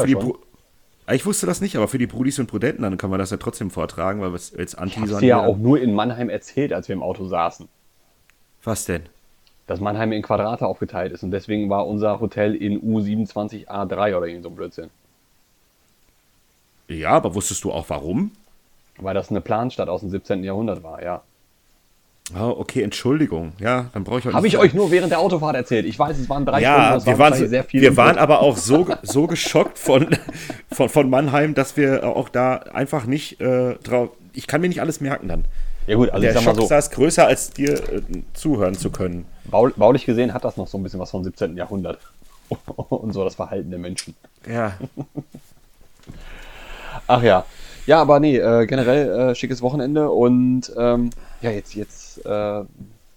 ich 1.08 1.24
wusste 1.24 1.46
das 1.46 1.60
nicht, 1.60 1.76
aber 1.76 1.86
für 1.86 1.98
die 1.98 2.08
Brudis 2.08 2.38
und 2.40 2.48
Prudenten, 2.48 2.82
dann 2.82 2.98
können 2.98 3.12
wir 3.12 3.18
das 3.18 3.30
ja 3.30 3.36
trotzdem 3.36 3.70
vortragen, 3.70 4.20
weil 4.20 4.30
wir 4.30 4.36
es 4.36 4.50
jetzt 4.50 4.76
Ich 4.86 4.98
habe 4.98 5.24
ja 5.24 5.38
auch 5.44 5.56
nur 5.56 5.80
in 5.80 5.94
Mannheim 5.94 6.28
erzählt, 6.28 6.72
als 6.72 6.88
wir 6.88 6.94
im 6.94 7.02
Auto 7.02 7.26
saßen, 7.26 7.68
Was 8.64 8.86
denn? 8.86 9.02
dass 9.68 9.80
Mannheim 9.80 10.12
in 10.12 10.22
Quadrate 10.22 10.66
aufgeteilt 10.66 11.12
ist. 11.12 11.22
Und 11.22 11.30
deswegen 11.30 11.68
war 11.70 11.86
unser 11.86 12.20
Hotel 12.20 12.54
in 12.54 12.80
U27A3 12.82 14.16
oder 14.16 14.26
irgend 14.26 14.42
so 14.44 14.48
ein 14.50 14.54
Blödsinn. 14.56 14.90
Ja, 16.88 17.10
aber 17.10 17.34
wusstest 17.34 17.64
du 17.64 17.72
auch 17.72 17.86
warum? 17.88 18.30
Weil 18.98 19.14
das 19.14 19.30
eine 19.30 19.40
Planstadt 19.40 19.88
aus 19.88 20.00
dem 20.00 20.10
17. 20.10 20.44
Jahrhundert 20.44 20.82
war, 20.82 21.02
ja. 21.02 21.22
Ah, 22.34 22.48
okay, 22.48 22.82
Entschuldigung. 22.82 23.52
Ja, 23.60 23.86
dann 23.92 24.02
brauche 24.02 24.18
ich 24.18 24.26
Habe 24.26 24.46
ich 24.48 24.58
euch 24.58 24.74
nur 24.74 24.90
während 24.90 25.12
der 25.12 25.20
Autofahrt 25.20 25.54
erzählt. 25.54 25.86
Ich 25.86 25.96
weiß, 25.96 26.18
es 26.18 26.28
waren 26.28 26.44
drei 26.44 26.58
Stunden, 26.60 26.64
Ja, 26.80 26.94
das 26.94 27.06
wir 27.06 27.12
war 27.18 27.30
waren, 27.30 27.38
so, 27.38 27.46
sehr 27.46 27.62
viel. 27.62 27.80
wir 27.82 27.96
waren 27.96 28.18
aber 28.18 28.40
auch 28.40 28.56
so, 28.56 28.86
so 29.02 29.28
geschockt 29.28 29.78
von, 29.78 30.16
von, 30.72 30.88
von 30.88 31.08
Mannheim, 31.08 31.54
dass 31.54 31.76
wir 31.76 32.04
auch 32.04 32.28
da 32.28 32.56
einfach 32.56 33.06
nicht 33.06 33.40
äh, 33.40 33.74
drauf. 33.76 34.10
Ich 34.32 34.48
kann 34.48 34.60
mir 34.60 34.68
nicht 34.68 34.80
alles 34.80 35.00
merken 35.00 35.28
dann. 35.28 35.44
ja 35.86 35.94
gut, 35.94 36.10
also 36.10 36.22
Der 36.22 36.34
ich 36.34 36.42
Schock 36.42 36.56
so, 36.56 36.66
saß 36.66 36.90
größer, 36.90 37.26
als 37.28 37.50
dir 37.50 37.74
äh, 37.92 38.02
zuhören 38.34 38.74
zu 38.74 38.90
können. 38.90 39.24
bau, 39.44 39.68
baulich 39.76 40.04
gesehen 40.04 40.34
hat 40.34 40.44
das 40.44 40.56
noch 40.56 40.66
so 40.66 40.78
ein 40.78 40.82
bisschen 40.82 40.98
was 40.98 41.12
vom 41.12 41.22
17. 41.22 41.56
Jahrhundert. 41.56 42.00
Und 42.88 43.12
so 43.12 43.22
das 43.22 43.36
Verhalten 43.36 43.70
der 43.70 43.78
Menschen. 43.78 44.14
Ja. 44.50 44.72
Ach 47.06 47.22
ja. 47.22 47.44
Ja, 47.86 48.00
aber 48.00 48.18
nee, 48.18 48.36
äh, 48.36 48.66
generell 48.66 49.30
äh, 49.30 49.34
schickes 49.36 49.62
Wochenende 49.62 50.10
und 50.10 50.72
ähm, 50.76 51.10
ja, 51.40 51.50
jetzt, 51.50 51.74
jetzt 51.74 52.24
äh, 52.26 52.64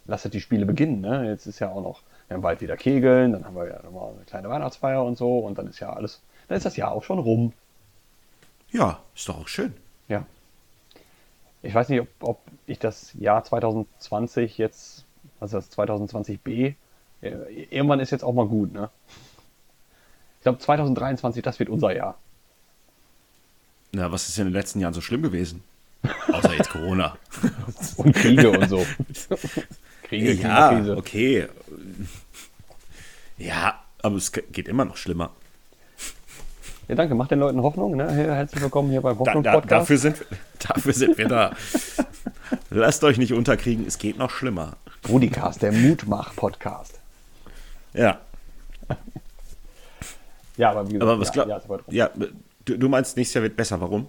lasst 0.05 0.31
die 0.31 0.41
Spiele 0.41 0.67
beginnen. 0.67 1.01
Ne? 1.01 1.27
Jetzt 1.27 1.47
ist 1.47 1.59
ja 1.59 1.69
auch 1.71 1.81
noch, 1.81 2.01
wir 2.27 2.35
haben 2.35 2.43
bald 2.43 2.61
wieder 2.61 2.77
Kegeln, 2.77 3.33
dann 3.33 3.45
haben 3.45 3.55
wir 3.55 3.67
ja 3.67 3.81
nochmal 3.81 4.11
eine 4.13 4.25
kleine 4.25 4.49
Weihnachtsfeier 4.49 5.03
und 5.03 5.17
so 5.17 5.39
und 5.39 5.57
dann 5.57 5.67
ist 5.67 5.79
ja 5.79 5.93
alles, 5.93 6.21
dann 6.47 6.57
ist 6.57 6.65
das 6.65 6.77
Jahr 6.77 6.91
auch 6.91 7.03
schon 7.03 7.17
rum. 7.17 7.53
Ja, 8.69 8.99
ist 9.15 9.27
doch 9.27 9.41
auch 9.41 9.47
schön. 9.47 9.73
Ja. 10.07 10.23
Ich 11.63 11.73
weiß 11.73 11.89
nicht, 11.89 12.01
ob, 12.01 12.07
ob 12.21 12.39
ich 12.67 12.77
das 12.77 13.13
Jahr 13.15 13.43
2020 13.43 14.59
jetzt, 14.59 15.05
also 15.39 15.57
das 15.57 15.71
2020b, 15.71 16.75
äh, 17.21 17.29
irgendwann 17.71 17.99
ist 17.99 18.11
jetzt 18.11 18.23
auch 18.23 18.33
mal 18.33 18.47
gut, 18.47 18.71
ne? 18.71 18.91
Ich 20.37 20.43
glaube 20.43 20.59
2023, 20.59 21.43
das 21.43 21.59
wird 21.59 21.69
unser 21.69 21.93
Jahr. 21.93 22.17
Na, 23.91 24.11
was 24.11 24.29
ist 24.29 24.37
in 24.37 24.45
den 24.45 24.53
letzten 24.53 24.79
Jahren 24.79 24.93
so 24.93 25.01
schlimm 25.01 25.21
gewesen? 25.23 25.63
Außer 26.31 26.53
jetzt 26.55 26.69
Corona. 26.69 27.17
Und 27.97 28.15
Kriege 28.15 28.49
und 28.51 28.69
so. 28.69 28.85
Kriege, 30.03 30.33
ja, 30.33 30.69
Klimakrise. 30.69 30.97
okay. 30.97 31.47
Ja, 33.37 33.81
aber 34.01 34.15
es 34.15 34.31
ge- 34.31 34.43
geht 34.51 34.67
immer 34.67 34.85
noch 34.85 34.95
schlimmer. 34.97 35.31
Ja, 36.87 36.95
danke. 36.95 37.15
Macht 37.15 37.31
den 37.31 37.39
Leuten 37.39 37.61
Hoffnung. 37.61 37.97
Ne? 37.97 38.09
Her- 38.11 38.35
Herzlich 38.35 38.61
willkommen 38.61 38.89
hier 38.91 39.01
beim 39.01 39.15
Da, 39.15 39.19
Hoffnung 39.19 39.43
da, 39.43 39.53
Podcast. 39.53 39.71
dafür, 39.81 39.97
sind, 39.97 40.19
wir- 40.19 40.37
dafür 40.67 40.93
sind 40.93 41.17
wir 41.17 41.27
da. 41.27 41.55
Lasst 42.69 43.03
euch 43.03 43.17
nicht 43.17 43.33
unterkriegen, 43.33 43.85
es 43.85 43.97
geht 43.97 44.17
noch 44.17 44.31
schlimmer. 44.31 44.77
Rudicast, 45.07 45.61
der 45.61 45.71
Mutmach-Podcast. 45.71 46.99
Ja, 47.93 48.19
Ja, 50.57 50.71
aber 50.71 50.87
wie 50.87 50.93
gesagt, 50.93 51.03
aber 51.09 51.19
was 51.19 51.27
ja, 51.29 51.33
glaub, 51.45 51.47
ja, 51.91 52.09
ja, 52.15 52.27
du, 52.69 52.77
du 52.77 52.89
meinst, 52.89 53.17
nächstes 53.17 53.35
Jahr 53.35 53.43
wird 53.43 53.55
besser. 53.55 53.79
Warum? 53.81 54.07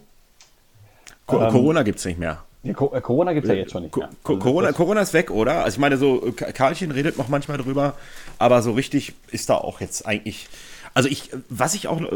Co 1.27 1.41
Ähm, 1.41 1.51
Corona 1.53 1.83
gibt 1.83 1.99
es 1.99 2.05
nicht 2.05 2.19
mehr. 2.19 2.45
Ja, 2.63 2.75
Co- 2.75 2.93
äh, 2.95 3.01
Corona 3.01 3.33
gibt 3.33 3.47
es 3.47 3.49
ja 3.53 3.57
jetzt 3.57 3.73
schon 3.73 3.85
nicht 3.85 3.97
mehr. 3.97 4.11
Co 4.23 4.33
Also 4.35 4.43
Corona, 4.45 4.73
Corona 4.73 5.01
ist 5.01 5.13
weg, 5.15 5.31
oder? 5.31 5.65
Also 5.65 5.77
ich 5.77 5.81
meine, 5.81 5.97
so 5.97 6.27
äh, 6.27 6.33
Ka- 6.33 6.53
Karlchen 6.53 6.91
redet 6.91 7.17
noch 7.19 7.29
manchmal 7.29 7.57
drüber, 7.59 7.95
aber 8.39 8.63
so 8.63 8.73
richtig 8.73 9.15
ist 9.31 9.49
da 9.49 9.55
auch 9.55 9.81
jetzt 9.81 10.07
eigentlich. 10.07 10.49
Also 10.93 11.09
ich, 11.09 11.31
was 11.49 11.75
ich 11.75 11.89
auch, 11.89 12.01
noch- 12.01 12.13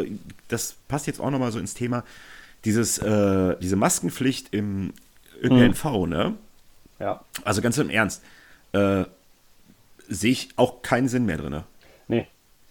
das 0.49 0.75
passt 0.89 1.07
jetzt 1.07 1.21
auch 1.21 1.31
noch 1.31 1.39
mal 1.39 1.53
so 1.53 1.59
ins 1.59 1.75
Thema, 1.75 2.05
dieses, 2.65 2.99
äh, 2.99 3.57
diese 3.61 3.77
Maskenpflicht 3.77 4.49
im 4.53 4.93
ÖPNV, 5.43 6.07
ne? 6.07 6.35
Ja, 6.99 7.21
Also 7.45 7.61
ganz 7.63 7.77
im 7.79 7.91
Ernst, 7.91 8.23
äh, 8.73 9.05
sehe 10.09 10.33
ich 10.33 10.49
auch 10.57 10.83
keinen 10.83 11.09
Sinn 11.09 11.25
mehr 11.27 11.39
drin. 11.39 11.53
nee. 11.53 11.63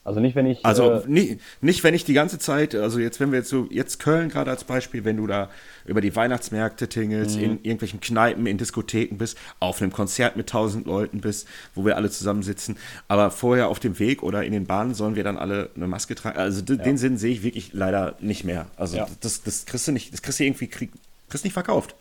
Also 0.05 0.19
nicht, 0.19 0.35
wenn 0.35 0.45
ich. 0.45 0.65
Also 0.65 0.91
äh, 0.91 1.01
nicht, 1.07 1.39
nicht, 1.61 1.83
wenn 1.85 1.93
ich 1.93 2.03
die 2.03 2.13
ganze 2.13 2.37
Zeit, 2.37 2.75
also 2.75 2.99
jetzt, 2.99 3.21
wenn 3.21 3.31
wir 3.31 3.39
jetzt 3.39 3.49
so, 3.49 3.67
jetzt 3.71 3.99
Köln 3.99 4.27
gerade 4.27 4.51
als 4.51 4.65
Beispiel, 4.65 5.05
wenn 5.05 5.15
du 5.15 5.27
da 5.27 5.49
über 5.85 6.01
die 6.01 6.13
Weihnachtsmärkte 6.13 6.89
tingelst, 6.89 7.37
Mhm. 7.37 7.43
in 7.43 7.51
irgendwelchen 7.63 8.01
Kneipen, 8.01 8.45
in 8.45 8.57
Diskotheken 8.57 9.15
bist, 9.17 9.37
auf 9.61 9.81
einem 9.81 9.93
Konzert 9.93 10.35
mit 10.35 10.47
tausend 10.49 10.87
Leuten 10.87 11.21
bist, 11.21 11.47
wo 11.73 11.85
wir 11.85 11.95
alle 11.95 12.09
zusammensitzen, 12.09 12.75
aber 13.07 13.31
vorher 13.31 13.69
auf 13.69 13.79
dem 13.79 13.97
Weg 13.97 14.23
oder 14.23 14.43
in 14.43 14.51
den 14.51 14.65
Bahnen 14.65 14.93
sollen 14.93 15.15
wir 15.15 15.23
dann 15.23 15.37
alle 15.37 15.69
eine 15.75 15.87
Maske 15.87 16.15
tragen. 16.15 16.37
Also 16.37 16.61
d- 16.61 16.77
den 16.77 16.97
Sinn 16.97 17.17
sehe 17.17 17.31
ich 17.31 17.43
wirklich 17.43 17.71
leider 17.71 18.15
nicht 18.19 18.43
mehr. 18.43 18.65
Also 18.75 18.97
Ja. 18.97 19.07
das, 19.21 19.43
das 19.43 19.65
kriegst 19.65 19.87
du 19.87 19.93
nicht, 19.93 20.11
das 20.13 20.21
kriegst 20.21 20.39
du 20.39 20.43
irgendwie, 20.43 20.67
krieg, 20.67 20.91
kriegst 21.29 21.45
nicht 21.45 21.53
verkauft. 21.53 21.95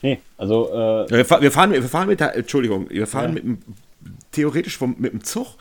nee, 0.00 0.20
also. 0.38 0.68
Äh, 0.72 1.10
wir, 1.10 1.24
fahren, 1.26 1.42
wir 1.42 1.82
fahren 1.82 2.08
mit 2.08 2.18
der, 2.20 2.34
Entschuldigung, 2.34 2.88
wir 2.88 3.06
fahren 3.06 3.28
Ja. 3.28 3.32
mit 3.34 3.44
dem, 3.44 3.58
theoretisch 4.32 4.78
vom, 4.78 4.96
mit 4.98 5.12
dem 5.12 5.22
Zug 5.22 5.56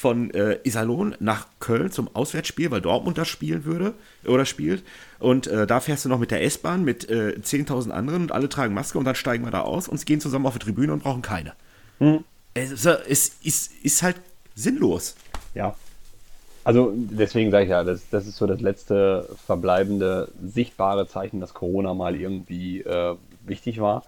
von 0.00 0.30
äh, 0.30 0.58
Iserlohn 0.64 1.14
nach 1.20 1.46
Köln 1.58 1.90
zum 1.90 2.08
Auswärtsspiel, 2.16 2.70
weil 2.70 2.80
Dortmund 2.80 3.18
das 3.18 3.28
spielen 3.28 3.66
würde 3.66 3.92
oder 4.24 4.46
spielt. 4.46 4.82
Und 5.18 5.46
äh, 5.46 5.66
da 5.66 5.80
fährst 5.80 6.06
du 6.06 6.08
noch 6.08 6.18
mit 6.18 6.30
der 6.30 6.42
S-Bahn 6.42 6.84
mit 6.84 7.10
äh, 7.10 7.36
10.000 7.38 7.90
anderen 7.90 8.22
und 8.22 8.32
alle 8.32 8.48
tragen 8.48 8.72
Maske 8.72 8.96
und 8.96 9.04
dann 9.04 9.14
steigen 9.14 9.44
wir 9.44 9.50
da 9.50 9.60
aus 9.60 9.88
und 9.88 10.06
gehen 10.06 10.18
zusammen 10.22 10.46
auf 10.46 10.54
die 10.54 10.58
Tribüne 10.60 10.94
und 10.94 11.02
brauchen 11.02 11.20
keine. 11.20 11.52
Es, 12.54 12.70
ist- 12.72 12.86
es 12.86 13.32
ist, 13.42 13.72
ist 13.82 14.02
halt 14.02 14.16
sinnlos. 14.54 15.16
Ja. 15.54 15.74
Also 16.64 16.94
deswegen 16.96 17.50
sage 17.50 17.64
ich 17.64 17.70
ja, 17.70 17.84
das, 17.84 18.00
das 18.10 18.26
ist 18.26 18.36
so 18.36 18.46
das 18.46 18.62
letzte 18.62 19.28
verbleibende 19.44 20.28
sichtbare 20.42 21.08
Zeichen, 21.08 21.40
dass 21.40 21.52
Corona 21.52 21.92
mal 21.92 22.16
irgendwie 22.16 22.80
äh, 22.80 23.16
wichtig 23.44 23.80
war. 23.82 24.04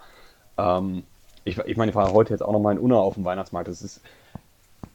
Ähm, 0.57 1.03
ich, 1.45 1.59
ich 1.59 1.77
meine, 1.77 1.91
ich 1.91 1.95
war 1.97 2.13
heute 2.15 2.33
jetzt 2.33 2.43
auch 2.43 2.53
noch 2.53 2.61
mal 2.61 2.73
in 2.73 2.79
Unna 2.79 2.97
auf 2.97 3.15
dem 3.15 3.25
Weihnachtsmarkt. 3.27 3.69
Es, 3.69 3.83
ist, 3.83 4.01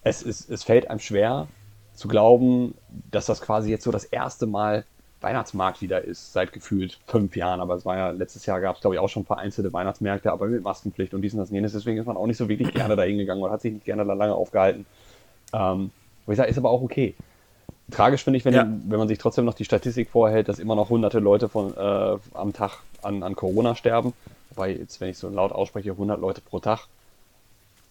es, 0.08 0.22
ist, 0.24 0.50
es 0.50 0.64
fällt 0.64 0.90
einem 0.90 1.00
schwer 1.00 1.48
zu 1.94 2.08
glauben, 2.08 2.76
dass 3.12 3.26
das 3.26 3.42
quasi 3.42 3.70
jetzt 3.70 3.84
so 3.84 3.92
das 3.92 4.06
erste 4.06 4.46
Mal 4.46 4.86
Weihnachtsmarkt 5.20 5.82
wieder 5.82 6.04
ist, 6.04 6.34
seit 6.34 6.54
gefühlt 6.54 7.00
fünf 7.08 7.36
Jahren. 7.36 7.60
Aber 7.60 7.74
es 7.76 7.86
war 7.86 7.98
ja, 7.98 8.10
letztes 8.12 8.46
Jahr 8.46 8.62
gab 8.62 8.76
es, 8.76 8.82
glaube 8.82 8.96
ich, 8.96 9.00
auch 9.00 9.10
schon 9.10 9.26
vereinzelte 9.26 9.74
Weihnachtsmärkte, 9.74 10.32
aber 10.32 10.46
mit 10.46 10.62
Maskenpflicht 10.64 11.14
und 11.16 11.22
dies 11.24 11.34
und 11.34 11.40
das 11.40 11.50
und 11.50 11.56
jenes. 11.56 11.74
Deswegen 11.74 11.98
ist 11.98 12.06
man 12.06 12.18
auch 12.18 12.28
nicht 12.28 12.38
so 12.38 12.48
wirklich 12.50 12.72
gerne 12.74 12.96
da 12.96 13.02
hingegangen 13.04 13.44
und 13.44 13.50
hat 13.50 13.62
sich 13.62 13.74
nicht 13.74 13.86
gerne 13.86 14.06
da 14.06 14.14
lange 14.14 14.36
aufgehalten. 14.36 14.86
Ähm, 15.54 15.92
wo 16.26 16.32
ich 16.32 16.38
sage, 16.38 16.50
ist 16.50 16.58
aber 16.58 16.70
auch 16.70 16.82
okay. 16.82 17.16
Tragisch 17.90 18.24
finde 18.24 18.38
ich, 18.38 18.46
wenn, 18.46 18.54
Ja. 18.54 18.68
wenn 18.68 19.00
man 19.00 19.08
sich 19.08 19.18
trotzdem 19.18 19.46
noch 19.46 19.54
die 19.54 19.66
Statistik 19.66 20.10
vorhält, 20.10 20.50
dass 20.50 20.60
immer 20.60 20.76
noch 20.76 20.90
hunderte 20.90 21.20
Leute 21.20 21.50
von, 21.50 21.76
äh, 21.76 22.18
am 22.34 22.54
Tag 22.54 22.80
an, 23.02 23.24
an 23.24 23.36
Corona 23.36 23.76
sterben. 23.76 24.14
Wobei 24.52 24.72
jetzt, 24.72 25.00
wenn 25.02 25.10
ich 25.10 25.18
so 25.18 25.30
laut 25.30 25.52
ausspreche, 25.52 25.92
100 25.92 26.20
Leute 26.20 26.42
pro 26.42 26.60
Tag, 26.60 26.88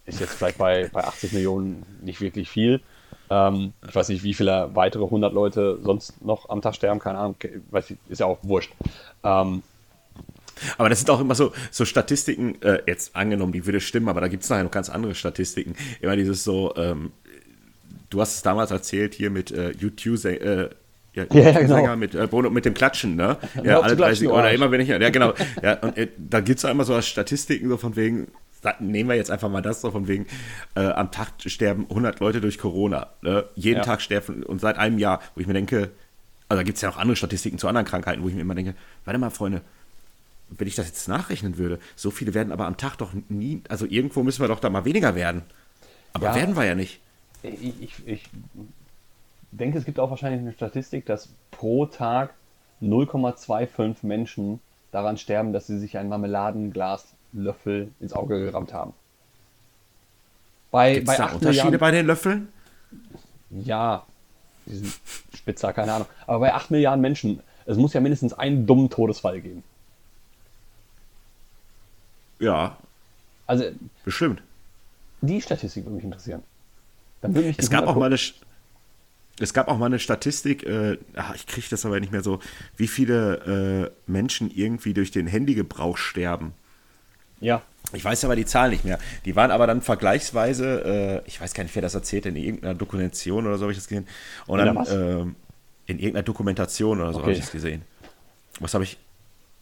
ist 0.06 0.20
jetzt 0.20 0.34
vielleicht 0.34 0.58
bei, 0.58 0.88
bei 0.92 1.04
80 1.04 1.32
Millionen 1.32 1.84
nicht 2.02 2.20
wirklich 2.20 2.48
viel. 2.48 2.80
Ähm, 3.28 3.72
ich 3.88 3.94
weiß 3.94 4.08
nicht, 4.08 4.22
wie 4.22 4.34
viele 4.34 4.70
weitere 4.74 5.04
100 5.04 5.32
Leute 5.32 5.78
sonst 5.82 6.24
noch 6.24 6.48
am 6.48 6.62
Tag 6.62 6.74
sterben, 6.74 7.00
keine 7.00 7.18
Ahnung, 7.18 7.36
ist 8.08 8.20
ja 8.20 8.26
auch 8.26 8.38
wurscht. 8.42 8.72
Ähm, 9.24 9.62
Aber 10.78 10.88
das 10.88 11.00
sind 11.00 11.10
auch 11.10 11.20
immer 11.20 11.34
so, 11.34 11.52
so 11.70 11.84
Statistiken, 11.84 12.60
äh, 12.62 12.82
jetzt 12.86 13.14
angenommen, 13.16 13.52
die 13.52 13.66
würde 13.66 13.80
stimmen, 13.80 14.08
aber 14.08 14.20
da 14.20 14.28
gibt 14.28 14.42
es 14.44 14.50
nachher 14.50 14.64
noch 14.64 14.70
ganz 14.70 14.88
andere 14.88 15.14
Statistiken. 15.14 15.74
Immer 16.00 16.16
dieses 16.16 16.44
so, 16.44 16.74
ähm, 16.76 17.12
du 18.10 18.20
hast 18.20 18.36
es 18.36 18.42
damals 18.42 18.70
erzählt 18.70 19.14
hier 19.14 19.30
mit 19.30 19.50
äh, 19.50 19.72
YouTube, 19.72 20.24
äh, 20.24 20.70
ja, 21.14 21.24
Ja, 21.32 21.50
ja, 21.50 21.60
genau. 21.60 21.96
mit, 21.96 22.14
äh, 22.14 22.28
mit 22.50 22.64
dem 22.64 22.74
Klatschen, 22.74 23.16
ne? 23.16 23.38
Ja, 23.64 23.80
alle 23.80 23.90
zu 23.90 23.96
klatschen, 23.96 24.28
30 24.28 24.28
oder 24.28 24.52
immer 24.52 24.70
wenn 24.70 24.80
ich, 24.80 24.88
ja 24.88 25.10
genau. 25.10 25.32
Ja, 25.62 25.74
und 25.80 25.96
äh, 25.96 26.08
da 26.16 26.40
gibt 26.40 26.58
es 26.58 26.64
immer 26.64 26.84
so 26.84 27.00
Statistiken 27.00 27.68
so 27.68 27.76
von 27.76 27.96
wegen, 27.96 28.28
nehmen 28.80 29.08
wir 29.08 29.16
jetzt 29.16 29.30
einfach 29.30 29.48
mal 29.48 29.62
das 29.62 29.80
so 29.80 29.90
von 29.90 30.08
wegen, 30.08 30.26
äh, 30.74 30.80
am 30.86 31.10
Tag 31.10 31.28
sterben 31.46 31.86
100 31.88 32.20
Leute 32.20 32.40
durch 32.40 32.58
Corona. 32.58 33.08
Ne? 33.22 33.44
Jeden 33.54 33.78
Ja. 33.78 33.84
Tag 33.84 34.00
sterben 34.02 34.42
und 34.42 34.60
seit 34.60 34.78
einem 34.78 34.98
Jahr, 34.98 35.20
wo 35.34 35.40
ich 35.40 35.46
mir 35.46 35.52
denke, 35.54 35.90
also 36.48 36.60
da 36.60 36.62
gibt 36.62 36.76
es 36.76 36.82
ja 36.82 36.88
auch 36.90 36.96
andere 36.96 37.16
Statistiken 37.16 37.58
zu 37.58 37.68
anderen 37.68 37.86
Krankheiten, 37.86 38.22
wo 38.22 38.28
ich 38.28 38.34
mir 38.34 38.40
immer 38.42 38.54
denke, 38.54 38.74
warte 39.04 39.18
mal, 39.18 39.30
Freunde, 39.30 39.62
wenn 40.50 40.68
ich 40.68 40.76
das 40.76 40.86
jetzt 40.86 41.08
nachrechnen 41.08 41.58
würde, 41.58 41.78
so 41.96 42.10
viele 42.10 42.34
werden 42.34 42.52
aber 42.52 42.66
am 42.66 42.76
Tag 42.76 42.96
doch 42.98 43.12
nie, 43.28 43.62
also 43.68 43.84
irgendwo 43.86 44.22
müssen 44.22 44.42
wir 44.42 44.48
doch 44.48 44.60
da 44.60 44.70
mal 44.70 44.84
weniger 44.84 45.14
werden. 45.14 45.42
Aber 46.12 46.26
Ja. 46.26 46.34
werden 46.36 46.56
wir 46.56 46.64
ja 46.64 46.74
nicht. 46.74 47.00
ich, 47.42 47.82
ich, 47.82 48.06
ich 48.06 48.30
denke, 49.50 49.78
es 49.78 49.84
gibt 49.84 49.98
auch 49.98 50.10
wahrscheinlich 50.10 50.40
eine 50.40 50.52
Statistik, 50.52 51.04
dass 51.06 51.28
pro 51.50 51.86
Tag 51.86 52.34
0,25 52.80 53.96
Menschen 54.06 54.60
daran 54.92 55.16
sterben, 55.18 55.52
dass 55.52 55.66
sie 55.66 55.78
sich 55.78 55.98
ein 55.98 56.08
Marmeladenglaslöffel 57.36 57.92
ins 58.00 58.12
Auge 58.12 58.44
gerammt 58.44 58.72
haben. 58.72 58.92
Bei, 60.70 60.94
Gibt's 60.94 61.06
bei 61.06 61.16
da 61.16 61.24
Unterschiede 61.26 61.50
Milliarden, 61.50 61.78
bei 61.78 61.90
den 61.90 62.06
Löffeln? 62.06 62.48
Ja, 63.50 64.04
die 64.66 64.76
sind 64.76 64.94
spitzer, 65.34 65.72
keine 65.72 65.92
Ahnung. 65.92 66.08
Aber 66.26 66.40
bei 66.40 66.54
8 66.54 66.70
Milliarden 66.70 67.00
Menschen, 67.00 67.40
es 67.66 67.76
muss 67.76 67.92
ja 67.92 68.00
mindestens 68.00 68.32
einen 68.32 68.66
dummen 68.66 68.90
Todesfall 68.90 69.40
geben. 69.40 69.62
Ja. 72.38 72.76
Also. 73.46 73.64
Bestimmt. 74.04 74.42
Die 75.20 75.40
Statistik 75.40 75.84
würde 75.84 75.96
mich 75.96 76.04
interessieren. 76.04 76.42
Dann 77.20 77.34
würde 77.34 77.48
mich 77.48 77.58
es 77.58 77.70
gab 77.70 77.86
auch 77.86 77.96
mal 77.96 78.06
eine. 78.06 78.18
Es 79.38 79.52
gab 79.52 79.68
auch 79.68 79.76
mal 79.76 79.86
eine 79.86 79.98
Statistik, 79.98 80.64
äh, 80.64 80.96
ach, 81.14 81.34
ich 81.34 81.46
kriege 81.46 81.66
das 81.68 81.84
aber 81.84 82.00
nicht 82.00 82.10
mehr 82.10 82.22
so, 82.22 82.40
wie 82.78 82.88
viele 82.88 83.92
äh, 84.08 84.10
Menschen 84.10 84.50
irgendwie 84.50 84.94
durch 84.94 85.10
den 85.10 85.26
Handygebrauch 85.26 85.98
sterben. 85.98 86.54
Ja. 87.40 87.62
Ich 87.92 88.04
weiß 88.04 88.24
aber 88.24 88.34
die 88.34 88.44
Zahl 88.44 88.70
nicht 88.70 88.84
mehr. 88.84 88.98
Die 89.24 89.36
waren 89.36 89.50
aber 89.50 89.66
dann 89.66 89.80
vergleichsweise, 89.80 91.22
äh, 91.24 91.28
ich 91.28 91.40
weiß 91.40 91.54
gar 91.54 91.62
nicht, 91.62 91.74
wer 91.74 91.82
das 91.82 91.94
erzählt, 91.94 92.26
in 92.26 92.36
irgendeiner 92.36 92.74
Dokumentation 92.74 93.46
oder 93.46 93.58
so 93.58 93.62
habe 93.62 93.72
ich 93.72 93.78
das 93.78 93.86
gesehen. 93.86 94.08
Und 94.46 94.58
in 94.58 94.66
dann 94.66 94.86
ähm, 94.90 95.36
in 95.86 95.98
irgendeiner 95.98 96.24
Dokumentation 96.24 97.00
oder 97.00 97.12
so 97.12 97.18
okay. 97.18 97.22
habe 97.22 97.32
ich 97.32 97.40
das 97.40 97.52
gesehen. 97.52 97.82
Was 98.58 98.74
habe 98.74 98.84
ich? 98.84 98.98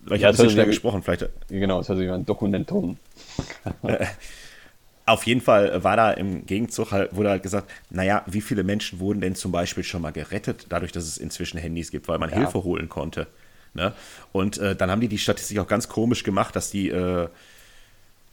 Weil 0.00 0.16
ich 0.16 0.22
ja, 0.22 0.28
habe 0.28 0.36
ein 0.36 0.36
bisschen 0.36 0.50
schnell 0.52 0.66
gesprochen, 0.66 1.02
vielleicht. 1.02 1.28
Genau, 1.48 1.80
es 1.80 1.88
hat 1.88 1.98
sich 1.98 2.10
ein 2.10 2.24
Dokumenton. 2.24 2.98
Auf 5.06 5.24
jeden 5.26 5.42
Fall 5.42 5.84
war 5.84 5.96
da 5.96 6.12
im 6.12 6.46
Gegenzug 6.46 6.92
halt, 6.92 7.14
wurde 7.14 7.28
halt 7.28 7.42
gesagt, 7.42 7.70
naja, 7.90 8.22
wie 8.26 8.40
viele 8.40 8.64
Menschen 8.64 9.00
wurden 9.00 9.20
denn 9.20 9.34
zum 9.34 9.52
Beispiel 9.52 9.84
schon 9.84 10.00
mal 10.00 10.12
gerettet, 10.12 10.66
dadurch, 10.70 10.92
dass 10.92 11.04
es 11.04 11.18
inzwischen 11.18 11.58
Handys 11.58 11.90
gibt, 11.90 12.08
weil 12.08 12.18
man 12.18 12.30
ja. 12.30 12.36
Hilfe 12.36 12.64
holen 12.64 12.88
konnte. 12.88 13.26
Ne? 13.74 13.92
Und 14.32 14.56
äh, 14.58 14.74
dann 14.74 14.90
haben 14.90 15.02
die 15.02 15.08
die 15.08 15.18
Statistik 15.18 15.58
auch 15.58 15.66
ganz 15.66 15.88
komisch 15.88 16.22
gemacht, 16.22 16.56
dass 16.56 16.70
die 16.70 16.88
äh, 16.88 17.28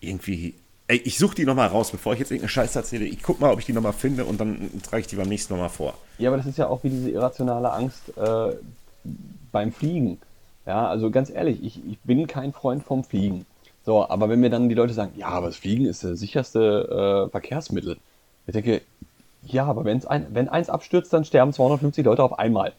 irgendwie. 0.01 0.55
Ey, 0.87 0.97
ich 1.05 1.17
suche 1.17 1.35
die 1.35 1.45
nochmal 1.45 1.69
raus, 1.69 1.91
bevor 1.91 2.13
ich 2.13 2.19
jetzt 2.19 2.31
irgendeine 2.31 2.49
Scheiße 2.49 2.77
erzähle. 2.77 3.05
Ich 3.05 3.23
guck 3.23 3.39
mal, 3.39 3.51
ob 3.51 3.59
ich 3.59 3.65
die 3.65 3.73
nochmal 3.73 3.93
finde 3.93 4.25
und 4.25 4.41
dann 4.41 4.69
trage 4.83 5.01
ich 5.01 5.07
die 5.07 5.15
beim 5.15 5.29
nächsten 5.29 5.53
nochmal 5.53 5.69
vor. 5.69 5.93
Ja, 6.17 6.29
aber 6.29 6.37
das 6.37 6.47
ist 6.47 6.57
ja 6.57 6.67
auch 6.67 6.83
wie 6.83 6.89
diese 6.89 7.09
irrationale 7.09 7.71
Angst 7.71 8.15
äh, 8.17 8.55
beim 9.51 9.71
Fliegen. 9.71 10.19
Ja, 10.65 10.87
also 10.87 11.09
ganz 11.09 11.29
ehrlich, 11.29 11.63
ich, 11.63 11.79
ich 11.89 11.97
bin 11.99 12.27
kein 12.27 12.51
Freund 12.51 12.83
vom 12.83 13.03
Fliegen. 13.03 13.45
So, 13.85 14.07
aber 14.07 14.29
wenn 14.29 14.39
mir 14.39 14.49
dann 14.49 14.69
die 14.69 14.75
Leute 14.75 14.93
sagen, 14.93 15.13
ja, 15.15 15.27
aber 15.27 15.47
das 15.47 15.55
Fliegen 15.55 15.85
ist 15.85 16.03
das 16.03 16.19
sicherste 16.19 17.27
äh, 17.27 17.31
Verkehrsmittel. 17.31 17.97
Ich 18.45 18.53
denke, 18.53 18.81
ja, 19.43 19.65
aber 19.65 19.85
wenn's 19.85 20.05
ein, 20.05 20.27
wenn 20.31 20.49
eins 20.49 20.69
abstürzt, 20.69 21.11
dann 21.13 21.25
sterben 21.25 21.53
250 21.53 22.05
Leute 22.05 22.23
auf 22.23 22.37
einmal. 22.37 22.73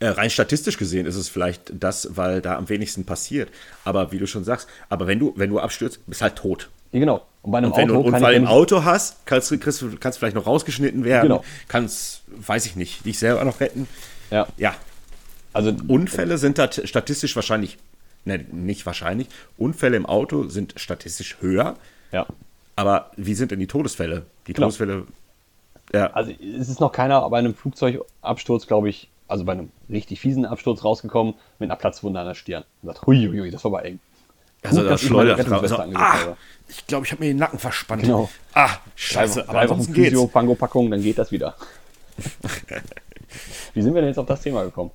Äh, 0.00 0.08
rein 0.08 0.30
statistisch 0.30 0.76
gesehen 0.76 1.06
ist 1.06 1.16
es 1.16 1.28
vielleicht 1.28 1.72
das, 1.72 2.16
weil 2.16 2.40
da 2.40 2.56
am 2.56 2.68
wenigsten 2.68 3.04
passiert. 3.04 3.50
Aber 3.84 4.12
wie 4.12 4.18
du 4.18 4.26
schon 4.26 4.44
sagst, 4.44 4.68
aber 4.88 5.06
wenn 5.06 5.18
du, 5.18 5.32
wenn 5.36 5.50
du 5.50 5.58
abstürzt, 5.58 6.00
bist 6.06 6.22
halt 6.22 6.36
tot. 6.36 6.70
Ja, 6.92 7.00
genau. 7.00 7.26
Und 7.42 7.52
bei 7.52 7.58
einem 7.58 7.70
und 7.70 7.76
wenn 7.76 7.90
Auto 7.90 7.92
du 7.92 8.06
einen 8.06 8.14
Unfall 8.14 8.34
im 8.34 8.46
Auto 8.46 8.84
hast, 8.84 9.24
kannst 9.26 9.50
du 9.50 9.58
kannst, 9.58 9.84
kannst 10.00 10.18
vielleicht 10.18 10.36
noch 10.36 10.46
rausgeschnitten 10.46 11.04
werden. 11.04 11.28
Genau. 11.28 11.44
Kannst, 11.68 12.22
weiß 12.28 12.66
ich 12.66 12.76
nicht, 12.76 13.04
dich 13.06 13.18
selber 13.18 13.44
noch 13.44 13.60
retten. 13.60 13.86
Ja. 14.30 14.46
Ja. 14.56 14.74
Also 15.52 15.72
Unfälle 15.88 16.38
sind 16.38 16.58
da 16.58 16.70
statistisch 16.70 17.34
wahrscheinlich 17.36 17.78
ne, 18.24 18.44
nicht 18.52 18.86
wahrscheinlich, 18.86 19.28
Unfälle 19.56 19.96
im 19.96 20.06
Auto 20.06 20.48
sind 20.48 20.74
statistisch 20.76 21.36
höher. 21.40 21.76
Ja. 22.12 22.26
Aber 22.76 23.10
wie 23.16 23.34
sind 23.34 23.50
denn 23.50 23.60
die 23.60 23.66
Todesfälle? 23.66 24.26
Die 24.46 24.52
genau. 24.52 24.66
Todesfälle. 24.66 25.06
Ja. 25.92 26.12
Also 26.12 26.32
es 26.32 26.68
ist 26.68 26.80
noch 26.80 26.92
keiner 26.92 27.28
bei 27.30 27.38
einem 27.38 27.54
Flugzeugabsturz, 27.54 28.66
glaube 28.66 28.88
ich, 28.88 29.08
also 29.30 29.44
bei 29.44 29.52
einem 29.52 29.70
richtig 29.88 30.20
fiesen 30.20 30.44
Absturz 30.44 30.84
rausgekommen 30.84 31.34
mit 31.58 31.70
einer 31.70 31.78
Platzwunde 31.78 32.20
an 32.20 32.26
der 32.26 32.34
Stirn. 32.34 32.64
Und 32.82 32.94
sagt, 32.94 33.06
huiuiui, 33.06 33.50
das 33.50 33.64
war 33.64 33.72
aber 33.72 33.84
eng. 33.84 34.00
Also 34.62 34.82
Gut, 34.82 34.90
das 34.90 35.00
schleudert 35.00 35.38
also, 35.50 35.76
ah, 35.76 36.36
ich 36.68 36.86
glaube, 36.86 37.06
ich 37.06 37.12
habe 37.12 37.24
mir 37.24 37.30
den 37.30 37.38
Nacken 37.38 37.58
verspannt. 37.58 38.02
Genau. 38.02 38.28
Ah, 38.52 38.68
scheiße. 38.94 39.48
Aber 39.48 39.60
ansonsten 39.60 39.94
geht's. 39.94 40.28
Pango-Packung, 40.32 40.90
dann 40.90 41.02
geht 41.02 41.16
das 41.16 41.32
wieder. 41.32 41.54
Wie 43.74 43.82
sind 43.82 43.94
wir 43.94 44.02
denn 44.02 44.10
jetzt 44.10 44.18
auf 44.18 44.26
das 44.26 44.42
Thema 44.42 44.64
gekommen? 44.64 44.90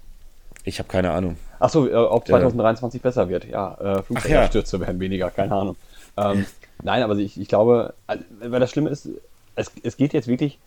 Ich 0.66 0.78
habe 0.80 0.88
keine 0.88 1.12
Ahnung. 1.12 1.38
Achso, 1.60 1.88
äh, 1.88 1.96
ob 1.96 2.28
2023 2.28 3.00
äh, 3.00 3.02
besser 3.02 3.30
wird. 3.30 3.46
Ja, 3.46 3.76
äh, 3.76 4.04
Flugzeugabstürze 4.04 4.78
ja. 4.78 4.82
werden 4.82 5.00
weniger, 5.00 5.32
keine 5.32 5.56
Ahnung. 5.56 5.78
Ähm, 6.18 6.46
nein, 6.84 7.02
aber 7.02 7.16
ich, 7.16 7.40
ich 7.40 7.48
glaube, 7.48 7.94
also, 8.06 8.24
weil 8.40 8.60
das 8.60 8.70
Schlimme 8.70 8.90
ist, 8.90 9.10
es, 9.56 9.72
es 9.84 9.98
geht 9.98 10.14
jetzt 10.14 10.28
wirklich, 10.28 10.60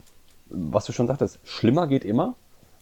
was 0.48 0.86
du 0.86 0.92
schon 0.92 1.06
sagtest, 1.06 1.38
schlimmer 1.44 1.86
geht 1.86 2.04
immer. 2.04 2.34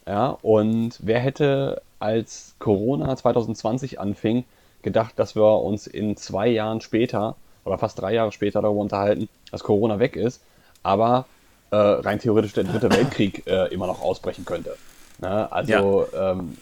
Ja, 0.07 0.39
und 0.43 0.99
wer 1.03 1.19
hätte 1.19 1.83
als 1.99 2.55
Corona 2.59 3.17
2020 3.17 3.99
anfing, 3.99 4.45
gedacht, 4.83 5.15
dass 5.17 5.35
wir 5.35 5.63
uns 5.63 5.87
in 5.87 6.17
zwei 6.17 6.47
Jahren 6.49 6.81
später 6.81 7.35
oder 7.65 7.79
fast 7.79 8.01
drei 8.01 8.15
Jahre 8.15 8.31
später 8.31 8.63
darüber 8.63 8.81
unterhalten, 8.81 9.29
dass 9.51 9.65
Corona 9.65 9.99
weg 9.99 10.15
ist, 10.15 10.41
aber 10.85 11.27
äh, 11.71 11.77
rein 11.77 12.21
theoretisch 12.21 12.53
der 12.53 12.65
dritte 12.65 12.91
Weltkrieg 12.91 13.45
äh, 13.47 13.67
immer 13.75 13.89
noch 13.89 14.01
ausbrechen 14.01 14.45
könnte. 14.45 14.77
Ne? 15.19 15.51
Also 15.51 16.07
ja. 16.13 16.33
ähm, 16.33 16.57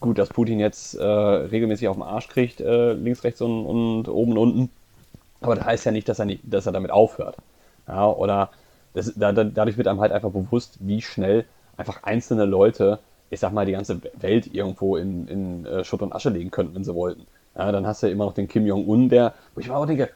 gut, 0.00 0.18
dass 0.18 0.30
Putin 0.30 0.58
jetzt 0.58 0.94
äh, 0.94 1.04
regelmäßig 1.04 1.88
auf 1.88 1.96
den 1.96 2.02
Arsch 2.02 2.28
kriegt, 2.28 2.62
äh, 2.62 2.94
links, 2.94 3.22
rechts 3.22 3.42
und, 3.42 3.66
und, 3.66 4.08
oben 4.08 4.32
und 4.32 4.38
unten. 4.38 4.70
Aber 5.42 5.54
das 5.54 5.64
heißt 5.64 5.84
ja 5.84 5.92
nicht, 5.92 6.08
dass 6.08 6.18
er, 6.18 6.24
nicht, 6.24 6.42
dass 6.44 6.64
er 6.64 6.72
damit 6.72 6.90
aufhört. 6.90 7.36
Ja, 7.86 8.06
oder 8.06 8.50
das, 8.94 9.12
da, 9.14 9.32
dadurch 9.32 9.76
wird 9.76 9.88
einem 9.88 10.00
halt 10.00 10.12
einfach 10.12 10.30
bewusst, 10.30 10.78
wie 10.80 11.02
schnell 11.02 11.44
einfach 11.80 12.02
einzelne 12.02 12.44
Leute, 12.44 12.98
ich 13.30 13.40
sag 13.40 13.52
mal, 13.52 13.66
die 13.66 13.72
ganze 13.72 14.00
Welt 14.20 14.52
irgendwo 14.52 14.96
in, 14.96 15.28
in 15.28 15.66
uh, 15.66 15.84
Schutt 15.84 16.02
und 16.02 16.12
Asche 16.12 16.30
legen 16.30 16.50
könnten, 16.50 16.74
wenn 16.74 16.84
sie 16.84 16.94
wollten. 16.94 17.26
Ja, 17.56 17.72
dann 17.72 17.86
hast 17.86 18.02
du 18.02 18.10
immer 18.10 18.24
noch 18.24 18.34
den 18.34 18.48
Kim 18.48 18.66
Jong-un, 18.66 19.08
der, 19.08 19.34
wo 19.54 19.60
ich 19.60 19.68
mir 19.68 19.76
auch 19.76 19.86
denke, 19.86 20.10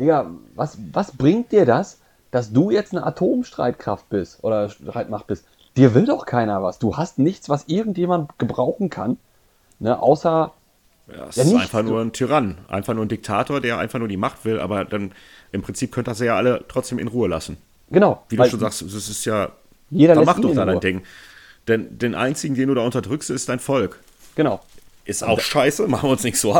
Digga, 0.00 0.30
was, 0.54 0.76
was 0.92 1.12
bringt 1.12 1.52
dir 1.52 1.66
das, 1.66 2.00
dass 2.30 2.52
du 2.52 2.70
jetzt 2.70 2.92
eine 2.92 3.06
Atomstreitkraft 3.06 4.08
bist 4.08 4.42
oder 4.42 4.68
Streitmacht 4.68 5.28
bist? 5.28 5.46
dir 5.76 5.94
will 5.94 6.06
doch 6.06 6.26
keiner 6.26 6.62
was. 6.62 6.78
Du 6.78 6.96
hast 6.96 7.18
nichts, 7.18 7.48
was 7.48 7.64
irgendjemand 7.68 8.38
gebrauchen 8.38 8.90
kann, 8.90 9.18
ne, 9.78 10.00
außer. 10.00 10.52
Ja, 11.06 11.26
es 11.28 11.36
ja, 11.36 11.42
ist 11.42 11.54
einfach 11.54 11.82
nur 11.82 12.00
ein 12.00 12.12
Tyrann, 12.12 12.56
einfach 12.66 12.94
nur 12.94 13.04
ein 13.04 13.08
Diktator, 13.08 13.60
der 13.60 13.78
einfach 13.78 13.98
nur 13.98 14.08
die 14.08 14.16
Macht 14.16 14.46
will, 14.46 14.58
aber 14.58 14.86
dann 14.86 15.12
im 15.52 15.60
Prinzip 15.60 15.92
könnt 15.92 16.08
ihr 16.08 16.14
sie 16.14 16.24
ja 16.24 16.36
alle 16.36 16.64
trotzdem 16.66 16.98
in 16.98 17.08
Ruhe 17.08 17.28
lassen. 17.28 17.58
Genau. 17.90 18.22
Wie 18.30 18.36
du 18.36 18.44
schon 18.46 18.60
sagst, 18.60 18.80
es 18.80 18.94
ist 18.94 19.24
ja. 19.26 19.50
Jeder 19.90 20.14
da 20.14 20.22
mach 20.22 20.40
doch 20.40 20.54
da 20.54 20.64
dein 20.64 20.80
Ding. 20.80 21.02
Denn 21.68 21.98
den 21.98 22.14
einzigen, 22.14 22.54
den 22.54 22.68
du 22.68 22.74
da 22.74 22.82
unterdrückst, 22.82 23.30
ist 23.30 23.48
dein 23.48 23.58
Volk. 23.58 24.00
Genau. 24.34 24.60
Ist 25.06 25.22
auch 25.22 25.40
scheiße, 25.40 25.86
machen 25.88 26.08
wir 26.08 26.12
uns 26.12 26.24
nicht 26.24 26.38
so 26.38 26.56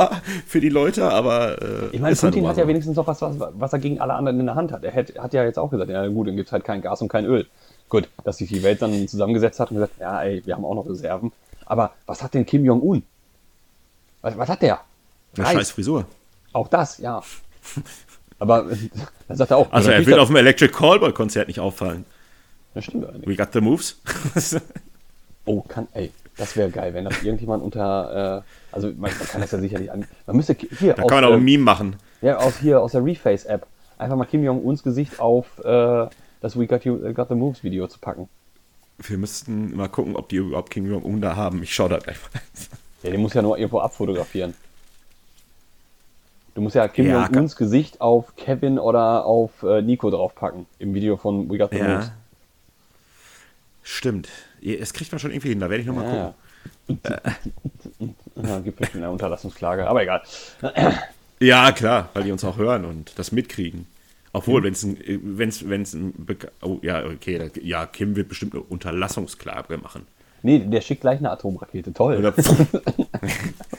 für 0.46 0.60
die 0.60 0.68
Leute, 0.68 1.10
aber. 1.10 1.62
Äh, 1.62 1.88
ich 1.92 2.00
meine, 2.00 2.14
Putin 2.14 2.46
hat 2.46 2.56
ja 2.56 2.68
wenigstens 2.68 2.96
noch 2.96 3.06
was, 3.06 3.22
was, 3.22 3.36
was 3.38 3.72
er 3.72 3.78
gegen 3.78 4.00
alle 4.00 4.14
anderen 4.14 4.40
in 4.40 4.46
der 4.46 4.54
Hand 4.54 4.72
hat. 4.72 4.84
Er 4.84 4.94
hat, 4.94 5.14
hat 5.18 5.32
ja 5.32 5.44
jetzt 5.44 5.58
auch 5.58 5.70
gesagt, 5.70 5.90
ja 5.90 6.06
gut, 6.08 6.28
dann 6.28 6.36
gibt 6.36 6.48
es 6.48 6.52
halt 6.52 6.64
kein 6.64 6.82
Gas 6.82 7.00
und 7.00 7.08
kein 7.08 7.24
Öl. 7.24 7.46
Gut, 7.88 8.08
dass 8.24 8.38
sich 8.38 8.48
die 8.48 8.62
Welt 8.62 8.82
dann 8.82 9.08
zusammengesetzt 9.08 9.60
hat 9.60 9.70
und 9.70 9.76
gesagt, 9.76 9.94
ja, 9.98 10.22
ey, 10.22 10.42
wir 10.44 10.54
haben 10.54 10.64
auch 10.64 10.74
noch 10.74 10.86
Reserven. 10.86 11.32
Aber 11.66 11.92
was 12.06 12.22
hat 12.22 12.34
denn 12.34 12.44
Kim 12.44 12.64
Jong-un? 12.64 13.02
Was, 14.20 14.36
was, 14.36 14.48
hat 14.48 14.62
der? 14.62 14.80
Eine 15.36 15.46
scheiß 15.46 15.70
Frisur. 15.70 16.06
Auch 16.52 16.68
das, 16.68 16.98
ja. 16.98 17.22
Aber 18.38 18.66
dann 19.28 19.36
sagt 19.36 19.50
er 19.50 19.56
auch. 19.56 19.72
Also 19.72 19.90
er 19.90 20.04
will 20.04 20.18
auf 20.18 20.28
dem 20.28 20.36
Electric 20.36 20.72
Callboy-Konzert 20.72 21.48
nicht 21.48 21.60
auffallen. 21.60 22.04
Das 22.74 22.84
stimmt 22.84 23.06
eigentlich. 23.08 23.26
We 23.26 23.36
got 23.36 23.52
the 23.52 23.60
moves. 23.60 24.00
oh, 25.44 25.62
kann, 25.62 25.88
ey, 25.92 26.10
das 26.36 26.56
wäre 26.56 26.70
geil, 26.70 26.92
wenn 26.94 27.04
das 27.04 27.22
irgendjemand 27.22 27.62
unter, 27.62 28.42
äh, 28.44 28.74
also 28.74 28.88
man, 28.88 29.12
man, 29.12 29.28
kann 29.28 29.40
das 29.40 29.52
ja 29.52 29.58
sicherlich 29.58 29.90
an, 29.92 30.04
man 30.26 30.36
müsste 30.36 30.54
hier 30.54 30.94
Da 30.94 31.02
aus, 31.02 31.08
kann 31.08 31.22
man 31.22 31.32
auch 31.32 31.36
ein 31.36 31.44
Meme 31.44 31.62
machen. 31.62 31.96
Ja, 32.20 32.38
aus 32.38 32.58
hier, 32.58 32.80
aus 32.80 32.92
der 32.92 33.04
Reface-App. 33.04 33.66
Einfach 33.98 34.16
mal 34.16 34.24
Kim 34.24 34.42
Jong-uns 34.42 34.82
Gesicht 34.82 35.20
auf 35.20 35.46
äh, 35.64 36.06
das 36.40 36.58
We 36.58 36.66
Got, 36.66 36.84
you, 36.84 36.94
uh, 36.94 37.12
Got 37.12 37.28
the 37.28 37.34
Moves 37.34 37.62
Video 37.62 37.86
zu 37.86 37.98
packen. 37.98 38.28
Wir 38.98 39.18
müssten 39.18 39.76
mal 39.76 39.88
gucken, 39.88 40.16
ob 40.16 40.28
die 40.28 40.36
überhaupt 40.36 40.70
King 40.70 40.86
Jong-un 40.86 41.20
da 41.20 41.36
haben. 41.36 41.62
Ich 41.62 41.74
schau 41.74 41.88
da 41.88 41.98
gleich 41.98 42.16
mal. 42.20 42.40
Ja, 43.02 43.10
den 43.10 43.20
muss 43.20 43.34
ja 43.34 43.42
nur 43.42 43.58
irgendwo 43.58 43.80
abfotografieren. 43.80 44.54
Du 46.54 46.62
musst 46.62 46.74
ja 46.74 46.88
Kim 46.88 47.06
ja, 47.06 47.26
Jong-uns 47.26 47.54
Gesicht 47.54 48.00
auf 48.00 48.34
Kevin 48.36 48.78
oder 48.78 49.26
auf 49.26 49.62
äh, 49.62 49.82
Nico 49.82 50.08
draufpacken 50.08 50.64
im 50.78 50.94
Video 50.94 51.18
von 51.18 51.50
We 51.50 51.58
Got 51.58 51.72
the 51.72 51.78
ja. 51.78 51.96
Moves. 51.96 52.12
Stimmt. 53.84 54.28
Es 54.62 54.94
kriegt 54.94 55.12
man 55.12 55.18
schon 55.18 55.30
irgendwie 55.30 55.50
hin, 55.50 55.60
da 55.60 55.68
werde 55.68 55.82
ich 55.82 55.86
nochmal 55.86 56.06
ja. 56.06 56.34
gucken. 56.88 58.16
ja, 58.42 58.58
gibt 58.64 58.78
bestimmt 58.78 59.04
eine 59.04 59.12
Unterlassungsklage, 59.12 59.86
aber 59.86 60.02
egal. 60.02 60.22
ja, 61.38 61.70
klar, 61.70 62.08
weil 62.14 62.24
die 62.24 62.32
uns 62.32 62.44
auch 62.44 62.56
hören 62.56 62.86
und 62.86 63.18
das 63.18 63.30
mitkriegen. 63.30 63.86
Obwohl, 64.32 64.62
mhm. 64.62 64.64
wenn 64.64 64.72
es 64.72 64.82
ein, 64.82 64.98
wenn's, 65.38 65.68
wenn's 65.68 65.92
ein, 65.92 66.14
oh 66.62 66.78
ja, 66.80 67.04
okay, 67.04 67.50
ja, 67.62 67.84
Kim 67.86 68.16
wird 68.16 68.30
bestimmt 68.30 68.54
eine 68.54 68.62
Unterlassungsklage 68.62 69.76
machen. 69.76 70.06
Nee, 70.44 70.58
der 70.58 70.82
schickt 70.82 71.00
gleich 71.00 71.20
eine 71.20 71.30
Atomrakete, 71.30 71.94
toll. 71.94 72.18
Oder, 72.18 72.34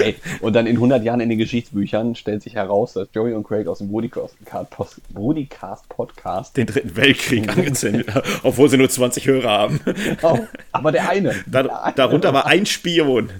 Ey, 0.00 0.14
und 0.40 0.52
dann 0.52 0.68
in 0.68 0.76
100 0.76 1.02
Jahren 1.02 1.18
in 1.18 1.28
den 1.28 1.38
Geschichtsbüchern 1.38 2.14
stellt 2.14 2.40
sich 2.44 2.54
heraus, 2.54 2.92
dass 2.92 3.08
Joey 3.12 3.34
und 3.34 3.42
Craig 3.42 3.66
aus 3.66 3.78
dem 3.78 3.90
Broadcast 3.90 5.88
Podcast 5.88 6.56
den 6.56 6.68
dritten 6.68 6.94
Weltkrieg 6.94 7.48
angezündet 7.56 8.14
haben, 8.14 8.22
obwohl 8.44 8.68
sie 8.68 8.76
nur 8.76 8.88
20 8.88 9.26
Hörer 9.26 9.50
haben. 9.50 9.80
Genau, 9.84 10.46
aber 10.70 10.92
der 10.92 11.08
eine. 11.08 11.34
Dar 11.48 11.64
der 11.64 11.84
eine. 11.84 11.94
darunter 11.96 12.32
war 12.32 12.46
ein 12.46 12.64
Spion. 12.64 13.30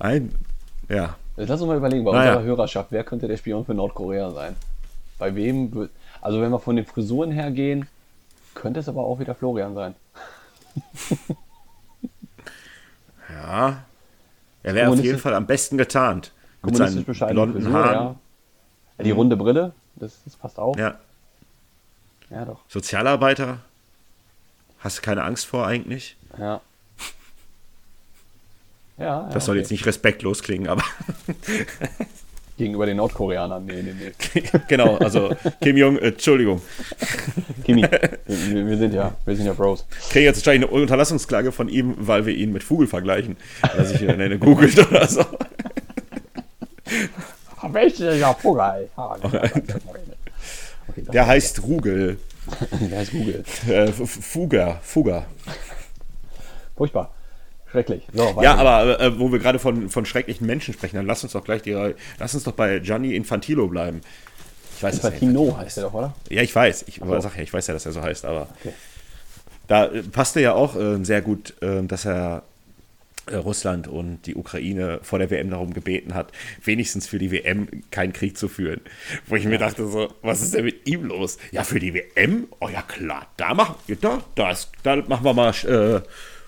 ein, 0.00 0.34
ja. 0.88 1.14
Jetzt 1.36 1.48
lass 1.48 1.60
uns 1.60 1.68
mal 1.68 1.76
überlegen, 1.76 2.04
bei 2.04 2.10
Naja. 2.10 2.32
unserer 2.32 2.44
Hörerschaft, 2.44 2.88
wer 2.90 3.04
könnte 3.04 3.28
der 3.28 3.36
Spion 3.36 3.64
für 3.64 3.74
Nordkorea 3.74 4.32
sein? 4.32 4.56
Bei 5.20 5.32
wem? 5.36 5.88
Also 6.20 6.40
wenn 6.40 6.50
wir 6.50 6.58
von 6.58 6.74
den 6.74 6.86
Frisuren 6.86 7.30
her 7.30 7.52
gehen, 7.52 7.86
könnte 8.56 8.80
es 8.80 8.88
aber 8.88 9.04
auch 9.04 9.20
wieder 9.20 9.34
Florian 9.36 9.74
sein. 9.74 9.94
Ja. 13.28 13.84
Er 14.62 14.74
wäre 14.74 14.90
auf 14.90 15.00
jeden 15.00 15.18
Fall 15.18 15.34
am 15.34 15.46
besten 15.46 15.76
getarnt. 15.76 16.32
Mit 16.62 16.76
seinen 16.76 17.04
blonden 17.04 17.62
Frisur, 17.62 17.72
Haaren. 17.72 18.16
ja. 18.98 19.04
Die 19.04 19.10
runde 19.10 19.36
Brille, 19.36 19.72
das, 19.96 20.22
das 20.24 20.36
passt 20.36 20.58
auch. 20.58 20.76
Ja. 20.76 20.98
ja 22.30 22.44
doch. 22.44 22.60
Sozialarbeiter. 22.68 23.58
Hast 24.78 24.98
du 24.98 25.02
keine 25.02 25.22
Angst 25.22 25.46
vor 25.46 25.66
eigentlich? 25.66 26.16
Ja. 26.38 26.60
Ja, 28.96 29.04
ja 29.04 29.30
Das 29.32 29.44
soll 29.44 29.54
okay. 29.54 29.62
jetzt 29.62 29.70
nicht 29.70 29.86
respektlos 29.86 30.42
klingen, 30.42 30.68
aber 30.68 30.82
Gegenüber 32.56 32.86
den 32.86 32.96
Nordkoreanern. 32.96 33.66
Nee, 33.66 33.82
nee, 33.82 33.92
nee. 34.34 34.42
genau, 34.68 34.96
also 34.96 35.30
Kim 35.60 35.76
Jong, 35.76 35.98
äh, 35.98 36.08
Entschuldigung, 36.08 36.62
Kimi, 37.64 37.82
wir, 37.82 38.66
wir 38.66 38.78
sind 38.78 38.94
ja, 38.94 39.14
wir 39.24 39.36
sind 39.36 39.46
ja 39.46 39.52
Bros. 39.52 39.84
kriege 40.10 40.24
jetzt 40.24 40.38
wahrscheinlich 40.46 40.70
eine 40.70 40.80
Unterlassungsklage 40.80 41.52
von 41.52 41.68
ihm, 41.68 41.94
weil 41.98 42.24
wir 42.24 42.34
ihn 42.34 42.52
mit 42.52 42.64
Vogel 42.64 42.86
vergleichen, 42.86 43.36
dass 43.76 43.90
ich 43.92 44.00
ihn 44.02 44.16
nenne, 44.16 44.38
googelt 44.38 44.78
oder 44.90 45.06
so. 45.06 45.24
Welcher 47.72 48.14
ja 48.14 48.32
Vogel? 48.32 48.88
Okay, 48.96 49.50
Der 51.12 51.26
heißt 51.26 51.62
Rugel, 51.64 52.18
Der 52.90 52.98
heißt 53.00 53.12
Google. 53.12 53.44
äh, 53.68 53.88
Fuger, 53.92 54.78
Fuger. 54.82 55.26
Furchtbar. 56.76 57.12
Schrecklich. 57.76 58.04
So, 58.14 58.38
Ja, 58.40 58.54
aber 58.54 58.98
äh, 58.98 59.18
wo 59.18 59.30
wir 59.30 59.38
gerade 59.38 59.58
von, 59.58 59.90
von 59.90 60.06
schrecklichen 60.06 60.46
Menschen 60.46 60.72
sprechen, 60.72 60.96
dann 60.96 61.04
lass 61.04 61.22
uns 61.22 61.34
doch 61.34 61.44
gleich 61.44 61.60
die, 61.60 61.72
lass 62.18 62.34
uns 62.34 62.44
doch 62.44 62.52
bei 62.52 62.78
Gianni 62.78 63.14
Infantilo 63.14 63.68
bleiben. 63.68 64.00
Ich 64.76 64.82
weiß, 64.82 64.96
dass 64.96 65.04
er 65.04 65.12
Infantino 65.12 65.58
heißt 65.58 65.76
der 65.76 65.84
doch, 65.84 65.92
oder? 65.92 66.14
Ja, 66.30 66.40
ich 66.40 66.54
weiß. 66.54 66.84
Ich 66.88 67.00
so. 67.04 67.20
sag 67.20 67.36
ja, 67.36 67.42
ich 67.42 67.52
weiß 67.52 67.66
ja, 67.66 67.74
dass 67.74 67.84
er 67.84 67.92
so 67.92 68.00
heißt, 68.00 68.24
aber 68.24 68.48
Okay. 68.60 68.72
da 69.68 69.86
äh, 69.88 70.02
passte 70.04 70.40
ja 70.40 70.54
auch 70.54 70.74
äh, 70.74 71.04
sehr 71.04 71.20
gut, 71.20 71.52
äh, 71.60 71.82
dass 71.82 72.06
er 72.06 72.44
äh, 73.26 73.36
Russland 73.36 73.88
und 73.88 74.22
die 74.24 74.36
Ukraine 74.36 75.00
vor 75.02 75.18
der 75.18 75.30
WM 75.30 75.50
darum 75.50 75.74
gebeten 75.74 76.14
hat, 76.14 76.32
wenigstens 76.64 77.06
für 77.06 77.18
die 77.18 77.30
WM 77.30 77.68
keinen 77.90 78.14
Krieg 78.14 78.38
zu 78.38 78.48
führen. 78.48 78.80
Wo 79.26 79.36
ich 79.36 79.44
mir 79.44 79.58
dachte 79.58 79.86
so, 79.86 80.14
was 80.22 80.40
ist 80.40 80.54
denn 80.54 80.64
mit 80.64 80.88
ihm 80.88 81.04
los? 81.04 81.36
Ja, 81.52 81.62
für 81.62 81.78
die 81.78 81.92
WM? 81.92 82.46
Oh 82.58 82.70
ja, 82.70 82.80
klar, 82.80 83.26
da 83.36 83.52
machen 83.52 83.74
da, 84.00 84.22
das, 84.34 84.70
da 84.82 84.96
machen 84.96 85.26
wir 85.26 85.34
mal, 85.34 85.52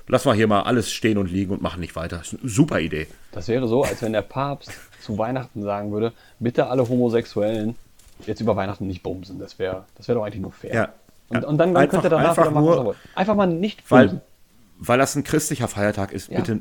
lassen 0.08 0.28
wir 0.28 0.34
hier 0.34 0.46
mal 0.46 0.62
alles 0.62 0.90
stehen 0.92 1.18
und 1.18 1.30
liegen 1.30 1.52
und 1.52 1.62
machen 1.62 1.80
nicht 1.80 1.94
weiter. 1.96 2.18
Das 2.18 2.32
ist 2.32 2.40
eine 2.40 2.48
super 2.50 2.80
Idee. 2.80 3.06
Das 3.32 3.48
wäre 3.48 3.68
so, 3.68 3.82
als 3.84 4.02
wenn 4.02 4.12
der 4.12 4.22
Papst 4.22 4.72
zu 5.00 5.16
Weihnachten 5.18 5.62
sagen 5.62 5.92
würde, 5.92 6.12
bitte 6.38 6.66
alle 6.68 6.88
Homosexuellen 6.88 7.76
jetzt 8.26 8.40
über 8.40 8.56
Weihnachten 8.56 8.86
nicht 8.86 9.02
bumsen. 9.02 9.38
Das 9.38 9.58
wäre 9.58 9.84
das 9.96 10.08
wär 10.08 10.14
doch 10.16 10.24
eigentlich 10.24 10.40
nur 10.42 10.52
fair. 10.52 10.74
Ja. 10.74 10.88
Und, 11.28 11.44
und 11.44 11.58
dann, 11.58 11.74
dann 11.74 11.82
Einfach- 11.82 11.90
könnt 11.92 12.04
ihr 12.04 12.10
danach 12.10 12.28
einfach 12.38 12.50
machen, 12.50 12.64
nur-. 12.64 12.96
Einfach 13.14 13.34
mal 13.34 13.46
nicht 13.46 13.82
Weil, 13.90 14.06
bumsen. 14.08 14.20
weil 14.78 14.98
das 14.98 15.14
ein 15.14 15.24
christlicher 15.24 15.68
Feiertag 15.68 16.12
ist, 16.12 16.28
Ja. 16.30 16.38
bitte 16.40 16.60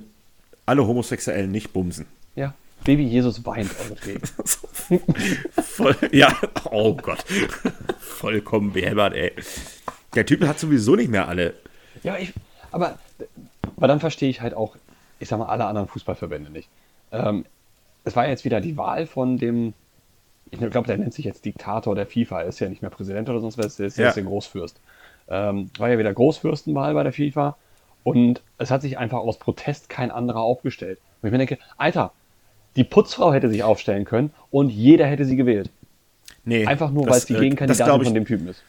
alle 0.65 0.85
Homosexuellen 0.85 1.49
nicht 1.51 1.71
bumsen. 1.73 2.05
Ja. 2.35 2.53
Baby 2.83 3.03
Jesus 3.05 3.43
weint 3.45 3.71
euretwegen. 3.83 4.21
Voll, 5.63 5.95
ja, 6.11 6.35
oh 6.71 6.93
Gott. 6.95 7.25
Vollkommen 7.99 8.71
behämmert, 8.73 9.13
ey. 9.13 9.31
Der 10.15 10.25
Typ 10.25 10.45
hat 10.47 10.59
sowieso 10.59 10.95
nicht 10.95 11.09
mehr 11.09 11.27
alle. 11.27 11.53
Ja, 12.03 12.17
ich, 12.17 12.33
aber, 12.71 12.97
aber 13.77 13.87
dann 13.87 13.99
verstehe 13.99 14.29
ich 14.29 14.41
halt 14.41 14.53
auch, 14.53 14.75
ich 15.19 15.29
sag 15.29 15.39
mal, 15.39 15.45
alle 15.45 15.65
anderen 15.65 15.87
Fußballverbände 15.87 16.51
nicht. 16.51 16.69
Ähm, 17.11 17.45
es 18.03 18.15
war 18.15 18.27
jetzt 18.27 18.43
wieder 18.45 18.59
die 18.61 18.77
Wahl 18.77 19.05
von 19.05 19.37
dem, 19.37 19.73
ich 20.51 20.59
glaube, 20.59 20.87
der 20.87 20.97
nennt 20.97 21.13
sich 21.13 21.25
jetzt 21.25 21.45
Diktator 21.45 21.95
der 21.95 22.07
FIFA, 22.07 22.41
er 22.41 22.47
ist 22.47 22.59
ja 22.59 22.69
nicht 22.69 22.81
mehr 22.81 22.91
Präsident 22.91 23.29
oder 23.29 23.39
sonst 23.39 23.57
was, 23.57 23.75
der 23.77 23.87
ist 23.87 23.97
Ja. 23.97 24.05
jetzt 24.05 24.15
der 24.15 24.23
Großfürst. 24.23 24.79
Ähm, 25.29 25.69
war 25.77 25.89
ja 25.89 25.97
wieder 25.97 26.13
Großfürstenwahl 26.13 26.93
bei 26.93 27.03
der 27.03 27.13
FIFA 27.13 27.57
und 28.03 28.41
es 28.57 28.71
hat 28.71 28.81
sich 28.81 28.97
einfach 28.97 29.19
aus 29.19 29.37
Protest 29.37 29.89
kein 29.89 30.09
anderer 30.11 30.41
aufgestellt. 30.41 30.99
Und 31.21 31.27
ich 31.27 31.31
mir 31.31 31.37
denke, 31.37 31.57
Alter, 31.77 32.13
die 32.77 32.83
Putzfrau 32.83 33.33
hätte 33.33 33.49
sich 33.49 33.63
aufstellen 33.63 34.05
können 34.05 34.31
und 34.51 34.69
jeder 34.69 35.05
hätte 35.05 35.25
sie 35.25 35.35
gewählt. 35.35 35.69
Nee, 36.45 36.65
Einfach 36.65 36.91
nur, 36.91 37.05
weil 37.07 37.17
es 37.17 37.25
die 37.25 37.33
äh, 37.33 37.39
Gegenkandidatin 37.39 38.01
ich, 38.01 38.07
von 38.07 38.13
dem 38.13 38.25
Typen 38.25 38.47
ist. 38.47 38.63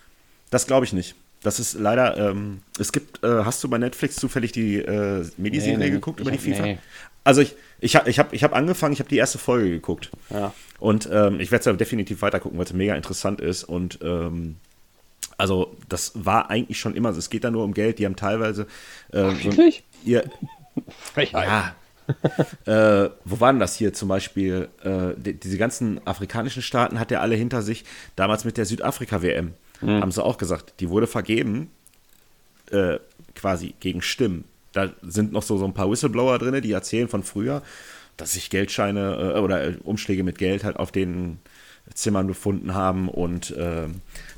Das 0.51 0.67
glaube 0.67 0.85
ich 0.85 0.93
nicht. 0.93 1.15
Das 1.43 1.61
ist 1.61 1.75
leider, 1.75 2.17
ähm, 2.17 2.61
es 2.79 2.93
gibt, 2.93 3.23
äh, 3.23 3.45
hast 3.45 3.63
du 3.63 3.69
bei 3.69 3.79
Netflix 3.79 4.17
zufällig 4.17 4.53
die 4.53 4.77
äh, 4.77 5.25
Miniserie 5.37 5.79
Nee, 5.79 5.91
geguckt 5.91 6.21
über 6.21 6.31
die 6.31 6.39
FIFA? 6.39 6.63
nee. 6.63 6.79
Also 7.23 7.43
ich, 7.43 7.55
ich 7.81 7.95
habe 7.95 8.09
ich 8.09 8.19
hab, 8.19 8.33
ich 8.33 8.43
hab 8.43 8.55
angefangen, 8.55 8.93
ich 8.93 9.01
habe 9.01 9.09
die 9.09 9.19
erste 9.19 9.39
Folge 9.39 9.69
geguckt. 9.71 10.11
Ja. 10.31 10.55
Und 10.81 11.09
ähm, 11.13 11.41
ich 11.41 11.51
werde 11.51 11.61
es 11.61 11.67
aber 11.67 11.77
definitiv 11.77 12.23
weiter 12.23 12.41
gucken, 12.41 12.59
weil 12.59 12.65
es 12.65 12.73
mega 12.73 12.95
interessant 12.95 13.41
ist. 13.41 13.65
Und 13.65 13.99
ähm, 14.03 14.57
also 15.37 15.77
das 15.89 16.13
war 16.15 16.51
eigentlich 16.51 16.81
schon 16.81 16.97
immer, 16.97 17.13
so. 17.13 17.19
es 17.19 17.31
geht 17.31 17.45
da 17.45 17.51
nur 17.51 17.65
um 17.65 17.75
Geld. 17.75 17.99
Die 17.99 18.07
haben 18.07 18.17
teilweise 18.17 18.67
äh, 19.13 19.31
so 19.31 19.45
wirklich? 19.45 19.85
ihr. 20.05 20.25
Ja. 21.33 21.75
äh, 22.65 23.11
wo 23.27 23.41
waren 23.41 23.59
das 23.61 23.77
hier 23.77 23.93
zum 23.93 24.09
Beispiel? 24.09 24.71
Äh, 24.83 25.13
die, 25.17 25.35
diese 25.35 25.59
ganzen 25.59 26.05
afrikanischen 26.07 26.63
Staaten 26.63 26.99
hat 26.99 27.13
er 27.13 27.21
alle 27.21 27.35
hinter 27.35 27.61
sich. 27.61 27.85
Damals 28.17 28.47
mit 28.47 28.57
der 28.57 28.65
Südafrika-WM 28.65 29.53
haben 29.83 30.11
sie 30.11 30.25
auch 30.25 30.39
gesagt, 30.39 30.75
die 30.81 30.89
wurde 30.89 31.07
vergeben 31.07 31.71
äh, 32.71 32.99
quasi 33.35 33.75
gegen 33.81 34.03
Stimmen. 34.03 34.45
Da 34.73 34.91
sind 35.03 35.33
noch 35.33 35.43
so, 35.43 35.57
so 35.57 35.65
ein 35.65 35.75
paar 35.75 35.91
Whistleblower 35.91 36.39
drin, 36.39 36.61
die 36.63 36.73
erzählen 36.73 37.09
von 37.09 37.23
früher, 37.23 37.63
dass 38.17 38.33
sich 38.33 38.51
Geldscheine 38.51 39.35
äh, 39.37 39.39
oder 39.39 39.65
äh, 39.65 39.77
Umschläge 39.85 40.25
mit 40.25 40.39
Geld 40.39 40.65
halt 40.65 40.77
auf 40.77 40.93
den 40.93 41.39
Zimmern 41.95 42.27
befunden 42.27 42.75
haben 42.75 43.09
und 43.09 43.51
äh, 43.53 43.87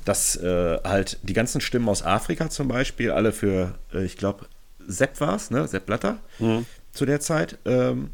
dass 0.05 0.37
äh, 0.37 0.79
halt 0.83 1.19
die 1.23 1.33
ganzen 1.33 1.59
Stimmen 1.59 1.89
aus 1.89 2.03
Afrika 2.03 2.49
zum 2.49 2.67
Beispiel 2.67 3.11
alle 3.11 3.33
für, 3.33 3.75
äh, 3.93 4.05
ich 4.05 4.15
glaube, 4.17 4.45
Sepp 4.87 5.19
war 5.19 5.35
es, 5.35 5.51
ne? 5.51 5.67
Sepp 5.67 5.85
Blatter 5.85 6.17
zu 6.93 7.05
der 7.05 7.19
Zeit, 7.19 7.57
ähm, 7.65 8.09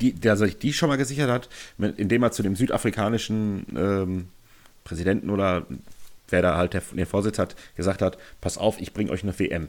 die, 0.00 0.12
der 0.12 0.36
sich 0.36 0.58
die 0.58 0.72
schon 0.72 0.88
mal 0.88 0.96
gesichert 0.96 1.30
hat, 1.30 1.48
indem 1.78 2.22
er 2.22 2.32
zu 2.32 2.42
dem 2.42 2.56
südafrikanischen 2.56 3.66
ähm, 3.76 4.28
Präsidenten 4.84 5.30
oder 5.30 5.66
wer 6.28 6.42
da 6.42 6.56
halt 6.56 6.72
der, 6.74 6.82
den 6.92 7.06
Vorsitz 7.06 7.38
hat, 7.38 7.54
gesagt 7.76 8.02
hat, 8.02 8.18
pass 8.40 8.58
auf, 8.58 8.80
ich 8.80 8.92
bringe 8.92 9.10
euch 9.10 9.22
eine 9.22 9.38
WM 9.38 9.68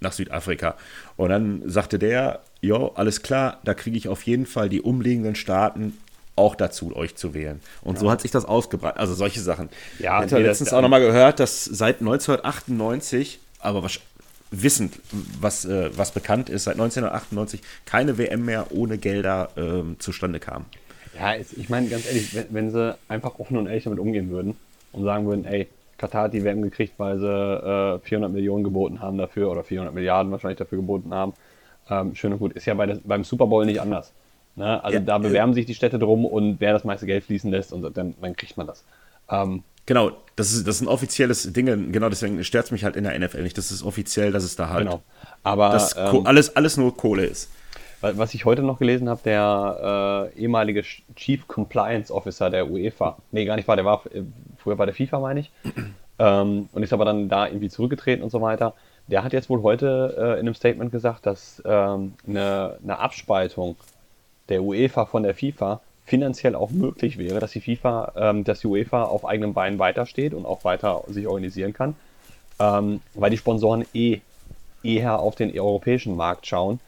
nach 0.00 0.12
Südafrika. 0.12 0.76
Und 1.16 1.28
dann 1.30 1.62
sagte 1.66 1.98
der, 1.98 2.40
jo, 2.60 2.88
alles 2.96 3.22
klar, 3.22 3.60
da 3.64 3.72
kriege 3.74 3.96
ich 3.96 4.08
auf 4.08 4.22
jeden 4.24 4.46
Fall 4.46 4.68
die 4.68 4.80
umliegenden 4.82 5.36
Staaten 5.36 5.96
auch 6.36 6.54
dazu, 6.56 6.94
euch 6.96 7.14
zu 7.14 7.32
wählen. 7.34 7.60
Und 7.82 7.98
so 7.98 8.10
hat 8.10 8.20
sich 8.20 8.32
das 8.32 8.44
ausgebreitet. 8.44 8.98
Also 8.98 9.14
solche 9.14 9.40
Sachen. 9.40 9.68
Ja, 10.00 10.24
ich 10.24 10.30
das- 10.30 10.40
letztens 10.40 10.72
auch 10.72 10.82
nochmal 10.82 11.00
gehört, 11.00 11.38
dass 11.38 11.64
seit 11.64 12.00
1998, 12.00 13.38
aber 13.60 13.80
wahrsch- 13.84 14.00
wissend, 14.50 14.98
was, 15.40 15.64
äh, 15.64 15.90
was 15.96 16.12
bekannt 16.12 16.48
ist, 16.48 16.64
seit 16.64 16.74
1998 16.76 17.60
keine 17.86 18.18
WM 18.18 18.44
mehr 18.44 18.66
ohne 18.70 18.98
Gelder 18.98 19.50
ähm, 19.56 19.96
zustande 19.98 20.40
kam. 20.40 20.64
Ja, 21.18 21.34
ich 21.36 21.68
meine, 21.68 21.88
ganz 21.88 22.06
ehrlich, 22.06 22.34
wenn, 22.34 22.46
wenn 22.50 22.70
sie 22.70 22.96
einfach 23.08 23.38
offen 23.38 23.56
und 23.56 23.66
ehrlich 23.66 23.84
damit 23.84 23.98
umgehen 23.98 24.30
würden 24.30 24.56
und 24.92 25.04
sagen 25.04 25.26
würden, 25.26 25.44
ey, 25.44 25.68
Katar 25.96 26.24
hat 26.24 26.34
die 26.34 26.42
WM 26.44 26.62
gekriegt, 26.62 26.94
weil 26.98 27.18
sie 27.18 27.26
äh, 27.26 27.98
400 28.00 28.32
Millionen 28.32 28.64
geboten 28.64 29.00
haben 29.00 29.16
dafür 29.16 29.50
oder 29.50 29.62
400 29.62 29.94
Milliarden 29.94 30.32
wahrscheinlich 30.32 30.58
dafür 30.58 30.78
geboten 30.78 31.14
haben. 31.14 31.34
Ähm, 31.88 32.14
schön 32.14 32.32
und 32.32 32.38
gut. 32.40 32.52
Ist 32.54 32.66
ja 32.66 32.74
bei 32.74 32.86
des, 32.86 33.00
beim 33.04 33.22
Super 33.22 33.46
Bowl 33.46 33.64
nicht 33.64 33.80
anders. 33.80 34.12
Ne? 34.56 34.82
Also 34.82 34.98
Ja, 34.98 35.04
da 35.04 35.18
bewerben 35.18 35.54
sich 35.54 35.66
die 35.66 35.74
Städte 35.74 35.98
drum 35.98 36.24
und 36.24 36.56
wer 36.60 36.72
das 36.72 36.84
meiste 36.84 37.06
Geld 37.06 37.24
fließen 37.24 37.50
lässt, 37.50 37.72
und 37.72 37.96
dann, 37.96 38.14
dann 38.20 38.36
kriegt 38.36 38.56
man 38.56 38.66
das. 38.66 38.84
Ähm, 39.30 39.62
Genau, 39.86 40.12
das 40.36 40.52
ist, 40.52 40.66
das 40.66 40.76
ist 40.76 40.82
ein 40.82 40.88
offizielles 40.88 41.52
Ding, 41.52 41.92
genau 41.92 42.08
deswegen 42.08 42.42
stört 42.42 42.64
es 42.64 42.70
mich 42.70 42.84
halt 42.84 42.96
in 42.96 43.04
der 43.04 43.18
NFL 43.18 43.42
nicht. 43.42 43.58
Das 43.58 43.70
ist 43.70 43.82
offiziell, 43.82 44.32
dass 44.32 44.42
es 44.42 44.56
da 44.56 44.70
halt 44.70 44.86
genau. 44.86 45.02
Aber 45.42 45.68
dass 45.70 45.94
ähm, 45.96 46.26
alles, 46.26 46.56
alles 46.56 46.78
nur 46.78 46.96
Kohle 46.96 47.26
ist. 47.26 47.50
Wa- 48.04 48.12
Was 48.18 48.34
ich 48.34 48.44
heute 48.44 48.62
noch 48.62 48.78
gelesen 48.78 49.08
habe, 49.08 49.20
der 49.24 50.30
äh, 50.36 50.38
ehemalige 50.40 50.80
Ch- 50.80 51.02
Chief 51.16 51.48
Compliance 51.48 52.12
Officer 52.12 52.50
der 52.50 52.70
UEFA, 52.70 53.16
nee, 53.32 53.44
gar 53.46 53.56
nicht 53.56 53.66
war, 53.66 53.76
der 53.76 53.84
war 53.86 54.02
äh, 54.12 54.22
früher 54.58 54.76
bei 54.76 54.84
der 54.84 54.94
FIFA, 54.94 55.20
meine 55.20 55.40
ich, 55.40 55.50
ähm, 56.18 56.68
und 56.72 56.82
ist 56.82 56.92
aber 56.92 57.06
dann 57.06 57.28
da 57.30 57.46
irgendwie 57.46 57.70
zurückgetreten 57.70 58.22
und 58.22 58.30
so 58.30 58.42
weiter. 58.42 58.74
Der 59.08 59.24
hat 59.24 59.32
jetzt 59.32 59.48
wohl 59.48 59.62
heute 59.62 60.14
äh, 60.18 60.22
in 60.34 60.40
einem 60.40 60.54
Statement 60.54 60.92
gesagt, 60.92 61.24
dass 61.26 61.62
ähm, 61.64 62.12
eine, 62.28 62.76
eine 62.82 62.98
Abspaltung 62.98 63.76
der 64.50 64.62
UEFA 64.62 65.06
von 65.06 65.22
der 65.22 65.34
FIFA 65.34 65.80
finanziell 66.04 66.54
auch 66.54 66.70
möglich 66.70 67.16
wäre, 67.16 67.40
dass 67.40 67.52
die 67.52 67.62
FIFA, 67.62 68.12
ähm, 68.16 68.44
dass 68.44 68.60
die 68.60 68.66
UEFA 68.66 69.04
auf 69.04 69.24
eigenen 69.26 69.54
Beinen 69.54 69.78
weitersteht 69.78 70.34
und 70.34 70.44
auch 70.44 70.62
weiter 70.64 71.02
sich 71.08 71.26
organisieren 71.26 71.72
kann, 71.72 71.96
ähm, 72.60 73.00
weil 73.14 73.30
die 73.30 73.38
Sponsoren 73.38 73.86
eh 73.94 74.20
eher 74.82 75.18
auf 75.20 75.34
den 75.34 75.50
europäischen 75.58 76.14
Markt 76.16 76.46
schauen. 76.46 76.78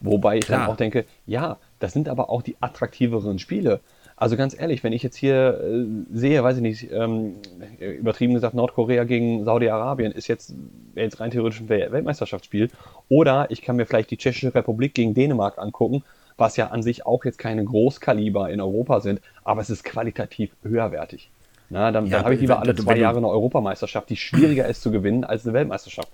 Wobei 0.00 0.38
ich 0.38 0.46
Klar. 0.46 0.60
dann 0.60 0.70
auch 0.70 0.76
denke, 0.76 1.04
ja, 1.26 1.58
das 1.78 1.92
sind 1.92 2.08
aber 2.08 2.30
auch 2.30 2.42
die 2.42 2.56
attraktiveren 2.60 3.38
Spiele. 3.38 3.80
Also 4.16 4.36
ganz 4.36 4.58
ehrlich, 4.58 4.84
wenn 4.84 4.92
ich 4.92 5.02
jetzt 5.02 5.16
hier 5.16 5.60
äh, 5.62 5.86
sehe, 6.12 6.42
weiß 6.42 6.56
ich 6.56 6.62
nicht, 6.62 6.92
ähm, 6.92 7.36
übertrieben 7.78 8.34
gesagt, 8.34 8.54
Nordkorea 8.54 9.04
gegen 9.04 9.44
Saudi-Arabien 9.44 10.12
ist 10.12 10.28
jetzt, 10.28 10.54
jetzt 10.94 11.20
rein 11.20 11.30
theoretisch 11.30 11.60
ein 11.60 11.68
Wel- 11.68 11.90
Weltmeisterschaftsspiel. 11.90 12.70
Oder 13.08 13.50
ich 13.50 13.62
kann 13.62 13.76
mir 13.76 13.86
vielleicht 13.86 14.10
die 14.10 14.18
Tschechische 14.18 14.54
Republik 14.54 14.94
gegen 14.94 15.14
Dänemark 15.14 15.58
angucken, 15.58 16.04
was 16.36 16.56
ja 16.56 16.68
an 16.68 16.82
sich 16.82 17.06
auch 17.06 17.24
jetzt 17.24 17.38
keine 17.38 17.64
Großkaliber 17.64 18.50
in 18.50 18.60
Europa 18.60 19.00
sind, 19.00 19.20
aber 19.42 19.60
es 19.60 19.70
ist 19.70 19.84
qualitativ 19.84 20.50
höherwertig. 20.62 21.30
Na, 21.70 21.92
dann, 21.92 22.06
Ja, 22.06 22.16
dann 22.16 22.24
habe 22.24 22.34
ich 22.34 22.40
lieber 22.40 22.60
alle 22.60 22.74
zwei 22.74 22.96
Jahre 22.96 23.18
eine 23.18 23.28
Europameisterschaft, 23.28 24.10
die 24.10 24.16
schwieriger 24.16 24.66
ist 24.66 24.82
zu 24.82 24.90
gewinnen 24.90 25.24
als 25.24 25.44
eine 25.44 25.54
Weltmeisterschaft. 25.54 26.08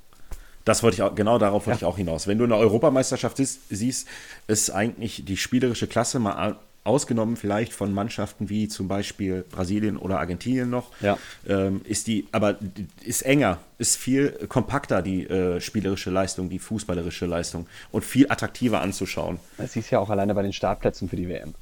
Das 0.66 0.82
wollte 0.82 0.96
ich 0.96 1.02
auch, 1.02 1.14
genau 1.14 1.38
darauf 1.38 1.66
wollte 1.66 1.78
ich 1.78 1.84
auch 1.86 1.96
hinaus. 1.96 2.26
Wenn 2.26 2.36
du 2.38 2.44
eine 2.44 2.56
Europameisterschaft 2.56 3.38
siehst, 3.38 3.60
siehst, 3.70 4.06
ist 4.48 4.68
eigentlich 4.70 5.24
die 5.24 5.36
spielerische 5.38 5.86
Klasse 5.86 6.18
mal 6.18 6.56
ausgenommen 6.82 7.36
vielleicht 7.36 7.72
von 7.72 7.92
Mannschaften 7.92 8.48
wie 8.48 8.68
zum 8.68 8.86
Beispiel 8.88 9.44
Brasilien 9.50 9.96
oder 9.96 10.18
Argentinien 10.20 10.68
noch, 10.70 10.90
Ja. 11.00 11.18
ähm, 11.48 11.80
ist 11.84 12.06
die, 12.06 12.26
aber 12.32 12.58
ist 13.04 13.22
enger, 13.22 13.58
ist 13.78 13.96
viel 13.96 14.30
kompakter 14.48 15.02
die 15.02 15.24
äh, 15.26 15.60
spielerische 15.60 16.10
Leistung, 16.10 16.48
die 16.48 16.58
fußballerische 16.60 17.26
Leistung 17.26 17.66
und 17.90 18.04
viel 18.04 18.30
attraktiver 18.30 18.80
anzuschauen. 18.80 19.38
Das 19.58 19.72
siehst 19.72 19.90
ja 19.90 19.98
auch 19.98 20.10
alleine 20.10 20.34
bei 20.34 20.42
den 20.42 20.52
Startplätzen 20.52 21.08
für 21.08 21.16
die 21.16 21.28
WM. 21.28 21.54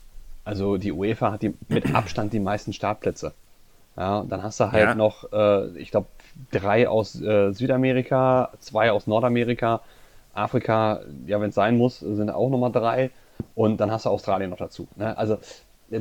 Also 0.44 0.76
die 0.76 0.92
UEFA 0.92 1.32
hat 1.32 1.42
die, 1.42 1.54
mit 1.68 1.94
Abstand 1.94 2.32
die 2.32 2.40
meisten 2.40 2.72
Startplätze. 2.74 3.32
Ja, 3.96 4.18
und 4.18 4.30
dann 4.32 4.42
hast 4.42 4.58
du 4.60 4.72
halt 4.72 4.82
Ja. 4.88 4.94
noch, 4.94 5.32
äh, 5.32 5.68
ich 5.78 5.90
glaube, 5.90 6.06
drei 6.50 6.88
aus 6.88 7.20
äh, 7.20 7.52
Südamerika, 7.52 8.50
zwei 8.58 8.90
aus 8.90 9.06
Nordamerika, 9.06 9.80
Afrika, 10.32 11.00
ja, 11.26 11.40
wenn 11.40 11.50
es 11.50 11.54
sein 11.54 11.76
muss, 11.76 12.00
sind 12.00 12.30
auch 12.30 12.50
nochmal 12.50 12.72
drei. 12.72 13.10
Und 13.54 13.78
dann 13.78 13.90
hast 13.90 14.04
du 14.06 14.10
Australien 14.10 14.50
noch 14.50 14.58
dazu. 14.58 14.88
Ne? 14.96 15.16
Also 15.16 15.38
äh, 15.90 16.00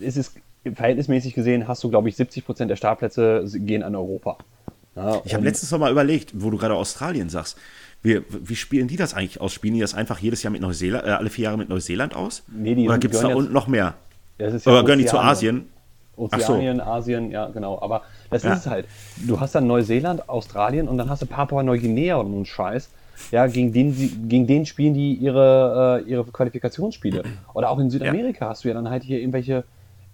es 0.00 0.16
ist 0.16 0.34
verhältnismäßig 0.64 1.34
gesehen, 1.34 1.68
hast 1.68 1.82
du, 1.84 1.90
glaube 1.90 2.08
ich, 2.08 2.16
70 2.16 2.44
Prozent 2.44 2.70
der 2.70 2.76
Startplätze 2.76 3.44
gehen 3.54 3.82
an 3.82 3.94
Europa. 3.94 4.36
Ja, 4.96 5.20
Ich 5.24 5.32
habe 5.34 5.44
letztens 5.44 5.70
noch 5.70 5.78
mal 5.78 5.92
überlegt, 5.92 6.32
wo 6.34 6.50
du 6.50 6.58
gerade 6.58 6.74
Australien 6.74 7.28
sagst. 7.28 7.56
Wie, 8.02 8.20
wie 8.28 8.56
spielen 8.56 8.88
die 8.88 8.96
das 8.96 9.14
eigentlich 9.14 9.40
aus? 9.40 9.52
Spielen 9.52 9.74
die 9.74 9.80
das 9.80 9.94
einfach 9.94 10.18
jedes 10.18 10.42
Jahr 10.42 10.52
mit 10.52 10.60
Neuseeland, 10.60 11.04
äh, 11.06 11.10
alle 11.10 11.30
vier 11.30 11.44
Jahre 11.44 11.58
mit 11.58 11.68
Neuseeland 11.68 12.14
aus? 12.14 12.42
Nee, 12.48 12.74
die 12.74 12.86
Oder 12.88 12.98
gibt 12.98 13.14
es 13.14 13.20
da 13.20 13.28
unten 13.28 13.52
noch 13.52 13.66
mehr? 13.68 13.94
Das 14.38 14.54
ist 14.54 14.66
ja 14.66 14.72
Oder 14.72 14.82
gehören 14.82 15.00
die 15.00 15.06
zu. 15.06 15.18
Asien? 15.18 15.68
Ach 16.30 16.38
so. 16.40 16.52
Ozeanien, 16.54 16.80
Asien, 16.80 17.30
ja, 17.30 17.46
genau. 17.48 17.80
Aber 17.80 18.02
das 18.30 18.42
Ja. 18.42 18.52
ist 18.54 18.60
es 18.60 18.66
halt. 18.66 18.86
Du 19.26 19.38
hast 19.40 19.54
dann 19.54 19.66
Neuseeland, 19.66 20.28
Australien 20.28 20.88
und 20.88 20.98
dann 20.98 21.08
hast 21.08 21.22
du 21.22 21.26
Papua-Neuguinea 21.26 22.16
und 22.16 22.26
einen 22.26 22.44
Scheiß. 22.46 22.90
Ja, 23.32 23.46
gegen 23.46 23.72
den, 23.72 24.28
gegen 24.28 24.46
den 24.46 24.64
spielen 24.66 24.94
die 24.94 25.14
ihre, 25.14 26.02
äh, 26.06 26.08
ihre 26.10 26.24
Qualifikationsspiele. 26.24 27.24
Oder 27.54 27.70
auch 27.70 27.78
in 27.78 27.90
Südamerika 27.90 28.48
hast 28.48 28.64
du 28.64 28.68
ja 28.68 28.74
dann 28.74 28.88
halt 28.88 29.02
hier 29.02 29.18
irgendwelche, 29.18 29.64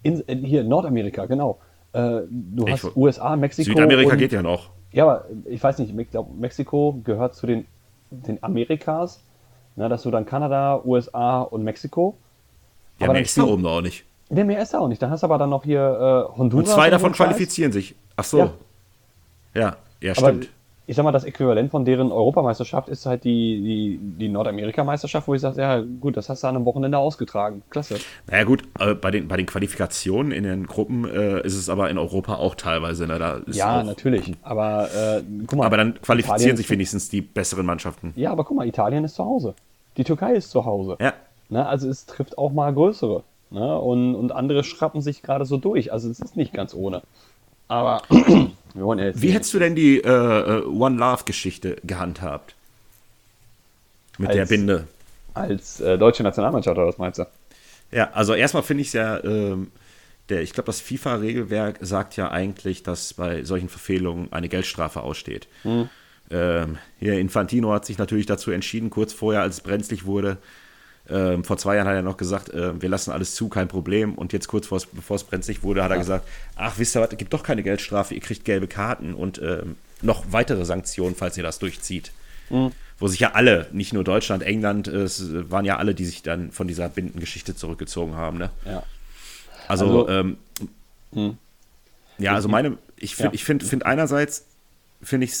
in, 0.01 0.23
äh, 0.27 0.35
hier 0.35 0.63
Nordamerika, 0.63 1.25
genau. 1.25 1.59
Äh, 1.93 2.21
du 2.29 2.65
Ich 2.65 2.73
hast 2.73 2.95
USA, 2.95 3.35
Mexiko. 3.35 3.69
Südamerika 3.69 4.13
und, 4.13 4.17
geht 4.17 4.31
ja 4.31 4.41
noch. 4.41 4.69
Ja, 4.91 5.03
aber 5.03 5.25
ich 5.45 5.61
weiß 5.63 5.77
nicht, 5.79 5.97
ich 5.97 6.09
glaube, 6.11 6.31
Mexiko 6.35 6.99
gehört 7.03 7.35
zu 7.35 7.45
den, 7.47 7.65
den 8.09 8.41
Amerikas. 8.43 9.21
Na, 9.75 9.89
dass 9.89 10.03
du 10.03 10.11
dann 10.11 10.25
Kanada, 10.25 10.81
USA 10.85 11.41
und 11.41 11.63
Mexiko. 11.63 12.15
Ja, 12.99 13.05
Aber 13.07 13.15
dann 13.15 13.23
ist 13.23 13.37
da 13.37 13.43
oben 13.43 13.65
auch 13.65 13.81
nicht. 13.81 14.05
Ja, 14.29 14.43
mehr 14.43 14.61
ist 14.61 14.73
da 14.73 14.79
auch 14.79 14.87
nicht. 14.87 15.01
Dann 15.01 15.09
hast 15.11 15.21
du 15.21 15.25
aber 15.27 15.37
dann 15.37 15.49
noch 15.49 15.63
hier 15.63 16.27
äh, 16.31 16.37
Honduras. 16.37 16.67
Und 16.67 16.73
zwei 16.73 16.89
davon 16.89 17.13
Scheiß. 17.13 17.27
qualifizieren 17.27 17.71
sich. 17.71 17.95
Ach 18.15 18.23
so. 18.23 18.39
Ja. 18.39 18.53
Ja, 19.53 19.75
ja, 20.01 20.11
Aber 20.17 20.29
stimmt. 20.29 20.49
ich 20.87 20.95
sag 20.95 21.03
mal, 21.03 21.11
das 21.13 21.23
Äquivalent 21.23 21.71
von 21.71 21.85
deren 21.85 22.11
Europameisterschaft 22.11 22.89
ist 22.89 23.05
halt 23.05 23.23
die, 23.23 23.29
die, 23.61 23.99
die 24.19 24.27
Nordamerika-Meisterschaft, 24.27 25.27
wo 25.27 25.33
ich 25.33 25.41
sage, 25.41 25.61
ja 25.61 25.79
gut, 26.01 26.17
das 26.17 26.27
hast 26.27 26.43
du 26.43 26.47
an 26.47 26.55
einem 26.57 26.65
Wochenende 26.65 26.97
ausgetragen. 26.97 27.61
Klasse. 27.69 27.99
Naja 28.27 28.43
gut, 28.43 28.63
äh, 28.79 28.95
bei, 28.95 29.11
den, 29.11 29.27
bei 29.29 29.37
den 29.37 29.45
Qualifikationen 29.45 30.31
in 30.33 30.43
den 30.43 30.67
Gruppen 30.67 31.05
äh, 31.05 31.39
ist 31.45 31.55
es 31.55 31.69
aber 31.69 31.89
in 31.89 31.97
Europa 31.97 32.35
auch 32.35 32.55
teilweise. 32.55 33.07
Ne? 33.07 33.17
Da 33.19 33.35
ist 33.45 33.55
Ja, 33.55 33.81
natürlich. 33.83 34.33
Aber 34.41 34.89
äh, 34.93 35.23
guck 35.47 35.59
mal. 35.59 35.65
Aber 35.67 35.77
dann 35.77 36.01
qualifizieren 36.01 36.37
Italien 36.39 36.57
sich 36.57 36.69
wenigstens 36.69 37.07
die 37.09 37.21
besseren 37.21 37.65
Mannschaften. 37.65 38.11
Ja, 38.17 38.31
aber 38.31 38.43
guck 38.43 38.57
mal, 38.57 38.67
Italien 38.67 39.05
ist 39.05 39.15
zu 39.15 39.23
Hause. 39.23 39.53
Die 39.95 40.03
Türkei 40.03 40.33
ist 40.33 40.49
zu 40.49 40.65
Hause. 40.65 40.97
Ja. 40.99 41.13
Ne, 41.47 41.65
also 41.65 41.87
es 41.87 42.05
trifft 42.05 42.37
auch 42.37 42.51
mal 42.51 42.73
größere. 42.73 43.23
Ne? 43.55 43.79
Und, 43.79 44.15
und 44.15 44.33
andere 44.33 44.65
schrappen 44.65 45.01
sich 45.01 45.21
gerade 45.21 45.45
so 45.45 45.55
durch. 45.55 45.91
Also 45.93 46.09
es 46.09 46.19
ist 46.19 46.35
nicht 46.35 46.53
ganz 46.53 46.73
ohne. 46.73 47.01
Aber 47.69 48.01
wir 48.09 48.83
wollen 48.83 48.99
ja 48.99 49.05
jetzt 49.05 49.21
Wie 49.21 49.31
hättest 49.31 49.53
du 49.53 49.59
denn 49.59 49.75
die 49.75 49.99
äh, 50.03 50.09
äh, 50.09 50.65
One 50.65 50.97
Love-Geschichte 50.97 51.77
gehandhabt? 51.85 52.53
Mit 54.17 54.31
der 54.33 54.41
Als- 54.41 54.49
Binde. 54.49 54.87
als 55.33 55.79
äh, 55.79 55.97
deutsche 55.97 56.23
Nationalmannschaft 56.23 56.77
oder 56.77 56.87
was 56.87 56.97
meinst 56.97 57.19
du? 57.19 57.25
Ja, 57.91 58.11
also 58.11 58.33
erstmal 58.33 58.63
finde 58.63 58.81
ich 58.81 58.87
es 58.87 58.93
ja, 58.93 59.23
ähm, 59.23 59.71
der, 60.27 60.41
ich 60.41 60.51
glaube, 60.51 60.67
das 60.67 60.81
FIFA-Regelwerk 60.81 61.77
sagt 61.79 62.17
ja 62.17 62.29
eigentlich, 62.31 62.83
dass 62.83 63.13
bei 63.13 63.43
solchen 63.43 63.69
Verfehlungen 63.69 64.33
eine 64.33 64.49
Geldstrafe 64.49 65.01
aussteht. 65.01 65.47
Ähm, 66.29 66.77
hier 66.99 67.19
Infantino 67.19 67.71
hat 67.71 67.85
sich 67.85 67.97
natürlich 67.99 68.25
dazu 68.25 68.51
entschieden, 68.51 68.89
kurz 68.89 69.13
vorher, 69.13 69.41
als 69.43 69.55
es 69.55 69.61
brenzlig 69.61 70.05
wurde. 70.05 70.37
Ähm, 71.09 71.43
vor 71.43 71.57
zwei 71.57 71.75
Jahren 71.75 71.87
hat 71.87 71.95
er 71.95 72.01
noch 72.01 72.17
gesagt, 72.17 72.49
äh, 72.49 72.81
wir 72.81 72.89
lassen 72.89 73.11
alles 73.11 73.35
zu, 73.35 73.47
kein 73.47 73.67
Problem. 73.67 74.15
Und 74.15 74.33
jetzt 74.33 74.47
kurz 74.47 74.67
bevor 74.67 75.15
es 75.15 75.23
brenzlig 75.23 75.61
wurde, 75.63 75.83
hat 75.83 75.91
er 75.91 75.97
gesagt, 75.97 76.27
ach, 76.55 76.73
wisst 76.77 76.95
ihr 76.95 77.01
was, 77.01 77.11
es 77.11 77.17
gibt 77.17 77.31
doch 77.33 77.43
keine 77.43 77.61
Geldstrafe, 77.63 78.15
ihr 78.15 78.21
kriegt 78.21 78.43
gelbe 78.45 78.67
Karten 78.67 79.13
und 79.13 79.39
ähm, 79.41 79.75
noch 80.01 80.25
weitere 80.31 80.65
Sanktionen, 80.65 81.15
falls 81.15 81.37
ihr 81.37 81.43
das 81.43 81.59
durchzieht. 81.59 82.11
Wo 82.99 83.07
sich 83.07 83.19
ja 83.19 83.31
alle, 83.33 83.67
nicht 83.71 83.91
nur 83.93 84.03
Deutschland, 84.03 84.43
England, 84.43 84.87
äh, 84.87 85.01
es 85.03 85.23
waren 85.51 85.65
ja 85.65 85.77
alle, 85.77 85.95
die 85.95 86.05
sich 86.05 86.21
dann 86.23 86.51
von 86.51 86.67
dieser 86.67 86.89
Bindengeschichte 86.89 87.55
zurückgezogen 87.55 88.15
haben. 88.15 88.37
Ne? 88.37 88.49
Ja. 88.65 88.83
Also, 89.67 90.05
Also- 90.05 90.09
ähm, 90.09 90.37
ja, 92.17 92.33
also 92.33 92.47
meine, 92.49 92.77
ich 92.97 93.15
finde, 93.15 93.29
Ja. 93.29 93.33
ich 93.33 93.43
finde, 93.43 93.65
find 93.65 93.85
einerseits, 93.85 94.45
finde 95.01 95.25
ich, 95.25 95.33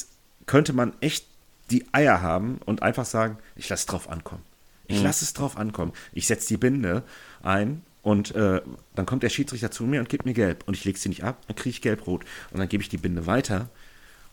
könnte 0.45 0.73
man 0.73 0.93
echt 0.99 1.25
die 1.71 1.85
Eier 1.91 2.21
haben 2.21 2.59
und 2.65 2.81
einfach 2.83 3.05
sagen, 3.05 3.37
ich 3.55 3.69
lasse 3.69 3.81
es 3.81 3.85
drauf 3.85 4.09
ankommen. 4.09 4.43
Ich 4.87 5.01
lasse 5.01 5.23
es 5.25 5.33
drauf 5.33 5.57
ankommen. 5.57 5.93
Ich 6.13 6.27
setze 6.27 6.47
die 6.49 6.57
Binde 6.57 7.03
ein 7.43 7.81
und 8.03 8.35
äh, 8.35 8.61
dann 8.95 9.05
kommt 9.05 9.23
der 9.23 9.29
Schiedsrichter 9.29 9.71
zu 9.71 9.83
mir 9.85 9.99
und 9.99 10.09
gibt 10.09 10.25
mir 10.25 10.33
gelb 10.33 10.63
und 10.67 10.75
ich 10.75 10.85
lege 10.85 10.97
sie 10.99 11.09
nicht 11.09 11.23
ab, 11.23 11.37
dann 11.47 11.55
kriege 11.55 11.69
ich 11.71 11.81
gelb-rot 11.81 12.23
und 12.51 12.59
dann 12.59 12.69
gebe 12.69 12.83
ich 12.83 12.89
die 12.89 12.97
Binde 12.97 13.25
weiter 13.25 13.69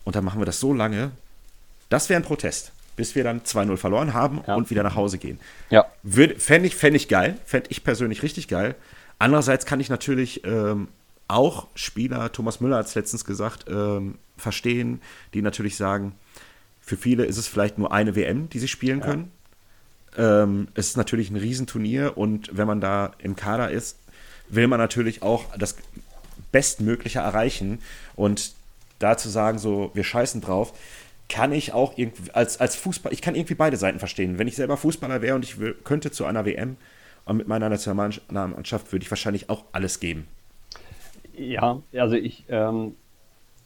und 0.04 0.14
dann 0.16 0.24
machen 0.24 0.40
wir 0.40 0.44
das 0.46 0.60
so 0.60 0.74
lange. 0.74 1.10
Das 1.88 2.08
wäre 2.08 2.20
ein 2.20 2.24
Protest, 2.24 2.72
bis 2.96 3.14
wir 3.14 3.24
dann 3.24 3.40
2-0 3.42 3.76
verloren 3.76 4.12
haben 4.12 4.42
Ja. 4.46 4.54
und 4.56 4.70
wieder 4.70 4.82
nach 4.82 4.94
Hause 4.96 5.18
gehen. 5.18 5.38
Ja. 5.70 5.86
Fände 6.04 6.66
ich, 6.66 6.76
fänd 6.76 6.96
ich 6.96 7.08
geil, 7.08 7.38
fände 7.46 7.68
ich 7.70 7.82
persönlich 7.84 8.22
richtig 8.22 8.48
geil. 8.48 8.74
Andererseits 9.18 9.64
kann 9.66 9.80
ich 9.80 9.88
natürlich 9.88 10.44
ähm, 10.44 10.88
auch 11.28 11.66
Spieler, 11.74 12.30
Thomas 12.32 12.60
Müller 12.60 12.76
hat 12.78 12.86
es 12.86 12.94
letztens 12.94 13.24
gesagt, 13.24 13.66
ähm, 13.68 14.16
verstehen, 14.36 15.00
die 15.32 15.40
natürlich 15.42 15.76
sagen, 15.76 16.14
für 16.80 16.96
viele 16.96 17.24
ist 17.24 17.36
es 17.38 17.46
vielleicht 17.46 17.78
nur 17.78 17.92
eine 17.92 18.16
WM, 18.16 18.48
die 18.50 18.58
sie 18.58 18.68
spielen 18.68 19.00
können. 19.00 19.30
Ähm, 20.16 20.68
es 20.74 20.88
ist 20.88 20.96
natürlich 20.96 21.30
ein 21.30 21.36
Riesenturnier 21.36 22.16
und 22.16 22.56
wenn 22.56 22.66
man 22.66 22.80
da 22.80 23.12
im 23.18 23.36
Kader 23.36 23.70
ist, 23.70 23.98
will 24.48 24.66
man 24.66 24.78
natürlich 24.78 25.22
auch 25.22 25.44
das 25.56 25.76
Bestmögliche 26.52 27.20
erreichen. 27.20 27.80
Und 28.14 28.52
da 28.98 29.16
zu 29.16 29.28
sagen, 29.28 29.58
so, 29.58 29.90
wir 29.94 30.04
scheißen 30.04 30.40
drauf, 30.40 30.72
kann 31.28 31.52
ich 31.52 31.72
auch 31.72 31.96
irgendwie, 31.96 32.30
als, 32.32 32.60
als 32.60 32.76
Fußball, 32.76 33.12
ich 33.12 33.22
kann 33.22 33.34
irgendwie 33.34 33.54
beide 33.54 33.76
Seiten 33.76 33.98
verstehen. 33.98 34.38
Wenn 34.38 34.48
ich 34.48 34.56
selber 34.56 34.76
Fußballer 34.76 35.22
wäre 35.22 35.34
und 35.34 35.44
ich 35.44 35.58
will, 35.58 35.74
könnte 35.82 36.10
zu 36.10 36.26
einer 36.26 36.44
WM 36.44 36.76
und 37.24 37.38
mit 37.38 37.48
meiner 37.48 37.68
Nationalmannschaft 37.68 38.92
würde 38.92 39.02
ich 39.02 39.10
wahrscheinlich 39.10 39.48
auch 39.48 39.64
alles 39.72 39.98
geben. 39.98 40.28
Ja, 41.36 41.80
also 41.94 42.14
ich, 42.14 42.44
ähm, 42.48 42.94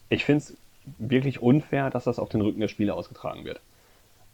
ich 0.09 0.25
finde 0.25 0.45
es 0.45 0.57
wirklich 0.99 1.43
unfair, 1.43 1.91
dass 1.91 2.05
das 2.05 2.21
auf 2.21 2.29
den 2.29 2.41
Rücken 2.41 2.61
der 2.61 2.69
Spieler 2.69 2.95
ausgetragen 2.95 3.45
wird. 3.45 3.61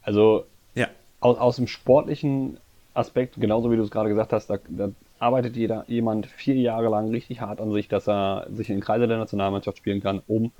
Also 0.03 0.45
Ja. 0.75 0.87
Aus, 1.23 1.37
aus 1.37 1.55
dem 1.55 1.67
sportlichen 1.67 2.57
Aspekt, 2.93 3.35
genauso 3.39 3.71
wie 3.71 3.77
du 3.77 3.83
es 3.83 3.91
gerade 3.91 4.09
gesagt 4.09 4.33
hast, 4.33 4.49
da, 4.49 4.57
da 4.67 4.89
arbeitet 5.19 5.55
jeder, 5.55 5.85
jemand 5.87 6.27
vier 6.27 6.55
Jahre 6.55 6.89
lang 6.89 7.09
richtig 7.09 7.41
hart 7.41 7.61
an 7.61 7.71
sich, 7.71 7.87
dass 7.87 8.07
er 8.07 8.47
sich 8.51 8.69
in 8.69 8.77
den 8.77 8.83
Kreise 8.83 9.07
der 9.07 9.17
Nationalmannschaft 9.17 9.77
spielen 9.77 10.01
kann, 10.01 10.21
um 10.27 10.51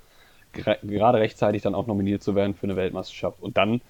gerade 0.54 1.20
rechtzeitig 1.20 1.62
dann 1.64 1.76
auch 1.76 1.88
nominiert 1.88 2.24
zu 2.24 2.36
werden 2.36 2.54
für 2.54 2.68
eine 2.68 2.76
Weltmeisterschaft. 2.76 3.42
Und 3.42 3.58
dann 3.58 3.82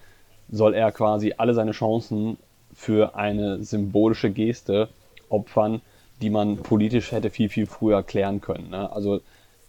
soll 0.49 0.73
er 0.73 0.91
quasi 0.91 1.35
alle 1.37 1.53
seine 1.53 1.71
Chancen 1.71 2.37
für 2.73 3.15
eine 3.15 3.63
symbolische 3.63 4.31
Geste 4.31 4.89
opfern, 5.29 5.81
die 6.21 6.29
man 6.29 6.57
politisch 6.57 7.11
hätte 7.11 7.29
viel, 7.29 7.49
viel 7.49 7.65
früher 7.65 8.01
klären 8.01 8.41
können. 8.41 8.69
Ne? 8.69 8.91
Also 8.91 9.21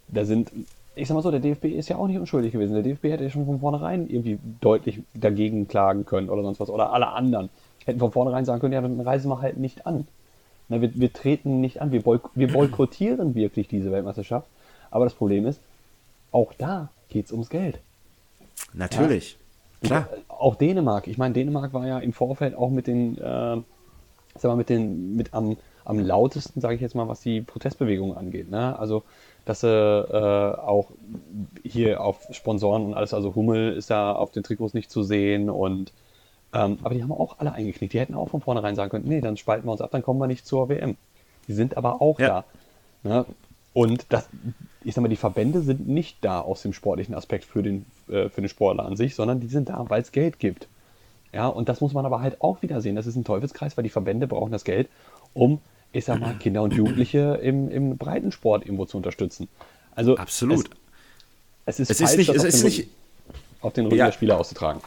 da 0.07 0.25
sind, 0.25 0.51
ich 0.95 1.07
sag 1.07 1.15
mal 1.15 1.21
so, 1.21 1.31
der 1.31 1.39
DFB 1.39 1.65
ist 1.65 1.89
ja 1.89 1.97
auch 1.97 2.07
nicht 2.07 2.19
unschuldig 2.19 2.51
gewesen. 2.51 2.73
Der 2.73 2.83
DFB 2.83 3.05
hätte 3.05 3.23
ja 3.23 3.29
schon 3.29 3.45
von 3.45 3.59
vornherein 3.59 4.07
irgendwie 4.09 4.39
deutlich 4.61 5.01
dagegen 5.13 5.67
klagen 5.67 6.05
können 6.05 6.29
oder 6.29 6.41
sonst 6.41 6.59
was. 6.59 6.69
Oder 6.69 6.93
alle 6.93 7.07
anderen 7.09 7.49
hätten 7.85 7.99
von 7.99 8.11
vornherein 8.11 8.45
sagen 8.45 8.61
können, 8.61 8.73
ja, 8.73 8.81
dann 8.81 8.99
reisen 8.99 9.29
wir 9.29 9.41
halt 9.41 9.57
nicht 9.57 9.85
an. 9.85 10.07
Na, 10.69 10.81
wir, 10.81 10.95
wir 10.95 11.13
treten 11.13 11.61
nicht 11.61 11.81
an, 11.81 11.91
wir, 11.91 12.01
boyk 12.01 12.29
wir 12.33 12.51
boykottieren 12.51 13.35
wirklich 13.35 13.67
diese 13.67 13.91
Weltmeisterschaft. 13.91 14.47
Aber 14.89 15.05
das 15.05 15.13
Problem 15.13 15.45
ist, 15.45 15.59
auch 16.31 16.53
da 16.57 16.89
geht 17.09 17.25
es 17.25 17.31
ums 17.31 17.49
Geld. 17.49 17.79
Natürlich. 18.73 19.37
Klar. 19.83 20.07
auch 20.27 20.55
Dänemark. 20.55 21.07
Ich 21.07 21.17
meine, 21.17 21.33
Dänemark 21.33 21.73
war 21.73 21.85
ja 21.85 21.99
im 21.99 22.13
Vorfeld 22.13 22.55
auch 22.55 22.69
mit 22.69 22.87
den, 22.87 23.17
äh, 23.17 23.21
sag 23.21 24.45
mal, 24.45 24.55
mit 24.55 24.69
den, 24.69 25.15
mit 25.15 25.33
am, 25.33 25.57
am 25.83 25.99
lautesten, 25.99 26.61
sage 26.61 26.75
ich 26.75 26.81
jetzt 26.81 26.95
mal, 26.95 27.07
was 27.07 27.21
die 27.21 27.41
Protestbewegung 27.41 28.17
angeht. 28.17 28.49
Ne? 28.49 28.77
Also, 28.79 29.03
dass 29.45 29.61
sie 29.61 29.67
äh, 29.69 30.59
auch 30.59 30.87
hier 31.63 32.01
auf 32.01 32.19
Sponsoren 32.31 32.85
und 32.85 32.93
alles, 32.93 33.13
also 33.13 33.35
Hummel 33.35 33.73
ist 33.73 33.89
da 33.89 34.11
auf 34.13 34.31
den 34.31 34.43
Trikots 34.43 34.73
nicht 34.73 34.91
zu 34.91 35.03
sehen 35.03 35.49
und 35.49 35.93
ähm, 36.53 36.79
aber 36.83 36.95
die 36.95 37.03
haben 37.03 37.11
auch 37.11 37.39
alle 37.39 37.51
eingeknickt. 37.51 37.93
Die 37.93 37.99
hätten 37.99 38.15
auch 38.15 38.29
von 38.29 38.41
vornherein 38.41 38.75
sagen 38.75 38.89
können, 38.89 39.07
nee, 39.07 39.21
dann 39.21 39.37
spalten 39.37 39.67
wir 39.67 39.71
uns 39.71 39.81
ab, 39.81 39.91
dann 39.91 40.01
kommen 40.01 40.19
wir 40.19 40.27
nicht 40.27 40.47
zur 40.47 40.69
WM. 40.69 40.95
Die 41.47 41.53
sind 41.53 41.77
aber 41.77 42.01
auch 42.01 42.19
ja. 42.19 42.45
da. 43.03 43.09
Ne? 43.09 43.25
Und 43.73 44.05
das, 44.09 44.29
ich 44.83 44.95
sag 44.95 45.01
mal, 45.01 45.09
die 45.09 45.17
Verbände 45.17 45.61
sind 45.61 45.87
nicht 45.87 46.23
da 46.23 46.39
aus 46.39 46.61
dem 46.61 46.71
sportlichen 46.71 47.13
Aspekt 47.13 47.43
für 47.43 47.61
den, 47.61 47.85
äh, 48.07 48.29
für 48.29 48.41
den 48.41 48.47
Sportler 48.47 48.85
an 48.85 48.95
sich, 48.95 49.15
sondern 49.15 49.41
die 49.41 49.47
sind 49.47 49.67
da, 49.67 49.85
weil 49.89 50.01
es 50.01 50.13
Geld 50.13 50.39
gibt. 50.39 50.69
Ja, 51.33 51.47
und 51.47 51.67
das 51.67 51.81
muss 51.81 51.93
man 51.93 52.05
aber 52.05 52.21
halt 52.21 52.41
auch 52.41 52.61
wieder 52.61 52.79
sehen. 52.79 52.95
Das 52.95 53.05
ist 53.05 53.17
ein 53.17 53.25
Teufelskreis, 53.25 53.75
weil 53.75 53.83
die 53.83 53.89
Verbände 53.89 54.25
brauchen 54.25 54.53
das 54.53 54.63
Geld, 54.63 54.87
um, 55.33 55.59
ich 55.95 56.05
sag 56.05 56.19
mal, 56.19 56.33
Kinder 56.39 56.61
und 56.61 56.73
Jugendliche 56.73 57.39
im, 57.41 57.69
im 57.69 57.97
Breitensport 57.97 58.65
irgendwo 58.65 58.85
zu 58.85 58.97
unterstützen. 58.97 59.47
Also 59.95 60.17
absolut. 60.17 60.69
Es, 61.65 61.79
es 61.79 61.89
ist, 61.89 61.91
es 61.91 61.97
falsch, 61.97 62.11
ist 62.11 62.17
nicht, 62.17 62.29
es 62.29 62.43
ist 62.43 62.61
den, 62.61 62.65
nicht 62.65 62.87
auf 63.61 63.73
den 63.73 63.85
Rücken 63.85 63.97
ja. 63.97 64.05
der 64.05 64.11
Spieler 64.11 64.37
auszutragen. 64.37 64.81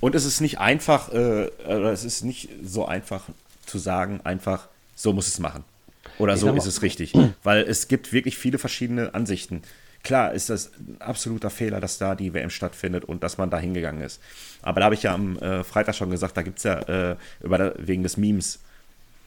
Und 0.00 0.14
es 0.14 0.24
ist 0.24 0.40
nicht 0.40 0.58
einfach, 0.58 1.12
äh, 1.12 1.46
es 1.66 2.04
ist 2.04 2.24
nicht 2.24 2.48
so 2.64 2.86
einfach 2.86 3.24
zu 3.66 3.78
sagen, 3.78 4.20
einfach 4.24 4.68
so 4.96 5.12
muss 5.12 5.28
es 5.28 5.38
machen. 5.38 5.64
Oder 6.18 6.36
so 6.36 6.52
ist 6.52 6.66
es 6.66 6.82
richtig. 6.82 7.14
Weil 7.42 7.62
es 7.62 7.88
gibt 7.88 8.12
wirklich 8.12 8.36
viele 8.36 8.58
verschiedene 8.58 9.14
Ansichten. 9.14 9.62
Klar 10.02 10.32
ist 10.32 10.48
das 10.48 10.72
ein 10.78 10.96
absoluter 11.00 11.50
Fehler, 11.50 11.80
dass 11.80 11.98
da 11.98 12.14
die 12.14 12.32
WM 12.32 12.50
stattfindet 12.50 13.04
und 13.04 13.22
dass 13.22 13.38
man 13.38 13.50
da 13.50 13.58
hingegangen 13.58 14.02
ist. 14.02 14.20
Aber 14.62 14.80
da 14.80 14.86
habe 14.86 14.94
ich 14.94 15.02
ja 15.02 15.14
am 15.14 15.38
äh, 15.38 15.62
Freitag 15.62 15.94
schon 15.94 16.10
gesagt, 16.10 16.36
da 16.36 16.42
gibt 16.42 16.58
es 16.58 16.64
ja 16.64 16.78
äh, 16.80 17.16
über, 17.42 17.74
wegen 17.78 18.02
des 18.02 18.16
Memes. 18.16 18.60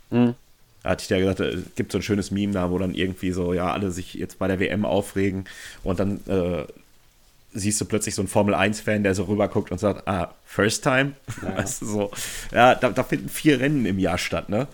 Mhm. 0.09 0.35
Da 0.83 0.89
hatte 0.91 1.03
ich 1.03 1.09
ja 1.09 1.17
gesagt, 1.17 1.39
es 1.39 1.75
gibt 1.75 1.91
so 1.91 1.97
ein 1.97 2.01
schönes 2.01 2.31
Meme 2.31 2.53
da, 2.53 2.69
wo 2.69 2.77
dann 2.77 2.93
irgendwie 2.93 3.31
so, 3.31 3.53
ja, 3.53 3.71
alle 3.71 3.91
sich 3.91 4.13
jetzt 4.15 4.37
bei 4.37 4.47
der 4.47 4.59
WM 4.59 4.85
aufregen 4.85 5.45
und 5.83 5.99
dann 5.99 6.19
äh, 6.27 6.65
siehst 7.53 7.79
du 7.79 7.85
plötzlich 7.85 8.15
so 8.15 8.21
einen 8.21 8.27
Formel-1-Fan, 8.27 9.03
der 9.03 9.15
so 9.15 9.23
rüberguckt 9.23 9.71
und 9.71 9.77
sagt, 9.77 10.07
ah, 10.07 10.33
first 10.45 10.83
time? 10.83 11.13
Ja. 11.41 11.57
Weißt 11.57 11.81
du, 11.81 11.85
so. 11.85 12.11
Ja, 12.51 12.75
da, 12.75 12.89
da, 12.89 13.03
finden 13.03 13.29
vier 13.29 13.59
Rennen 13.59 13.85
im 13.85 13.99
Jahr 13.99 14.17
statt, 14.17 14.49
ne? 14.49 14.67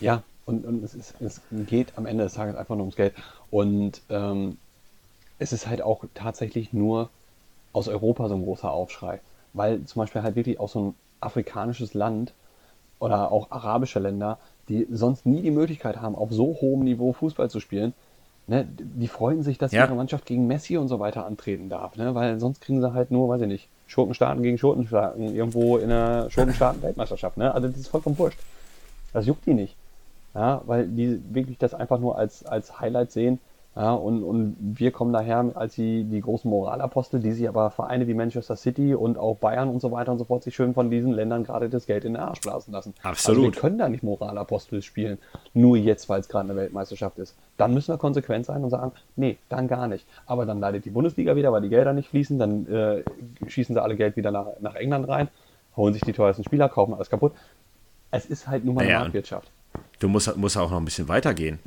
Ja, 0.00 0.22
und, 0.46 0.64
und 0.64 0.82
es, 0.82 0.94
ist, 0.94 1.14
es, 1.20 1.40
geht 1.50 1.92
am 1.96 2.06
Ende 2.06 2.24
des 2.24 2.34
Tages 2.34 2.56
einfach 2.56 2.74
nur 2.74 2.84
ums 2.84 2.96
Geld. 2.96 3.14
Und 3.50 4.00
ähm, 4.08 4.56
es 5.38 5.52
ist 5.52 5.66
halt 5.66 5.82
auch 5.82 6.04
tatsächlich 6.14 6.72
nur 6.72 7.10
aus 7.72 7.88
Europa 7.88 8.28
so 8.28 8.34
ein 8.34 8.44
großer 8.44 8.70
Aufschrei. 8.70 9.20
Weil 9.52 9.84
zum 9.84 10.00
Beispiel 10.00 10.22
halt 10.22 10.36
wirklich 10.36 10.60
auch 10.60 10.68
so 10.68 10.90
ein 10.90 10.94
afrikanisches 11.20 11.94
Land 11.94 12.32
oder 12.98 13.32
auch 13.32 13.50
arabische 13.50 13.98
Länder, 13.98 14.38
die 14.70 14.86
sonst 14.90 15.26
nie 15.26 15.42
die 15.42 15.50
Möglichkeit 15.50 16.00
haben, 16.00 16.14
auf 16.14 16.30
so 16.30 16.56
hohem 16.60 16.84
Niveau 16.84 17.12
Fußball 17.12 17.50
zu 17.50 17.60
spielen, 17.60 17.92
ne, 18.46 18.66
die 18.78 19.08
freuen 19.08 19.42
sich, 19.42 19.58
dass 19.58 19.72
ja. 19.72 19.84
ihre 19.84 19.94
Mannschaft 19.94 20.24
gegen 20.24 20.46
Messi 20.46 20.76
und 20.76 20.88
so 20.88 21.00
weiter 21.00 21.26
antreten 21.26 21.68
darf. 21.68 21.96
Ne? 21.96 22.14
Weil 22.14 22.38
sonst 22.40 22.60
kriegen 22.60 22.80
sie 22.80 22.92
halt 22.92 23.10
nur, 23.10 23.28
weiß 23.28 23.42
ich 23.42 23.48
nicht, 23.48 23.68
Schurkenstaaten 23.88 24.42
gegen 24.42 24.56
Schurkenstaaten 24.56 25.34
irgendwo 25.34 25.76
in 25.76 25.90
einer 25.90 26.30
Schurkenstaaten-Weltmeisterschaft. 26.30 27.36
Ne? 27.36 27.52
Also 27.52 27.68
das 27.68 27.78
ist 27.78 27.88
vollkommen 27.88 28.18
wurscht. 28.18 28.38
Das 29.12 29.26
juckt 29.26 29.44
die 29.46 29.54
nicht. 29.54 29.74
Ja, 30.34 30.62
weil 30.66 30.86
die 30.86 31.20
wirklich 31.34 31.58
das 31.58 31.74
einfach 31.74 31.98
nur 31.98 32.16
als, 32.16 32.46
als 32.46 32.78
Highlight 32.78 33.10
sehen. 33.10 33.40
Ja, 33.80 33.94
und, 33.94 34.22
und 34.22 34.56
wir 34.60 34.90
kommen 34.90 35.10
daher 35.10 35.52
als 35.54 35.76
die, 35.76 36.04
die 36.04 36.20
großen 36.20 36.50
Moralapostel, 36.50 37.18
die 37.18 37.32
sich 37.32 37.48
aber 37.48 37.70
Vereine 37.70 38.06
wie 38.06 38.12
Manchester 38.12 38.54
City 38.54 38.94
und 38.94 39.16
auch 39.16 39.36
Bayern 39.36 39.70
und 39.70 39.80
so 39.80 39.90
weiter 39.90 40.12
und 40.12 40.18
so 40.18 40.26
fort 40.26 40.42
sich 40.42 40.54
schön 40.54 40.74
von 40.74 40.90
diesen 40.90 41.12
Ländern 41.12 41.44
gerade 41.44 41.70
das 41.70 41.86
Geld 41.86 42.04
in 42.04 42.12
den 42.12 42.22
Arsch 42.22 42.42
blasen 42.42 42.74
lassen. 42.74 42.92
Absolut. 43.02 43.38
Also 43.38 43.50
wir 43.50 43.58
können 43.58 43.78
da 43.78 43.88
nicht 43.88 44.02
Moralapostel 44.02 44.82
spielen, 44.82 45.16
nur 45.54 45.78
jetzt, 45.78 46.10
weil 46.10 46.20
es 46.20 46.28
gerade 46.28 46.50
eine 46.50 46.60
Weltmeisterschaft 46.60 47.18
ist. 47.18 47.34
Dann 47.56 47.72
müssen 47.72 47.94
wir 47.94 47.96
konsequent 47.96 48.44
sein 48.44 48.62
und 48.62 48.68
sagen, 48.68 48.92
nee, 49.16 49.38
dann 49.48 49.66
gar 49.66 49.88
nicht. 49.88 50.06
Aber 50.26 50.44
dann 50.44 50.60
leidet 50.60 50.84
die 50.84 50.90
Bundesliga 50.90 51.34
wieder, 51.34 51.50
weil 51.50 51.62
die 51.62 51.70
Gelder 51.70 51.94
nicht 51.94 52.10
fließen, 52.10 52.38
dann 52.38 52.66
äh, 52.66 53.02
schießen 53.46 53.74
sie 53.74 53.82
alle 53.82 53.96
Geld 53.96 54.14
wieder 54.16 54.30
nach, 54.30 54.48
nach 54.60 54.74
England 54.74 55.08
rein, 55.08 55.28
holen 55.74 55.94
sich 55.94 56.02
die 56.02 56.12
teuersten 56.12 56.44
Spieler, 56.44 56.68
kaufen 56.68 56.92
alles 56.92 57.08
kaputt. 57.08 57.32
Es 58.10 58.26
ist 58.26 58.46
halt 58.46 58.66
nun 58.66 58.74
mal 58.74 58.82
eine 58.82 58.92
Marktwirtschaft 58.92 59.50
du 60.00 60.08
musst, 60.08 60.36
musst 60.36 60.56
auch 60.56 60.70
noch 60.70 60.78
ein 60.78 60.84
bisschen 60.84 61.08
weitergehen, 61.08 61.58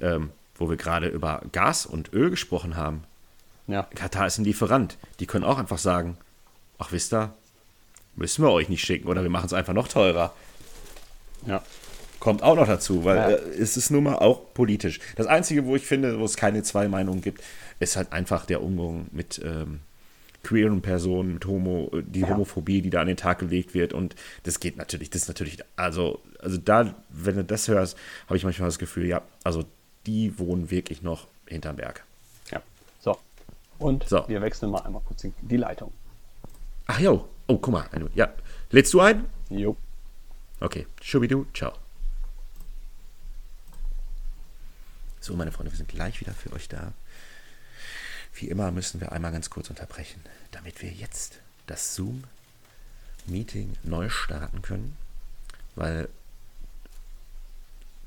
ähm, 0.00 0.30
wo 0.56 0.68
wir 0.68 0.76
gerade 0.76 1.08
über 1.08 1.42
Gas 1.52 1.86
und 1.86 2.12
Öl 2.12 2.30
gesprochen 2.30 2.76
haben. 2.76 3.04
Ja. 3.66 3.84
Katar 3.94 4.26
ist 4.26 4.38
ein 4.38 4.44
Lieferant. 4.44 4.98
Die 5.20 5.26
können 5.26 5.44
auch 5.44 5.58
einfach 5.58 5.78
sagen, 5.78 6.16
ach 6.78 6.92
wisst 6.92 7.12
ihr, 7.12 7.32
müssen 8.16 8.44
wir 8.44 8.50
euch 8.50 8.68
nicht 8.68 8.84
schicken 8.84 9.08
oder 9.08 9.22
wir 9.22 9.30
machen 9.30 9.46
es 9.46 9.52
einfach 9.52 9.72
noch 9.72 9.88
teurer. 9.88 10.34
Ja. 11.46 11.62
Kommt 12.20 12.42
auch 12.42 12.54
noch 12.54 12.66
dazu, 12.66 13.04
weil 13.04 13.16
ja. 13.16 13.30
äh, 13.30 13.50
es 13.58 13.76
ist 13.76 13.90
nun 13.90 14.04
mal 14.04 14.16
auch 14.16 14.54
politisch. 14.54 15.00
Das 15.16 15.26
Einzige, 15.26 15.66
wo 15.66 15.74
ich 15.74 15.86
finde, 15.86 16.20
wo 16.20 16.24
es 16.24 16.36
keine 16.36 16.62
zwei 16.62 16.86
Meinungen 16.86 17.20
gibt, 17.20 17.42
ist 17.80 17.96
halt 17.96 18.12
einfach 18.12 18.46
der 18.46 18.62
Umgang 18.62 19.06
mit 19.10 19.40
ähm, 19.44 19.80
queeren 20.44 20.82
Personen, 20.82 21.34
mit 21.34 21.46
Homo, 21.46 21.90
die 21.92 22.20
ja. 22.20 22.28
Homophobie, 22.28 22.80
die 22.80 22.90
da 22.90 23.00
an 23.00 23.08
den 23.08 23.16
Tag 23.16 23.40
gelegt 23.40 23.74
wird. 23.74 23.92
Und 23.92 24.14
das 24.44 24.60
geht 24.60 24.76
natürlich, 24.76 25.10
das 25.10 25.22
ist 25.22 25.28
natürlich, 25.28 25.58
also, 25.76 26.20
also 26.38 26.58
da, 26.58 26.94
wenn 27.10 27.36
du 27.36 27.44
das 27.44 27.68
hörst, 27.68 27.96
habe 28.26 28.36
ich 28.36 28.44
manchmal 28.44 28.68
das 28.68 28.78
Gefühl, 28.78 29.06
ja, 29.06 29.22
also 29.42 29.64
die 30.06 30.38
wohnen 30.38 30.70
wirklich 30.70 31.02
noch 31.02 31.26
hinterm 31.46 31.76
Berg. 31.76 32.04
Ja. 32.50 32.62
So. 33.00 33.18
Und 33.78 34.08
so. 34.08 34.26
wir 34.28 34.40
wechseln 34.40 34.70
mal 34.70 34.80
einmal 34.82 35.02
kurz 35.04 35.26
die 35.40 35.56
Leitung. 35.56 35.92
Ach 36.86 36.98
jo. 36.98 37.28
Oh, 37.46 37.58
guck 37.58 37.72
mal. 37.72 37.88
Ja. 38.14 38.32
Lädst 38.70 38.92
du 38.94 39.00
ein? 39.00 39.26
Jo. 39.50 39.76
Okay. 40.60 40.86
Schubidu, 41.00 41.46
ciao. 41.54 41.72
So, 45.20 45.36
meine 45.36 45.52
Freunde, 45.52 45.70
wir 45.72 45.76
sind 45.76 45.88
gleich 45.88 46.20
wieder 46.20 46.32
für 46.32 46.52
euch 46.52 46.68
da. 46.68 46.92
Wie 48.34 48.48
immer 48.48 48.70
müssen 48.70 49.00
wir 49.00 49.12
einmal 49.12 49.30
ganz 49.32 49.50
kurz 49.50 49.70
unterbrechen, 49.70 50.20
damit 50.50 50.82
wir 50.82 50.90
jetzt 50.90 51.38
das 51.66 51.94
Zoom-Meeting 51.94 53.76
neu 53.82 54.08
starten 54.08 54.62
können, 54.62 54.96
weil 55.76 56.08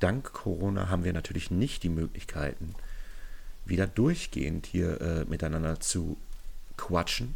dank 0.06 0.34
Corona 0.34 0.90
haben 0.90 1.04
wir 1.04 1.14
natürlich 1.14 1.50
nicht 1.50 1.82
die 1.82 1.90
Möglichkeiten, 1.90 2.76
wieder 3.66 3.88
durchgehend 3.88 4.68
hier 4.68 5.02
äh, 5.02 5.26
miteinander 5.26 5.80
zu 5.80 6.18
quatschen, 6.78 7.34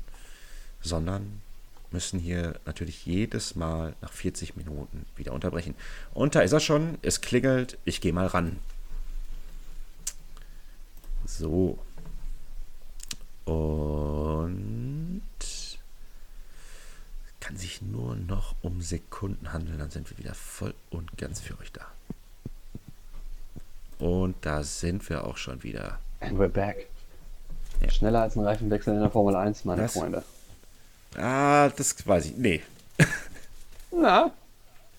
sondern 0.80 1.42
müssen 1.90 2.20
hier 2.20 2.60
natürlich 2.68 3.08
jedes 3.08 3.56
Mal 3.56 3.96
nach 4.02 4.14
40 4.14 4.56
Minuten 4.56 5.08
wieder 5.16 5.34
unterbrechen. 5.34 5.74
Und 6.14 6.36
da 6.36 6.42
ist 6.42 6.52
er 6.52 6.60
schon, 6.60 7.00
es 7.02 7.22
klingelt, 7.22 7.80
ich 7.86 8.02
gehe 8.02 8.14
mal 8.14 8.28
ran. 8.28 8.60
So, 11.26 11.80
und 13.46 15.24
kann 17.40 17.58
sich 17.58 17.82
nur 17.82 18.16
noch 18.16 18.54
um 18.62 18.80
Sekunden 18.80 19.54
handeln, 19.54 19.80
dann 19.80 19.90
sind 19.90 20.08
wir 20.12 20.20
wieder 20.20 20.36
voll 20.36 20.76
und 20.92 21.18
ganz 21.18 21.40
für 21.42 21.58
euch 21.60 21.72
da. 21.72 21.88
Und 24.00 24.36
da 24.42 24.64
sind 24.64 25.08
wir 25.10 25.26
auch 25.26 25.38
schon 25.38 25.62
wieder. 25.62 26.00
And 26.22 26.40
we're 26.40 26.48
back. 26.48 26.88
Ja. 27.82 27.90
Schneller 27.90 28.22
als 28.22 28.36
ein 28.36 28.44
Reifenwechsel 28.44 28.94
in 28.94 29.02
der 29.02 29.10
Formel 29.10 29.36
1, 29.36 29.66
meine 29.66 29.84
das, 29.84 29.94
Freunde. 29.94 30.24
Ah, 31.18 31.70
das 31.70 32.08
weiß 32.08 32.26
ich. 32.28 32.38
Nee. 32.38 32.62
Na? 33.92 34.32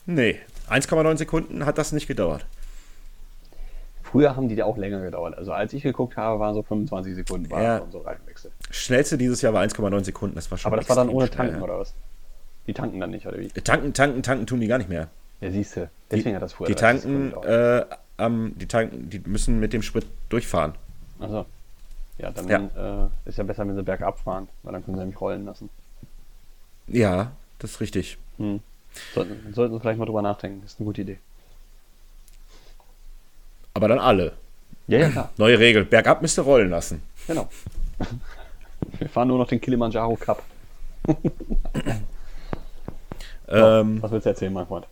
Nee. 0.07 0.39
1,9 0.69 1.17
Sekunden 1.17 1.67
hat 1.67 1.79
das 1.79 1.93
nicht 1.93 2.07
gedauert. 2.07 2.47
Früher 4.03 4.35
haben 4.35 4.49
die 4.49 4.57
da 4.57 4.65
auch 4.65 4.77
länger 4.77 5.01
gedauert. 5.01 5.37
Also 5.39 5.53
als 5.53 5.73
ich 5.73 5.83
geguckt 5.83 6.17
habe, 6.17 6.41
waren 6.41 6.55
so 6.55 6.63
25 6.63 7.15
Sekunden 7.15 7.51
war 7.51 7.63
ja. 7.63 7.87
so 7.91 7.99
Reifenwechsel. 7.99 8.51
Schnellste 8.71 9.17
dieses 9.17 9.41
Jahr 9.41 9.55
war 9.55 9.63
1,9 9.63 10.05
Sekunden. 10.05 10.35
Das 10.35 10.51
war 10.51 10.59
schon 10.59 10.71
Aber 10.71 10.77
das 10.77 10.89
war 10.89 10.97
dann 10.97 11.09
ohne 11.09 11.31
Tanken, 11.31 11.57
ja. 11.57 11.63
oder 11.63 11.79
was? 11.79 11.95
Die 12.67 12.75
tanken 12.75 13.01
dann 13.01 13.11
nicht, 13.11 13.27
oder 13.27 13.39
wie? 13.39 13.49
Tanken, 13.49 13.95
tanken, 13.95 14.23
tanken 14.23 14.47
tun 14.47 14.61
die 14.61 14.67
gar 14.67 14.79
nicht 14.79 14.91
mehr. 14.91 15.09
Ja, 15.41 15.51
siehst 15.51 15.77
du. 15.77 15.91
Deswegen 16.11 16.31
die, 16.31 16.35
hat 16.35 16.43
das 16.43 16.53
früher. 16.53 16.67
Die 16.67 16.75
tanken, 16.75 17.33
äh, 17.43 17.85
ähm, 18.21 18.53
die 18.57 18.67
tanken, 18.67 19.11
die 19.11 19.21
müssen 19.21 19.59
mit 19.59 19.73
dem 19.73 19.83
Sprit 19.83 20.07
durchfahren. 20.29 20.75
Achso. 21.19 21.47
Ja, 22.19 22.31
dann 22.31 22.49
ja. 22.49 23.05
Äh, 23.07 23.29
ist 23.29 23.39
ja 23.39 23.45
besser, 23.45 23.67
wenn 23.67 23.77
sie 23.77 23.83
bergab 23.83 24.19
fahren, 24.19 24.49
weil 24.63 24.73
dann 24.73 24.85
können 24.85 24.97
sie 24.97 25.01
nämlich 25.01 25.21
rollen 25.21 25.47
lassen. 25.47 25.71
Ja, 26.87 27.33
das 27.59 27.73
ist 27.73 27.81
richtig. 27.81 28.19
Hm. 28.37 28.61
Sollten, 29.15 29.55
sollten 29.55 29.75
Sie 29.75 29.81
vielleicht 29.81 29.99
mal 29.99 30.05
drüber 30.05 30.23
nachdenken. 30.23 30.61
Das 30.63 30.73
ist 30.73 30.81
eine 30.81 30.87
gute 30.87 31.03
Idee. 31.03 31.19
Aber 33.73 33.89
dann 33.89 33.99
alle. 33.99 34.33
Ja, 34.89 34.99
ja, 34.99 35.09
klar. 35.09 35.33
Neue 35.37 35.59
Regel. 35.59 35.85
Bergab 35.85 36.21
müsst 36.21 36.39
ihr 36.39 36.43
rollen 36.43 36.71
lassen. 36.71 37.03
Genau. 37.27 37.49
Wir 38.99 39.09
fahren 39.09 39.29
nur 39.29 39.39
noch 39.39 39.47
den 39.47 39.61
Kilimanjaro 39.61 40.17
Cup. 40.17 40.43
ähm, 43.49 44.03
was 44.03 44.11
willst 44.11 44.27
du 44.27 44.31
erzählen, 44.31 44.53
mein 44.53 44.67
Freund? 44.67 44.87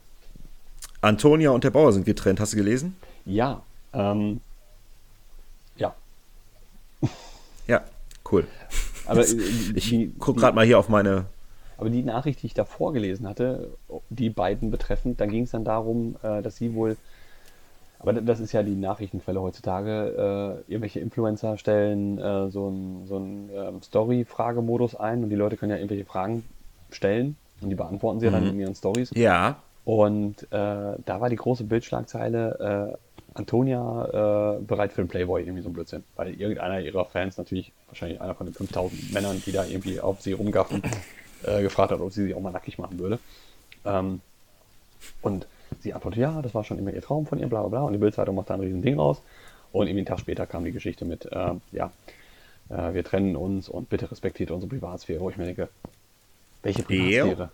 Antonia 1.01 1.51
und 1.51 1.65
der 1.65 1.71
Bauer 1.71 1.93
sind 1.93 2.07
getrennt. 2.07 2.39
Hast 2.41 2.53
du 2.53 2.57
gelesen? 2.57 2.97
Ja. 3.29 3.63
Ähm, 3.93 4.41
ja. 5.77 5.95
Ja, 7.67 7.83
cool. 8.33 8.47
Aber 9.07 9.21
ich, 9.75 9.93
ich 9.93 10.19
gucke 10.19 10.41
gerade 10.41 10.57
mal 10.57 10.65
hier 10.65 10.79
auf 10.79 10.89
meine 10.89 11.27
Aber 11.77 11.91
die 11.91 12.03
Nachricht, 12.03 12.43
die 12.43 12.47
ich 12.47 12.55
davor 12.55 12.93
gelesen 12.93 13.29
hatte, 13.29 13.69
die 14.09 14.31
beiden 14.31 14.71
betreffend, 14.71 15.21
da 15.21 15.27
ging 15.27 15.45
es 15.45 15.51
dann 15.51 15.65
darum, 15.65 16.17
äh, 16.23 16.41
dass 16.43 16.57
sie 16.57 16.75
wohl, 16.75 16.97
aber 17.99 18.15
das 18.15 18.41
ist 18.41 18.53
ja 18.53 18.63
die 18.63 18.77
Nachrichtenquelle 18.77 19.41
heutzutage, 19.43 20.65
äh, 20.67 20.73
irgendwelche 20.73 21.01
Influencer 21.01 21.59
stellen 21.59 22.19
äh, 22.19 22.51
so 22.51 22.69
einen 22.69 23.07
so 23.07 23.17
ähm, 23.19 23.83
Story-Fragemodus 23.83 24.95
ein 24.97 25.23
und 25.23 25.29
die 25.29 25.37
Leute 25.37 25.57
können 25.57 25.71
ja 25.71 25.77
irgendwelche 25.77 26.07
Fragen 26.07 26.45
stellen 26.91 27.37
und 27.61 27.69
die 27.69 27.77
beantworten 27.77 28.21
sie 28.21 28.29
mhm. 28.29 28.33
dann 28.33 28.47
in 28.47 28.61
ihren 28.61 28.75
Stories. 28.75 29.11
Ja. 29.15 29.57
Und 29.85 30.43
äh, 30.53 30.97
da 31.05 31.21
war 31.21 31.31
die 31.31 31.37
große 31.37 31.65
Bildschlagzeile, 31.65 32.95
äh, 32.95 33.08
Antonia 33.39 34.57
äh, 34.59 34.61
bereit 34.61 34.93
für 34.93 35.03
den 35.03 35.09
Playboy, 35.09 35.43
irgendwie 35.43 35.63
so 35.63 35.69
ein 35.69 35.73
Blödsinn. 35.73 36.05
Weil 36.17 36.35
irgendeiner 36.35 36.81
ihrer 36.81 37.05
Fans, 37.05 37.39
natürlich 37.39 37.73
wahrscheinlich 37.87 38.21
einer 38.21 38.35
von 38.35 38.47
den 38.47 38.55
5000 38.55 39.13
Männern, 39.13 39.43
die 39.45 39.53
da 39.53 39.65
irgendwie 39.65 40.01
auf 40.01 40.21
sie 40.21 40.33
rumgaffen, 40.33 40.83
äh, 41.45 41.63
gefragt 41.63 41.93
hat, 41.93 42.01
ob 42.01 42.13
sie 42.13 42.25
sich 42.25 42.35
auch 42.35 42.41
mal 42.41 42.53
nackig 42.53 42.79
machen 42.79 42.99
würde. 42.99 43.19
Ähm, 43.85 44.21
und 45.23 45.47
sie 45.81 45.95
antwortet, 45.95 46.21
ja, 46.21 46.43
das 46.43 46.55
war 46.55 46.65
schon 46.65 46.79
immer 46.79 46.93
ihr 46.93 47.03
Traum 47.03 47.27
von 47.27 47.39
ihr, 47.39 47.47
bla 47.49 47.61
bla 47.61 47.69
bla. 47.69 47.81
Und 47.83 47.93
die 47.93 47.99
Bildzeitung 47.99 48.35
macht 48.35 48.51
da 48.51 48.55
ein 48.55 48.61
riesen 48.61 48.83
Ding 48.83 48.99
raus. 48.99 49.23
Und 49.73 49.87
irgendwie 49.87 50.01
einen 50.01 50.07
Tag 50.07 50.21
später 50.21 50.47
kam 50.47 50.65
die 50.65 50.73
Geschichte 50.73 51.05
mit, 51.05 51.27
äh, 51.27 51.55
ja, 51.73 51.93
äh, 52.71 52.95
wir 52.95 53.05
trennen 53.05 53.37
uns 53.37 53.69
und 53.69 53.89
bitte 53.89 54.11
respektiert 54.11 54.51
unsere 54.51 54.71
Privatsphäre. 54.71 55.21
Wo 55.21 55.31
ich 55.31 55.37
mir 55.37 55.45
denke, 55.45 55.69
welche 56.63 56.83
Privatsphäre? 56.83 57.51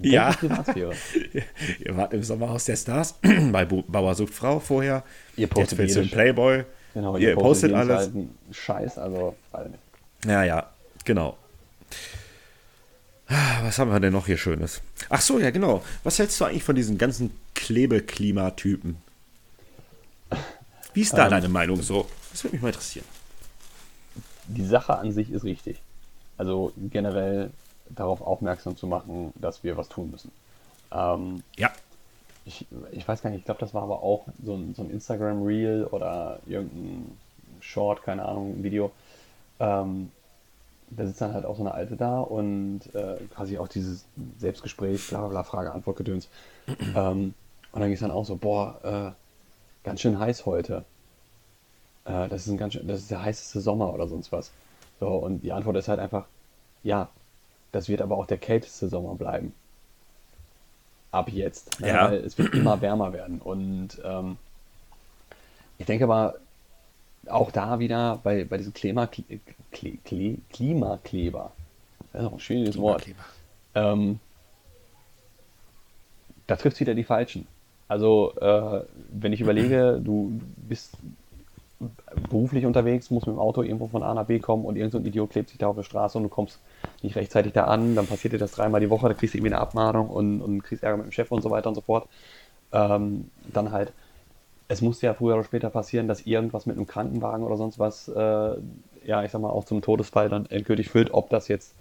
Ja. 0.00 0.34
Ihr 0.74 1.96
wart 1.96 2.12
im 2.12 2.22
Sommerhaus 2.22 2.64
der 2.64 2.76
Stars 2.76 3.14
bei 3.52 3.64
Bauer 3.64 4.14
sucht 4.14 4.34
Frau 4.34 4.60
vorher. 4.60 5.04
Ihr 5.36 5.46
postet 5.46 5.78
Jetzt 5.78 5.96
willst 5.96 6.12
Playboy. 6.12 6.64
Genau, 6.94 7.16
ihr, 7.16 7.30
ihr 7.30 7.34
postet, 7.34 7.72
postet 7.72 7.90
alles. 7.90 8.10
Scheiß, 8.50 8.98
also. 8.98 9.36
Ja, 10.26 10.42
ja, 10.44 10.70
genau. 11.04 11.36
Ah, 13.28 13.62
was 13.62 13.78
haben 13.78 13.90
wir 13.90 14.00
denn 14.00 14.12
noch 14.12 14.26
hier 14.26 14.38
Schönes? 14.38 14.80
Ach 15.10 15.20
so, 15.20 15.38
ja, 15.38 15.50
genau. 15.50 15.82
Was 16.02 16.18
hältst 16.18 16.40
du 16.40 16.46
eigentlich 16.46 16.64
von 16.64 16.74
diesen 16.74 16.96
ganzen 16.96 17.30
Klebeklimatypen? 17.54 18.96
Wie 20.94 21.02
ist 21.02 21.12
da 21.12 21.24
ähm, 21.24 21.30
deine 21.30 21.48
Meinung 21.48 21.82
so? 21.82 22.08
Das 22.32 22.42
würde 22.42 22.56
mich 22.56 22.62
mal 22.62 22.68
interessieren. 22.68 23.04
Die 24.46 24.64
Sache 24.64 24.96
an 24.96 25.12
sich 25.12 25.30
ist 25.30 25.44
richtig. 25.44 25.78
Also 26.38 26.72
generell 26.76 27.50
darauf 27.90 28.20
aufmerksam 28.20 28.76
zu 28.76 28.86
machen, 28.86 29.32
dass 29.36 29.64
wir 29.64 29.76
was 29.76 29.88
tun 29.88 30.10
müssen. 30.10 30.32
Ähm, 30.92 31.42
ja. 31.56 31.70
Ich, 32.44 32.66
ich 32.92 33.06
weiß 33.06 33.22
gar 33.22 33.30
nicht, 33.30 33.40
ich 33.40 33.44
glaube, 33.44 33.60
das 33.60 33.74
war 33.74 33.82
aber 33.82 34.02
auch 34.02 34.26
so 34.42 34.54
ein, 34.54 34.74
so 34.74 34.82
ein 34.82 34.90
Instagram-Reel 34.90 35.84
oder 35.90 36.40
irgendein 36.46 37.16
Short, 37.60 38.02
keine 38.02 38.24
Ahnung, 38.24 38.58
ein 38.58 38.62
Video. 38.62 38.90
Ähm, 39.60 40.10
da 40.90 41.06
sitzt 41.06 41.20
dann 41.20 41.34
halt 41.34 41.44
auch 41.44 41.56
so 41.56 41.62
eine 41.62 41.74
Alte 41.74 41.96
da 41.96 42.20
und 42.20 42.80
äh, 42.94 43.16
quasi 43.34 43.58
auch 43.58 43.68
dieses 43.68 44.06
Selbstgespräch, 44.38 45.08
bla 45.08 45.20
bla 45.20 45.28
bla, 45.28 45.42
Frage-Antwort-Gedöns. 45.42 46.28
ähm, 46.96 47.34
und 47.72 47.80
dann 47.80 47.88
ging 47.88 47.94
es 47.94 48.00
dann 48.00 48.10
auch 48.10 48.24
so, 48.24 48.36
boah, 48.36 48.80
äh, 48.82 49.86
ganz 49.86 50.00
schön 50.00 50.18
heiß 50.18 50.46
heute. 50.46 50.84
Äh, 52.06 52.28
das, 52.28 52.46
ist 52.46 52.48
ein 52.48 52.56
ganz 52.56 52.72
schön, 52.74 52.88
das 52.88 53.00
ist 53.00 53.10
der 53.10 53.22
heißeste 53.22 53.60
Sommer 53.60 53.92
oder 53.92 54.08
sonst 54.08 54.32
was. 54.32 54.50
So, 55.00 55.08
und 55.08 55.42
die 55.42 55.52
Antwort 55.52 55.76
ist 55.76 55.88
halt 55.88 56.00
einfach, 56.00 56.26
ja, 56.82 57.08
das 57.72 57.88
wird 57.88 58.00
aber 58.00 58.16
auch 58.16 58.26
der 58.26 58.38
kälteste 58.38 58.88
Sommer 58.88 59.14
bleiben. 59.14 59.54
Ab 61.10 61.30
jetzt. 61.30 61.80
Ne? 61.80 61.88
Ja. 61.88 62.10
Weil 62.10 62.18
es 62.18 62.36
wird 62.38 62.54
immer 62.54 62.80
wärmer 62.80 63.12
werden. 63.12 63.40
Und 63.40 64.00
ähm, 64.04 64.36
ich 65.78 65.86
denke 65.86 66.04
aber, 66.04 66.36
auch 67.26 67.50
da 67.50 67.78
wieder 67.78 68.20
bei, 68.22 68.44
bei 68.44 68.56
diesem 68.56 68.72
Klima, 68.72 69.06
Kle, 69.06 69.98
Kle, 70.04 70.38
Klimakleber, 70.50 71.52
das 72.12 72.22
ist 72.22 72.28
auch 72.28 72.32
ein 72.32 72.40
schwieriges 72.40 72.78
Wort, 72.78 73.06
ähm, 73.74 74.18
da 76.46 76.56
trifft 76.56 76.74
es 76.74 76.80
wieder 76.80 76.94
die 76.94 77.04
Falschen. 77.04 77.46
Also, 77.86 78.34
äh, 78.40 78.84
wenn 79.10 79.32
ich 79.32 79.40
überlege, 79.40 80.00
du 80.02 80.40
bist 80.56 80.96
beruflich 82.28 82.66
unterwegs, 82.66 83.10
musst 83.10 83.26
mit 83.26 83.36
dem 83.36 83.40
Auto 83.40 83.62
irgendwo 83.62 83.86
von 83.88 84.02
A 84.02 84.12
nach 84.14 84.26
B 84.26 84.38
kommen 84.38 84.64
und 84.64 84.76
irgendein 84.76 85.02
so 85.02 85.08
Idiot 85.08 85.30
klebt 85.30 85.50
sich 85.50 85.58
da 85.58 85.68
auf 85.68 85.76
der 85.76 85.84
Straße 85.84 86.18
und 86.18 86.24
du 86.24 86.30
kommst 86.30 86.58
nicht 87.02 87.16
rechtzeitig 87.16 87.52
da 87.52 87.64
an, 87.64 87.94
dann 87.94 88.06
passiert 88.06 88.34
dir 88.34 88.38
das 88.38 88.52
dreimal 88.52 88.80
die 88.80 88.90
Woche, 88.90 89.08
da 89.08 89.14
kriegst 89.14 89.34
du 89.34 89.38
irgendwie 89.38 89.54
eine 89.54 89.60
Abmahnung 89.60 90.08
und, 90.08 90.40
und 90.40 90.62
kriegst 90.62 90.82
Ärger 90.82 90.98
mit 90.98 91.06
dem 91.06 91.12
Chef 91.12 91.30
und 91.30 91.42
so 91.42 91.50
weiter 91.50 91.68
und 91.68 91.74
so 91.74 91.80
fort. 91.80 92.08
Ähm, 92.72 93.30
dann 93.52 93.72
halt 93.72 93.92
es 94.68 94.82
musste 94.82 95.06
ja 95.06 95.14
früher 95.14 95.34
oder 95.34 95.44
später 95.44 95.70
passieren, 95.70 96.08
dass 96.08 96.26
irgendwas 96.26 96.66
mit 96.66 96.76
einem 96.76 96.86
Krankenwagen 96.86 97.44
oder 97.44 97.56
sonst 97.56 97.78
was, 97.78 98.08
äh, 98.08 98.56
ja, 99.04 99.24
ich 99.24 99.32
sag 99.32 99.40
mal, 99.40 99.48
auch 99.48 99.64
zum 99.64 99.80
Todesfall 99.80 100.28
dann 100.28 100.46
endgültig 100.46 100.90
führt, 100.90 101.12
ob 101.12 101.30
das 101.30 101.48
jetzt 101.48 101.72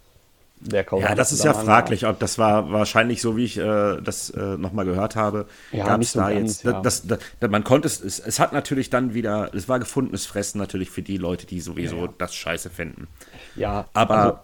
der 0.60 0.86
Kausal 0.86 1.10
Ja, 1.10 1.16
das 1.16 1.34
ist 1.34 1.44
ja 1.44 1.54
fraglich, 1.54 2.08
ob 2.08 2.18
das 2.20 2.40
war 2.40 2.72
wahrscheinlich 2.72 3.22
so, 3.22 3.36
wie 3.36 3.44
ich 3.44 3.58
äh, 3.58 4.02
das 4.02 4.30
äh, 4.30 4.58
nochmal 4.58 4.86
gehört 4.86 5.18
habe. 5.18 5.48
Ja, 5.72 5.86
gab 5.86 6.02
es 6.02 6.14
da 6.14 6.32
ganz, 6.32 6.64
jetzt, 6.64 6.64
ja. 6.64 6.82
das, 6.82 7.06
das, 7.06 7.20
das, 7.40 7.52
man 7.52 7.66
konnte 7.66 7.88
es, 7.88 8.02
es, 8.02 8.20
es, 8.20 8.40
hat 8.40 8.54
natürlich 8.54 8.90
dann 8.90 9.14
wieder, 9.14 9.54
es 9.54 9.68
war 9.68 9.80
gefundenes 9.80 10.26
Fressen 10.26 10.58
natürlich 10.58 10.90
für 10.90 11.02
die 11.02 11.18
Leute, 11.18 11.46
die 11.46 11.60
sowieso 11.60 12.06
ja, 12.06 12.14
das 12.18 12.34
Scheiße 12.34 12.70
finden. 12.70 13.08
Ja, 13.56 13.86
aber 13.94 14.18
also, 14.18 14.38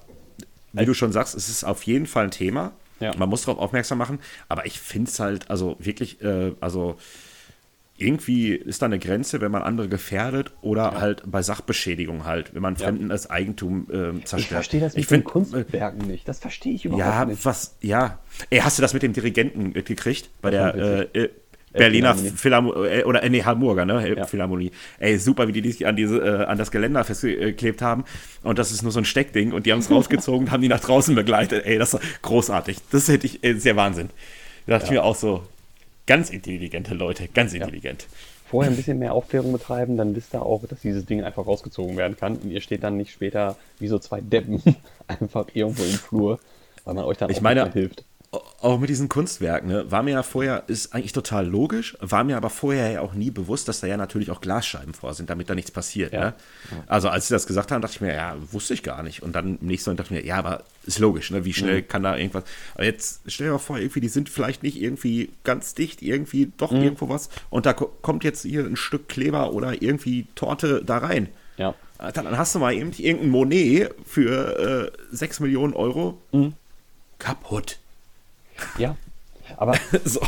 wie 0.74 0.86
du 0.86 0.94
schon 0.94 1.12
sagst, 1.12 1.36
es 1.36 1.50
ist 1.50 1.64
auf 1.64 1.84
jeden 1.84 2.06
Fall 2.06 2.26
ein 2.26 2.32
Thema. 2.32 2.74
Man 3.18 3.28
muss 3.28 3.44
darauf 3.44 3.60
aufmerksam 3.60 3.98
machen, 3.98 4.20
aber 4.48 4.66
ich 4.66 4.80
finde 4.80 5.12
es 5.12 5.20
halt, 5.20 5.50
also 5.50 5.76
wirklich, 5.80 6.22
äh, 6.22 6.54
also 6.62 6.96
irgendwie 7.98 8.54
ist 8.54 8.82
da 8.82 8.88
eine 8.88 8.98
Grenze, 8.98 9.40
wenn 9.40 9.52
man 9.52 9.62
andere 9.62 9.88
gefährdet 9.88 10.52
oder 10.62 10.94
ja. 10.94 11.02
halt 11.02 11.24
bei 11.26 11.42
Sachbeschädigung 11.44 12.26
halt, 12.26 12.54
wenn 12.56 12.62
man 12.62 12.76
ja. 12.76 12.86
Fremden 12.86 13.10
das 13.10 13.30
Eigentum 13.30 13.88
äh, 13.90 14.24
zerstört. 14.24 14.40
Ich 14.40 14.48
verstehe 14.48 14.82
das 14.82 14.94
mit 14.94 15.04
ich 15.04 15.08
den 15.08 15.24
Kunstwerken 15.24 16.08
nicht. 16.08 16.28
Das 16.28 16.40
verstehe 16.40 16.74
ich 16.74 16.86
überhaupt 16.86 17.06
ja, 17.06 17.26
nicht. 17.26 17.46
Was, 17.46 17.78
ja, 17.82 18.20
Ey, 18.50 18.60
hast 18.60 18.78
du 18.78 18.82
das 18.82 18.94
mit 18.94 19.04
dem 19.04 19.14
Dirigenten 19.14 19.74
gekriegt? 19.74 20.30
Bei 20.42 20.50
das 20.50 20.74
der 20.74 21.16
äh, 21.16 21.24
äh, 21.26 21.30
Berliner 21.74 22.16
Philharmonie, 22.16 22.88
äh, 22.88 23.04
oder 23.04 23.24
äh, 23.24 23.30
nee, 23.30 23.44
Hamburger, 23.44 23.86
ne? 23.86 24.16
Ja. 24.16 24.26
Philharmonie. 24.26 24.72
Ey, 25.00 25.18
super, 25.18 25.48
wie 25.48 25.62
die 25.62 25.72
sich 25.72 25.86
an, 25.86 25.96
diese, 25.96 26.20
äh, 26.20 26.46
an 26.46 26.58
das 26.58 26.72
Geländer 26.72 27.04
festgeklebt 27.04 27.82
haben. 27.82 28.06
Und 28.44 28.60
das 28.60 28.72
ist 28.72 28.84
nur 28.84 28.92
so 28.92 29.00
ein 29.00 29.06
Steckding. 29.06 29.52
Und 29.52 29.66
die 29.66 29.72
haben 29.72 29.80
es 29.80 29.92
rausgezogen 29.92 30.48
und 30.48 30.52
haben 30.52 30.62
die 30.62 30.68
nach 30.70 30.80
draußen 30.80 31.16
begleitet. 31.16 31.66
Ey, 31.66 31.78
das 31.78 31.94
ist 31.94 32.22
großartig. 32.22 32.78
Das 32.92 33.08
hätte 33.08 33.28
ich, 33.28 33.44
ey, 33.44 33.60
sehr 33.60 33.76
Wahnsinn. 33.76 34.10
Da 34.66 34.74
dachte 34.74 34.86
ich 34.86 34.92
mir 34.92 35.04
auch 35.04 35.16
so, 35.16 35.44
Ganz 36.06 36.30
intelligente 36.30 36.94
Leute, 36.94 37.30
ganz 37.30 37.54
intelligent. 37.54 38.02
Ja. 38.02 38.08
Vorher 38.46 38.72
ein 38.72 38.76
bisschen 38.76 39.00
mehr 39.00 39.14
Aufklärung 39.14 39.54
betreiben, 39.54 39.96
dann 39.96 40.16
wisst 40.16 40.36
ihr 40.36 40.42
auch, 40.42 40.66
dass 40.68 40.82
dieses 40.82 41.06
Ding 41.06 41.24
einfach 41.24 41.48
rausgezogen 41.48 41.96
werden 41.96 42.18
kann 42.18 42.36
und 42.36 42.52
ihr 42.52 42.62
steht 42.62 42.84
dann 42.84 42.98
nicht 42.98 43.12
später 43.12 43.56
wie 43.80 43.88
so 43.88 44.00
zwei 44.00 44.20
Deppen 44.20 44.62
einfach 45.08 45.48
irgendwo 45.54 45.84
im 45.84 45.92
Flur, 45.92 46.40
weil 46.84 46.94
man 46.94 47.06
euch 47.06 47.18
dann 47.18 47.30
ich 47.30 47.38
auch 47.38 47.42
meine, 47.42 47.72
hilft 47.72 48.04
auch 48.64 48.80
mit 48.80 48.90
diesen 48.90 49.10
Kunstwerken, 49.10 49.68
ne, 49.68 49.92
war 49.92 50.04
mir 50.04 50.12
ja 50.12 50.24
vorher, 50.24 50.64
ist 50.68 50.94
eigentlich 50.94 51.12
total 51.12 51.46
logisch, 51.46 51.98
war 52.00 52.24
mir 52.24 52.38
aber 52.38 52.50
vorher 52.50 52.92
ja 52.92 53.02
auch 53.02 53.14
nie 53.14 53.30
bewusst, 53.30 53.68
dass 53.68 53.82
da 53.82 53.88
ja 53.88 53.98
natürlich 53.98 54.32
auch 54.32 54.40
Glasscheiben 54.40 54.94
vor 54.94 55.14
sind, 55.14 55.30
damit 55.30 55.50
da 55.50 55.56
nichts 55.56 55.70
passiert. 55.70 56.14
Ja. 56.14 56.20
Ne? 56.22 56.34
Also 56.88 57.10
als 57.10 57.28
sie 57.28 57.34
das 57.34 57.46
gesagt 57.46 57.72
haben, 57.72 57.82
dachte 57.82 57.96
ich 57.96 58.02
mir, 58.02 58.14
ja, 58.14 58.38
wusste 58.52 58.74
ich 58.74 58.82
gar 58.82 59.04
nicht. 59.04 59.22
Und 59.22 59.36
dann 59.36 59.58
im 59.60 59.68
nächsten 59.68 59.90
Moment 59.90 60.00
dachte 60.00 60.14
ich 60.16 60.22
mir, 60.22 60.26
ja, 60.26 60.38
aber 60.38 60.64
ist 60.86 61.00
logisch, 61.00 61.30
ne? 61.32 61.44
wie 61.44 61.52
schnell 61.52 61.82
mhm. 61.82 61.88
kann 61.90 62.04
da 62.04 62.16
irgendwas. 62.16 62.46
Aber 62.74 62.86
jetzt 62.86 63.22
stell 63.28 63.48
dir 63.48 63.52
mal 63.54 63.60
vor, 63.60 63.80
irgendwie, 63.80 64.00
die 64.00 64.08
sind 64.08 64.30
vielleicht 64.30 64.64
nicht 64.64 64.82
irgendwie 64.82 65.32
ganz 65.44 65.74
dicht, 65.74 66.02
irgendwie 66.02 66.54
doch 66.56 66.72
mhm. 66.72 66.84
irgendwo 66.84 67.10
was. 67.10 67.30
Und 67.50 67.66
da 67.66 67.74
kommt 67.74 68.24
jetzt 68.24 68.44
hier 68.44 68.64
ein 68.64 68.78
Stück 68.78 69.10
Kleber 69.10 69.52
oder 69.52 69.82
irgendwie 69.82 70.28
Torte 70.36 70.82
da 70.86 71.00
rein. 71.00 71.28
Ja. 71.58 71.76
Dann 72.14 72.38
hast 72.38 72.56
du 72.56 72.60
mal 72.60 72.74
eben 72.74 72.92
irgendein 72.98 73.30
Monet 73.30 73.94
für 74.06 74.92
äh, 75.12 75.16
6 75.16 75.42
Millionen 75.42 75.74
Euro. 75.74 76.22
Mhm. 76.32 76.54
Kaputt. 77.20 77.80
Ja, 78.78 78.96
aber 79.58 79.76
so. 80.06 80.20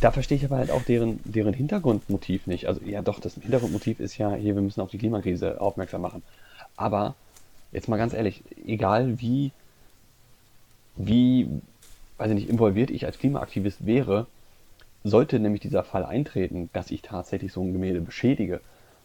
da 0.00 0.10
verstehe 0.10 0.36
ich 0.36 0.44
aber 0.44 0.58
halt 0.58 0.70
auch 0.70 0.82
deren, 0.82 1.20
deren 1.24 1.54
Hintergrundmotiv 1.54 2.46
nicht. 2.46 2.66
Also 2.66 2.80
ja 2.84 3.02
doch, 3.02 3.20
das 3.20 3.34
Hintergrundmotiv 3.34 4.00
ist 4.00 4.18
ja, 4.18 4.34
hier, 4.34 4.54
wir 4.54 4.62
müssen 4.62 4.80
auf 4.80 4.90
die 4.90 4.98
Klimakrise 4.98 5.60
aufmerksam 5.60 6.02
machen. 6.02 6.22
Aber 6.76 7.14
jetzt 7.72 7.88
mal 7.88 7.96
ganz 7.96 8.14
ehrlich, 8.14 8.42
egal 8.66 9.20
wie, 9.20 9.52
wie, 10.96 11.48
weiß 12.18 12.28
ich 12.30 12.34
nicht, 12.34 12.48
involviert 12.48 12.90
ich 12.90 13.06
als 13.06 13.18
Klimaaktivist 13.18 13.84
wäre, 13.84 14.26
sollte 15.04 15.38
nämlich 15.38 15.60
dieser 15.60 15.84
Fall 15.84 16.04
eintreten, 16.04 16.70
dass 16.72 16.90
ich 16.90 17.02
tatsächlich 17.02 17.52
so 17.52 17.62
ein 17.62 17.72
Gemälde 17.72 18.00
beschädige 18.00 18.60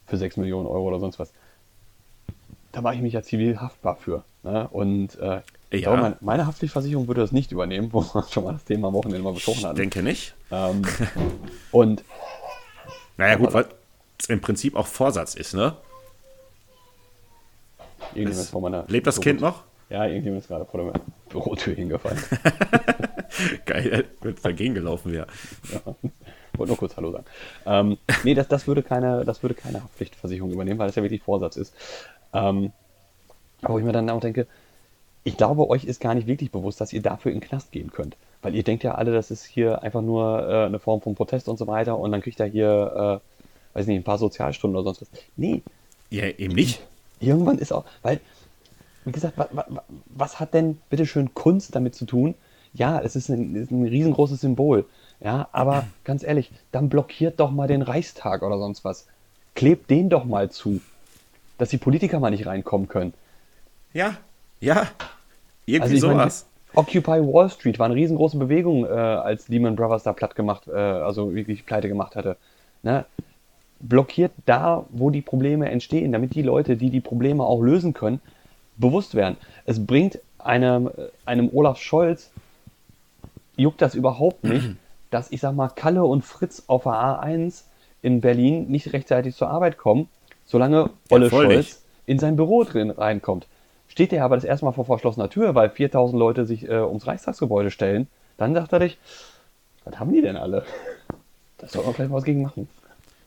für 0.05 0.17
6 0.17 0.37
Millionen 0.37 0.67
Euro 0.67 0.87
oder 0.87 0.99
sonst 0.99 1.19
was, 1.19 1.31
da 2.71 2.81
mache 2.81 2.95
ich 2.95 3.01
mich 3.01 3.13
ja 3.13 3.21
zivil 3.21 3.61
haftbar 3.61 3.95
für. 3.95 4.23
Ne? 4.43 4.67
Und 4.69 5.17
äh, 5.19 5.41
ja. 5.79 5.89
glaube, 5.89 6.01
meine, 6.01 6.17
meine, 6.21 6.47
Haftpflichtversicherung 6.47 7.07
würde 7.07 7.21
das 7.21 7.31
nicht 7.31 7.51
übernehmen, 7.51 7.89
wo 7.93 8.01
wir 8.01 8.25
schon 8.29 8.43
mal 8.43 8.53
das 8.53 8.65
Thema 8.65 8.89
am 8.89 8.93
Wochenende 8.93 9.23
mal 9.23 9.33
besprochen 9.33 9.63
hatten. 9.63 9.75
Ich 9.75 9.81
denke 9.81 10.03
nicht. 10.03 10.35
Ähm, 10.51 10.83
und. 11.71 12.03
Naja, 13.17 13.35
gut, 13.35 13.53
weil 13.53 13.65
es 14.19 14.27
im 14.27 14.41
Prinzip 14.41 14.75
auch 14.75 14.87
Vorsatz 14.87 15.35
ist, 15.35 15.53
ne? 15.53 15.75
Irgendjemand 18.15 18.49
vor 18.49 18.61
meiner 18.61 18.85
lebt 18.87 19.07
das 19.07 19.19
Kind 19.21 19.41
noch? 19.41 19.63
Ja, 19.89 20.05
irgendjemand 20.05 20.43
ist 20.43 20.47
gerade 20.47 20.65
vor 20.65 20.83
der 20.83 20.93
Bürotür 21.29 21.75
hingefallen. 21.75 22.17
Geil, 23.65 24.05
wenn 24.21 24.33
es 24.33 24.41
dagegen 24.41 24.73
gelaufen 24.73 25.11
wäre. 25.11 25.27
Ja. 25.71 25.95
Wollte 26.55 26.71
nur 26.71 26.77
kurz 26.77 26.95
Hallo 26.97 27.11
sagen. 27.11 27.25
Ähm, 27.65 27.97
nee, 28.23 28.33
das, 28.33 28.47
das, 28.47 28.67
würde 28.67 28.83
keine, 28.83 29.25
das 29.25 29.41
würde 29.41 29.55
keine 29.55 29.83
Haftpflichtversicherung 29.83 30.51
übernehmen, 30.51 30.79
weil 30.79 30.87
das 30.87 30.95
ja 30.95 31.03
wirklich 31.03 31.23
Vorsatz 31.23 31.57
ist. 31.57 31.75
Ähm, 32.33 32.71
aber 33.61 33.75
wo 33.75 33.79
ich 33.79 33.85
mir 33.85 33.91
dann 33.91 34.09
auch 34.09 34.19
denke, 34.19 34.47
ich 35.23 35.37
glaube, 35.37 35.69
euch 35.69 35.85
ist 35.85 36.01
gar 36.01 36.15
nicht 36.15 36.27
wirklich 36.27 36.51
bewusst, 36.51 36.81
dass 36.81 36.93
ihr 36.93 37.01
dafür 37.01 37.31
in 37.31 37.39
den 37.39 37.47
Knast 37.47 37.71
gehen 37.71 37.91
könnt. 37.91 38.15
Weil 38.41 38.55
ihr 38.55 38.63
denkt 38.63 38.83
ja 38.83 38.95
alle, 38.95 39.13
das 39.13 39.31
ist 39.31 39.45
hier 39.45 39.81
einfach 39.83 40.01
nur 40.01 40.47
äh, 40.47 40.65
eine 40.65 40.79
Form 40.79 41.01
von 41.01 41.15
Protest 41.15 41.47
und 41.47 41.57
so 41.57 41.67
weiter 41.67 41.97
und 41.97 42.11
dann 42.11 42.21
kriegt 42.21 42.39
er 42.39 42.47
hier, 42.47 43.21
äh, 43.73 43.77
weiß 43.77 43.87
nicht, 43.87 43.97
ein 43.97 44.03
paar 44.03 44.17
Sozialstunden 44.17 44.75
oder 44.75 44.83
sonst 44.83 45.01
was. 45.01 45.21
Nee. 45.37 45.61
Ja, 46.09 46.25
eben 46.25 46.53
nicht. 46.53 46.81
Irgendwann 47.21 47.57
ist 47.57 47.71
auch, 47.71 47.85
weil, 48.01 48.19
wie 49.05 49.13
gesagt, 49.13 49.37
wa, 49.37 49.47
wa, 49.51 49.83
was 50.07 50.41
hat 50.41 50.53
denn 50.53 50.77
bitteschön 50.89 51.33
Kunst 51.33 51.73
damit 51.73 51.95
zu 51.95 52.05
tun? 52.05 52.35
Ja, 52.73 52.99
es 52.99 53.15
ist 53.15 53.29
ein, 53.29 53.55
ist 53.55 53.71
ein 53.71 53.87
riesengroßes 53.87 54.41
Symbol. 54.41 54.85
Ja, 55.21 55.47
aber 55.53 55.87
ganz 56.03 56.23
ehrlich, 56.23 56.51
dann 56.73 56.89
blockiert 56.89 57.39
doch 57.39 57.51
mal 57.51 57.69
den 57.69 57.81
Reichstag 57.81 58.41
oder 58.41 58.57
sonst 58.57 58.83
was. 58.83 59.07
Klebt 59.55 59.89
den 59.89 60.09
doch 60.09 60.25
mal 60.25 60.51
zu, 60.51 60.81
dass 61.57 61.69
die 61.69 61.77
Politiker 61.77 62.19
mal 62.19 62.31
nicht 62.31 62.45
reinkommen 62.45 62.89
können. 62.89 63.13
Ja, 63.93 64.17
ja. 64.63 64.87
Irgendwie 65.65 65.95
also 65.95 66.09
sowas. 66.09 66.45
Meine, 66.45 66.53
Occupy 66.75 67.21
Wall 67.21 67.49
Street 67.49 67.79
war 67.79 67.85
eine 67.85 67.95
riesengroße 67.95 68.37
Bewegung, 68.37 68.85
äh, 68.85 68.89
als 68.89 69.47
Lehman 69.47 69.75
Brothers 69.75 70.03
da 70.03 70.13
platt 70.13 70.35
gemacht, 70.35 70.67
äh, 70.67 70.71
also 70.71 71.35
wirklich 71.35 71.65
pleite 71.65 71.87
gemacht 71.87 72.15
hatte. 72.15 72.37
Ne? 72.81 73.05
Blockiert 73.79 74.31
da, 74.45 74.85
wo 74.89 75.09
die 75.09 75.21
Probleme 75.21 75.69
entstehen, 75.69 76.11
damit 76.11 76.33
die 76.33 76.41
Leute, 76.41 76.77
die 76.77 76.89
die 76.89 77.01
Probleme 77.01 77.43
auch 77.43 77.61
lösen 77.61 77.93
können, 77.93 78.21
bewusst 78.77 79.13
werden. 79.13 79.37
Es 79.65 79.85
bringt 79.85 80.19
einem, 80.39 80.89
einem 81.25 81.49
Olaf 81.53 81.79
Scholz, 81.79 82.31
juckt 83.55 83.81
das 83.81 83.93
überhaupt 83.93 84.43
nicht, 84.43 84.71
dass 85.11 85.31
ich 85.31 85.41
sag 85.41 85.55
mal, 85.55 85.69
Kalle 85.69 86.03
und 86.03 86.23
Fritz 86.23 86.63
auf 86.67 86.83
der 86.83 86.93
A1 86.93 87.63
in 88.01 88.19
Berlin 88.19 88.67
nicht 88.69 88.93
rechtzeitig 88.93 89.35
zur 89.35 89.49
Arbeit 89.49 89.77
kommen, 89.77 90.09
solange 90.45 90.89
Olle 91.09 91.25
ja, 91.25 91.29
Scholz 91.29 91.55
nicht. 91.55 91.77
in 92.07 92.19
sein 92.19 92.35
Büro 92.35 92.63
drin 92.63 92.89
reinkommt. 92.89 93.47
Steht 93.93 94.11
der 94.11 94.25
aber 94.25 94.35
das 94.35 94.43
erste 94.43 94.65
Mal 94.65 94.71
vor 94.71 94.85
verschlossener 94.85 95.29
Tür, 95.29 95.53
weil 95.53 95.69
4000 95.69 96.17
Leute 96.17 96.47
sich 96.47 96.67
äh, 96.67 96.79
ums 96.79 97.05
Reichstagsgebäude 97.05 97.69
stellen, 97.69 98.07
dann 98.37 98.55
sagt 98.55 98.73
er 98.73 98.79
dich, 98.79 98.97
was 99.85 99.99
haben 99.99 100.11
die 100.11 100.23
denn 100.23 100.35
alle? 100.35 100.65
Da 101.59 101.67
soll 101.67 101.83
man 101.85 101.93
vielleicht 101.93 102.11
was 102.11 102.23
gegen 102.23 102.41
machen. 102.41 102.67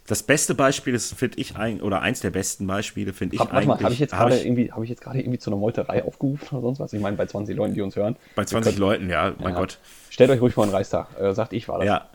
Das 0.09 0.25
beste 0.25 0.57
Beispiel 0.57 0.93
ist, 0.93 1.15
finde 1.15 1.39
ich, 1.39 1.55
ein, 1.55 1.81
oder 1.81 2.03
eins 2.03 2.19
der 2.19 2.31
besten 2.31 2.67
Beispiele, 2.67 3.13
finde 3.13 3.37
ich 3.37 3.41
hab, 3.41 3.55
eigentlich. 3.55 3.81
Habe 3.81 3.93
ich 3.93 4.01
jetzt 4.01 4.11
gerade 4.11 4.41
irgendwie, 4.41 4.73
hab 4.73 4.83
ich 4.83 4.91
jetzt 4.91 5.03
gerade 5.03 5.21
irgendwie 5.21 5.39
zu 5.39 5.51
einer 5.51 5.57
Meuterei 5.57 6.03
aufgerufen 6.05 6.49
oder 6.51 6.63
sonst 6.63 6.81
was? 6.81 6.93
Ich 6.93 7.01
meine, 7.01 7.17
bei 7.17 7.27
20 7.27 7.57
Leuten, 7.57 7.75
die 7.75 7.83
uns 7.83 7.95
hören. 7.95 8.17
Bei 8.35 8.45
20 8.45 8.73
können, 8.73 8.81
Leuten, 8.81 9.09
ja, 9.09 9.35
mein 9.39 9.53
ja. 9.53 9.61
Gott. 9.61 9.79
Stellt 10.11 10.31
euch 10.31 10.41
ruhig 10.41 10.55
vor 10.55 10.67
den 10.67 10.75
Reichstag. 10.75 11.07
Äh, 11.17 11.33
sagt 11.33 11.53
ich 11.53 11.69
war 11.69 11.79
das. 11.79 11.87
Ja. 11.87 12.09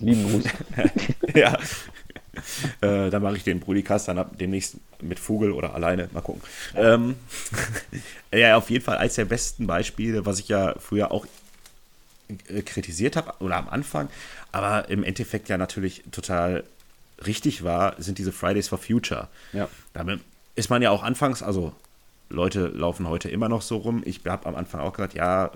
Lieben 0.00 0.28
Gruß. 0.28 0.44
ja. 1.36 1.56
Äh, 2.80 3.10
dann 3.10 3.22
mache 3.22 3.36
ich 3.36 3.44
den 3.44 3.60
Brudikast 3.60 4.08
dann 4.08 4.18
ab 4.18 4.38
demnächst 4.38 4.76
mit 5.00 5.18
Vogel 5.18 5.52
oder 5.52 5.74
alleine. 5.74 6.08
Mal 6.12 6.22
gucken. 6.22 6.42
Ähm, 6.74 7.16
ja, 8.32 8.56
auf 8.56 8.70
jeden 8.70 8.84
Fall 8.84 8.98
eines 8.98 9.14
der 9.14 9.26
besten 9.26 9.66
Beispiele, 9.66 10.24
was 10.24 10.38
ich 10.38 10.48
ja 10.48 10.74
früher 10.78 11.12
auch 11.12 11.26
äh, 12.48 12.62
kritisiert 12.62 13.16
habe 13.16 13.34
oder 13.40 13.56
am 13.56 13.68
Anfang, 13.68 14.08
aber 14.52 14.88
im 14.88 15.04
Endeffekt 15.04 15.48
ja 15.48 15.58
natürlich 15.58 16.02
total 16.10 16.64
richtig 17.26 17.64
war, 17.64 17.94
sind 17.98 18.18
diese 18.18 18.32
Fridays 18.32 18.68
for 18.68 18.78
Future. 18.78 19.28
Ja. 19.52 19.68
Damit 19.92 20.20
ist 20.54 20.70
man 20.70 20.82
ja 20.82 20.90
auch 20.90 21.02
anfangs, 21.02 21.42
also 21.42 21.72
Leute 22.28 22.66
laufen 22.68 23.08
heute 23.08 23.28
immer 23.28 23.48
noch 23.48 23.62
so 23.62 23.76
rum. 23.76 24.02
Ich 24.04 24.20
habe 24.26 24.46
am 24.46 24.56
Anfang 24.56 24.80
auch 24.80 24.94
gesagt, 24.94 25.14
ja, 25.14 25.50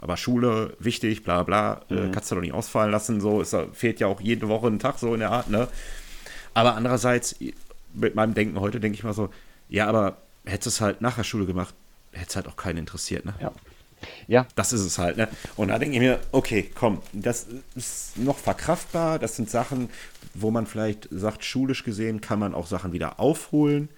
aber 0.00 0.16
Schule 0.16 0.76
wichtig, 0.78 1.24
bla 1.24 1.42
bla, 1.42 1.82
äh, 1.90 1.94
mhm. 1.94 2.12
kannst 2.12 2.30
du 2.30 2.36
doch 2.36 2.42
nicht 2.42 2.52
ausfallen 2.52 2.92
lassen. 2.92 3.20
So, 3.20 3.40
es 3.40 3.56
fehlt 3.72 4.00
ja 4.00 4.06
auch 4.06 4.20
jede 4.20 4.48
Woche 4.48 4.68
ein 4.68 4.78
Tag 4.78 4.98
so 4.98 5.14
in 5.14 5.20
der 5.20 5.30
Art, 5.30 5.50
ne? 5.50 5.68
Aber 6.58 6.74
andererseits, 6.74 7.36
mit 7.94 8.14
meinem 8.14 8.34
Denken 8.34 8.60
heute, 8.60 8.80
denke 8.80 8.96
ich 8.96 9.04
mal 9.04 9.14
so, 9.14 9.30
ja, 9.68 9.86
aber 9.86 10.16
hättest 10.44 10.66
du 10.66 10.70
es 10.70 10.80
halt 10.80 11.00
nach 11.00 11.16
der 11.16 11.24
Schule 11.24 11.46
gemacht, 11.46 11.74
hätte 12.12 12.30
es 12.30 12.36
halt 12.36 12.48
auch 12.48 12.56
keinen 12.56 12.78
interessiert, 12.78 13.24
ne? 13.24 13.34
Ja. 13.40 13.52
Ja. 14.26 14.46
Das 14.54 14.72
ist 14.72 14.82
es 14.82 14.98
halt, 14.98 15.16
ne? 15.16 15.28
Und 15.56 15.68
da 15.68 15.78
denke 15.78 15.96
ich 15.96 16.00
mir, 16.00 16.20
okay, 16.32 16.70
komm, 16.74 17.00
das 17.12 17.46
ist 17.74 18.16
noch 18.16 18.38
verkraftbar. 18.38 19.18
Das 19.18 19.36
sind 19.36 19.50
Sachen, 19.50 19.90
wo 20.34 20.50
man 20.50 20.66
vielleicht 20.66 21.08
sagt, 21.10 21.44
schulisch 21.44 21.82
gesehen 21.84 22.20
kann 22.20 22.38
man 22.38 22.54
auch 22.54 22.66
Sachen 22.66 22.92
wieder 22.92 23.18
aufholen, 23.18 23.88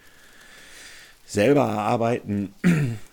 selber 1.27 1.63
erarbeiten. 1.63 2.55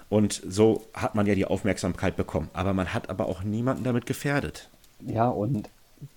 Und 0.09 0.41
so 0.47 0.87
hat 0.93 1.15
man 1.15 1.25
ja 1.25 1.35
die 1.35 1.45
Aufmerksamkeit 1.45 2.15
bekommen. 2.15 2.49
Aber 2.53 2.73
man 2.73 2.93
hat 2.93 3.09
aber 3.09 3.27
auch 3.27 3.43
niemanden 3.43 3.83
damit 3.83 4.05
gefährdet. 4.05 4.69
Ja, 5.01 5.27
und 5.27 5.69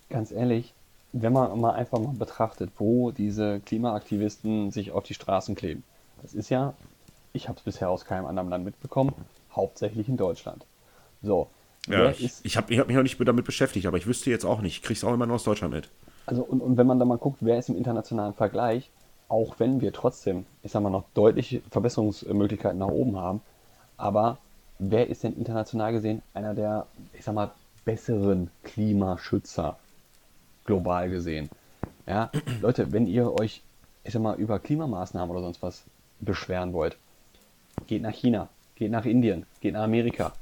ganz 0.08 0.30
ehrlich, 0.30 0.72
wenn 1.12 1.32
man 1.32 1.58
mal 1.60 1.72
einfach 1.72 1.98
mal 1.98 2.14
betrachtet, 2.14 2.70
wo 2.78 3.10
diese 3.10 3.60
Klimaaktivisten 3.60 4.70
sich 4.70 4.92
auf 4.92 5.04
die 5.04 5.14
Straßen 5.14 5.54
kleben, 5.54 5.82
das 6.22 6.34
ist 6.34 6.50
ja, 6.50 6.74
ich 7.32 7.48
habe 7.48 7.58
es 7.58 7.64
bisher 7.64 7.90
aus 7.90 8.04
keinem 8.04 8.26
anderen 8.26 8.50
Land 8.50 8.64
mitbekommen, 8.64 9.12
hauptsächlich 9.54 10.08
in 10.08 10.16
Deutschland. 10.16 10.64
So. 11.22 11.48
Ja, 11.88 12.10
ich, 12.10 12.32
ich 12.42 12.56
habe 12.56 12.72
ich 12.72 12.78
hab 12.78 12.88
mich 12.88 12.96
noch 12.96 13.02
nicht 13.02 13.18
damit 13.26 13.44
beschäftigt, 13.44 13.86
aber 13.86 13.96
ich 13.96 14.06
wüsste 14.06 14.30
jetzt 14.30 14.44
auch 14.44 14.60
nicht. 14.60 14.76
Ich 14.76 14.82
kriege 14.82 14.98
es 14.98 15.04
auch 15.04 15.14
immer 15.14 15.26
nur 15.26 15.36
aus 15.36 15.44
Deutschland 15.44 15.72
mit. 15.72 15.88
Also, 16.26 16.42
und, 16.42 16.60
und 16.60 16.76
wenn 16.76 16.86
man 16.86 16.98
da 16.98 17.04
mal 17.04 17.18
guckt, 17.18 17.38
wer 17.40 17.58
ist 17.58 17.70
im 17.70 17.76
internationalen 17.76 18.34
Vergleich, 18.34 18.90
auch 19.28 19.58
wenn 19.58 19.80
wir 19.80 19.92
trotzdem, 19.92 20.44
ich 20.62 20.72
sag 20.72 20.82
mal, 20.82 20.90
noch 20.90 21.04
deutliche 21.14 21.62
Verbesserungsmöglichkeiten 21.70 22.78
nach 22.78 22.88
oben 22.88 23.16
haben, 23.16 23.40
aber 23.96 24.38
wer 24.78 25.08
ist 25.08 25.24
denn 25.24 25.36
international 25.36 25.92
gesehen 25.92 26.22
einer 26.34 26.54
der, 26.54 26.86
ich 27.12 27.24
sag 27.24 27.34
mal, 27.34 27.50
besseren 27.84 28.50
Klimaschützer 28.62 29.78
global 30.70 31.10
gesehen? 31.10 31.50
Ja, 32.06 32.30
Leute, 32.62 32.92
wenn 32.92 33.06
ihr 33.06 33.32
euch, 33.40 33.62
ich 34.04 34.12
sag 34.12 34.22
mal, 34.22 34.36
über 34.36 34.58
Klimamaßnahmen 34.58 35.30
oder 35.30 35.42
sonst 35.42 35.62
was 35.62 35.82
beschweren 36.20 36.72
wollt, 36.72 36.96
geht 37.86 38.02
nach 38.02 38.14
China, 38.14 38.48
geht 38.76 38.90
nach 38.90 39.04
Indien, 39.04 39.46
geht 39.60 39.74
nach 39.74 39.82
Amerika. 39.82 40.32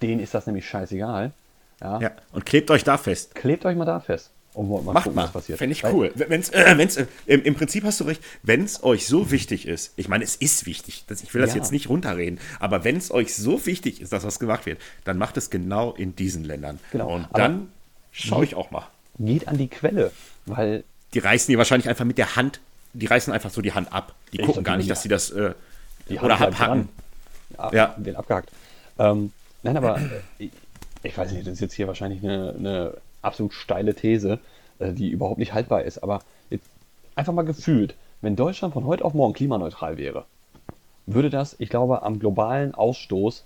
Denen 0.00 0.20
ist 0.20 0.34
das 0.34 0.46
nämlich 0.46 0.66
scheißegal. 0.68 1.32
Ja. 1.80 2.00
ja. 2.00 2.10
Und 2.32 2.46
klebt 2.46 2.70
euch 2.70 2.84
da 2.84 2.96
fest. 2.96 3.34
Klebt 3.34 3.64
euch 3.66 3.76
mal 3.76 3.84
da 3.84 4.00
fest. 4.00 4.30
Und 4.54 4.70
mal 4.70 4.80
Macht 4.94 5.04
gucken, 5.04 5.16
mal. 5.16 5.24
was 5.24 5.32
passiert. 5.32 5.58
Fände 5.58 5.72
ich 5.74 5.84
cool. 5.84 6.10
Wenn's, 6.14 6.48
äh, 6.48 6.78
wenn's, 6.78 6.96
äh, 6.96 7.06
im, 7.26 7.42
im, 7.42 7.54
Prinzip 7.54 7.84
hast 7.84 8.00
du 8.00 8.04
recht, 8.04 8.22
wenn 8.42 8.64
es 8.64 8.82
euch 8.82 9.06
so 9.06 9.30
wichtig 9.30 9.68
ist, 9.68 9.92
ich 9.96 10.08
meine, 10.08 10.24
es 10.24 10.36
ist 10.36 10.64
wichtig, 10.64 11.04
das, 11.08 11.22
ich 11.22 11.34
will 11.34 11.42
das 11.42 11.50
ja. 11.50 11.56
jetzt 11.56 11.72
nicht 11.72 11.90
runterreden, 11.90 12.40
aber 12.58 12.82
wenn 12.82 12.96
es 12.96 13.10
euch 13.10 13.34
so 13.34 13.66
wichtig 13.66 14.00
ist, 14.00 14.14
dass 14.14 14.24
was 14.24 14.38
gemacht 14.38 14.64
wird, 14.64 14.80
dann 15.04 15.18
macht 15.18 15.36
es 15.36 15.50
genau 15.50 15.92
in 15.92 16.16
diesen 16.16 16.44
Ländern. 16.44 16.78
Genau. 16.90 17.14
Und 17.14 17.28
dann 17.34 17.70
schaue 18.12 18.44
ich 18.44 18.54
auch 18.54 18.70
mal. 18.70 18.88
Geht 19.18 19.48
an 19.48 19.58
die 19.58 19.68
Quelle, 19.68 20.12
weil. 20.46 20.84
Die 21.14 21.18
reißen 21.18 21.50
die 21.50 21.58
wahrscheinlich 21.58 21.88
einfach 21.88 22.04
mit 22.04 22.18
der 22.18 22.36
Hand, 22.36 22.60
die 22.92 23.06
reißen 23.06 23.32
einfach 23.32 23.50
so 23.50 23.62
die 23.62 23.72
Hand 23.72 23.92
ab. 23.92 24.14
Die 24.32 24.38
gucken 24.38 24.64
gar 24.64 24.76
nicht, 24.76 24.90
dass 24.90 25.02
sie 25.02 25.08
das. 25.08 25.30
Äh, 25.30 25.54
oder 26.20 26.40
abhacken. 26.40 26.88
Ja, 27.56 27.72
ja. 27.72 27.94
Den 27.96 28.16
abgehackt. 28.16 28.50
Ähm, 28.98 29.32
nein, 29.62 29.76
aber 29.76 30.00
ich, 30.38 30.50
ich, 31.02 31.16
weiß 31.16 31.32
nicht, 31.32 31.46
das 31.46 31.54
ist 31.54 31.60
jetzt 31.60 31.74
hier 31.74 31.86
wahrscheinlich 31.86 32.22
eine, 32.22 32.54
eine 32.56 32.94
absolut 33.22 33.54
steile 33.54 33.94
These, 33.94 34.38
äh, 34.78 34.92
die 34.92 35.10
überhaupt 35.10 35.38
nicht 35.38 35.52
haltbar 35.52 35.82
ist. 35.82 35.98
Aber 35.98 36.20
einfach 37.16 37.32
mal 37.32 37.44
gefühlt, 37.44 37.94
wenn 38.20 38.36
Deutschland 38.36 38.74
von 38.74 38.84
heute 38.84 39.04
auf 39.04 39.14
morgen 39.14 39.32
klimaneutral 39.32 39.96
wäre, 39.96 40.26
würde 41.06 41.30
das, 41.30 41.56
ich 41.58 41.70
glaube, 41.70 42.02
am 42.02 42.18
globalen 42.20 42.74
Ausstoß 42.74 43.44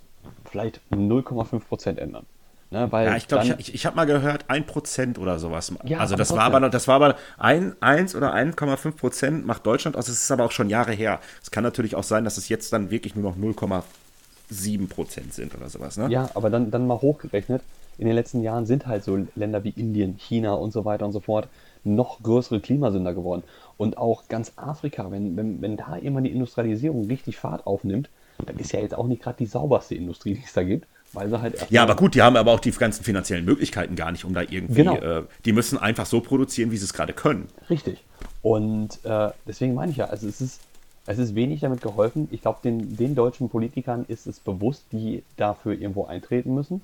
vielleicht 0.51 0.81
0,5 0.91 1.61
Prozent 1.61 1.99
ändern. 1.99 2.27
Ne, 2.73 2.89
ja, 2.93 3.17
ich 3.17 3.27
glaube, 3.27 3.57
ich, 3.59 3.75
ich 3.75 3.85
habe 3.85 3.97
mal 3.97 4.05
gehört, 4.05 4.49
1% 4.49 5.19
oder 5.19 5.41
sowas. 5.41 5.73
Ja, 5.85 5.99
also 5.99 6.15
das 6.15 6.31
war, 6.31 6.43
aber, 6.43 6.71
das 6.71 6.87
war 6.87 6.95
aber 6.97 7.17
ein, 7.37 7.75
1 7.81 8.15
oder 8.15 8.33
1,5 8.33 8.93
Prozent 8.93 9.47
macht 9.47 9.67
Deutschland 9.67 9.97
aus. 9.97 10.07
Es 10.07 10.23
ist 10.23 10.31
aber 10.31 10.45
auch 10.45 10.53
schon 10.53 10.71
Jahre 10.71 10.93
her. 10.93 11.19
Es 11.43 11.51
kann 11.51 11.65
natürlich 11.65 11.97
auch 11.97 12.05
sein, 12.05 12.23
dass 12.23 12.39
es 12.39 12.49
jetzt 12.49 12.73
dann 12.73 12.93
wirklich 12.93 13.17
nur 13.17 13.25
noch 13.25 13.37
0,7 13.37 14.89
Prozent 14.89 15.35
sind 15.35 15.57
oder 15.57 15.69
sowas. 15.69 15.97
Ne? 15.97 16.09
Ja, 16.11 16.31
aber 16.35 16.49
dann, 16.49 16.71
dann 16.71 16.87
mal 16.87 17.01
hochgerechnet. 17.01 17.63
In 17.99 18.07
den 18.07 18.15
letzten 18.15 18.41
Jahren 18.41 18.67
sind 18.67 18.87
halt 18.87 19.03
so 19.03 19.19
Länder 19.35 19.65
wie 19.65 19.71
Indien, 19.71 20.17
China 20.17 20.53
und 20.53 20.73
so 20.73 20.85
weiter 20.85 21.05
und 21.05 21.13
so 21.13 21.21
fort 21.21 21.49
noch 21.83 22.23
größere 22.23 22.61
Klimasünder 22.61 23.15
geworden. 23.15 23.43
Und 23.79 23.99
auch 23.99 24.29
ganz 24.29 24.53
Afrika, 24.55 25.11
wenn, 25.11 25.37
wenn, 25.37 25.61
wenn 25.61 25.77
da 25.77 25.97
immer 25.97 26.21
die 26.21 26.31
Industrialisierung 26.31 27.07
richtig 27.07 27.37
Fahrt 27.37 27.67
aufnimmt, 27.67 28.11
dann 28.47 28.59
ist 28.59 28.73
ja 28.73 28.81
jetzt 28.81 28.95
auch 28.95 29.07
nicht 29.07 29.23
gerade 29.23 29.39
die 29.39 29.47
sauberste 29.47 29.97
Industrie, 29.97 30.35
die 30.35 30.45
es 30.45 30.53
da 30.53 30.63
gibt. 30.63 30.87
Weil 31.13 31.29
sie 31.29 31.41
halt 31.41 31.67
ja, 31.71 31.83
aber 31.83 31.97
gut, 31.97 32.15
die 32.15 32.23
haben 32.23 32.37
aber 32.37 32.53
auch 32.53 32.61
die 32.61 32.71
ganzen 32.71 33.03
finanziellen 33.03 33.45
Möglichkeiten 33.45 33.97
gar 33.97 34.13
nicht, 34.13 34.25
um 34.25 34.33
da 34.33 34.43
irgendwie. 34.43 34.75
Genau. 34.75 34.95
Äh, 34.95 35.25
die 35.45 35.53
müssen 35.53 35.77
einfach 35.77 36.07
so 36.07 36.21
produzieren, 36.21 36.71
wie 36.71 36.77
sie 36.77 36.85
es 36.85 36.93
gerade 36.93 37.13
können. 37.13 37.49
Richtig. 37.69 38.05
Und 38.43 39.05
äh, 39.05 39.31
deswegen 39.47 39.75
meine 39.75 39.91
ich 39.91 39.99
ja, 39.99 40.07
also 40.07 40.29
es 40.29 40.41
ist, 40.41 40.61
es 41.07 41.19
ist 41.19 41.35
wenig 41.35 41.61
damit 41.61 41.81
geholfen. 41.81 42.29
Ich 42.31 42.43
glaube, 42.43 42.61
den, 42.63 42.97
den 42.97 43.17
deutschen 43.17 43.49
Politikern 43.49 44.05
ist 44.07 44.27
es 44.27 44.39
bewusst, 44.39 44.85
die 44.93 45.25
dafür 45.37 45.73
irgendwo 45.73 46.05
eintreten 46.07 46.55
müssen. 46.55 46.83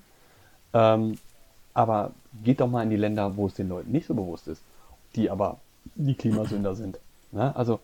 Ähm, 0.74 1.18
aber 1.72 2.12
geht 2.42 2.60
doch 2.60 2.68
mal 2.68 2.82
in 2.82 2.90
die 2.90 2.96
Länder, 2.96 3.36
wo 3.36 3.46
es 3.46 3.54
den 3.54 3.68
Leuten 3.68 3.92
nicht 3.92 4.06
so 4.06 4.14
bewusst 4.14 4.48
ist, 4.48 4.62
die 5.14 5.30
aber 5.30 5.58
die 5.94 6.14
Klimasünder 6.14 6.74
sind. 6.74 6.98
Ne? 7.32 7.54
Also 7.54 7.80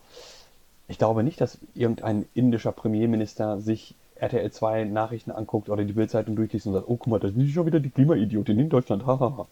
ich 0.88 0.99
glaube 0.99 1.22
nicht, 1.22 1.40
dass 1.40 1.59
irgendein 1.74 2.26
indischer 2.34 2.72
Premierminister 2.72 3.61
sich 3.61 3.95
RTL 4.23 4.51
2 4.53 4.85
Nachrichten 4.85 5.33
anguckt 5.33 5.68
oder 5.68 5.85
die 5.85 5.93
Bildzeitung 5.93 6.37
durchliest 6.37 6.66
und 6.66 6.75
sagt, 6.75 6.85
oh 6.89 6.97
guck 6.97 7.09
mal, 7.09 7.18
das 7.18 7.33
ist 7.33 7.53
schon 7.53 7.66
wieder 7.66 7.81
die 7.81 7.91
Klimaidiotin 7.91 8.59
in 8.59 8.68
Deutschland. 8.68 9.05
Hahaha. 9.05 9.47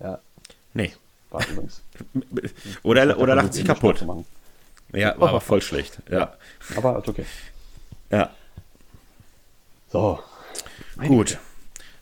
ja. 0.00 0.18
Nee. 0.74 0.92
War 1.30 1.46
übrigens. 1.48 1.82
oder 2.82 3.18
oder 3.18 3.34
lacht 3.34 3.54
sich 3.54 3.64
kaputt. 3.64 4.04
Ja, 4.92 5.18
war 5.18 5.28
aber 5.30 5.40
voll 5.40 5.62
schlecht. 5.62 6.00
Ja. 6.10 6.34
Aber 6.76 6.98
ist 6.98 7.08
okay. 7.08 7.24
Ja. 8.10 8.30
So. 9.88 10.18
Gut. 11.06 11.38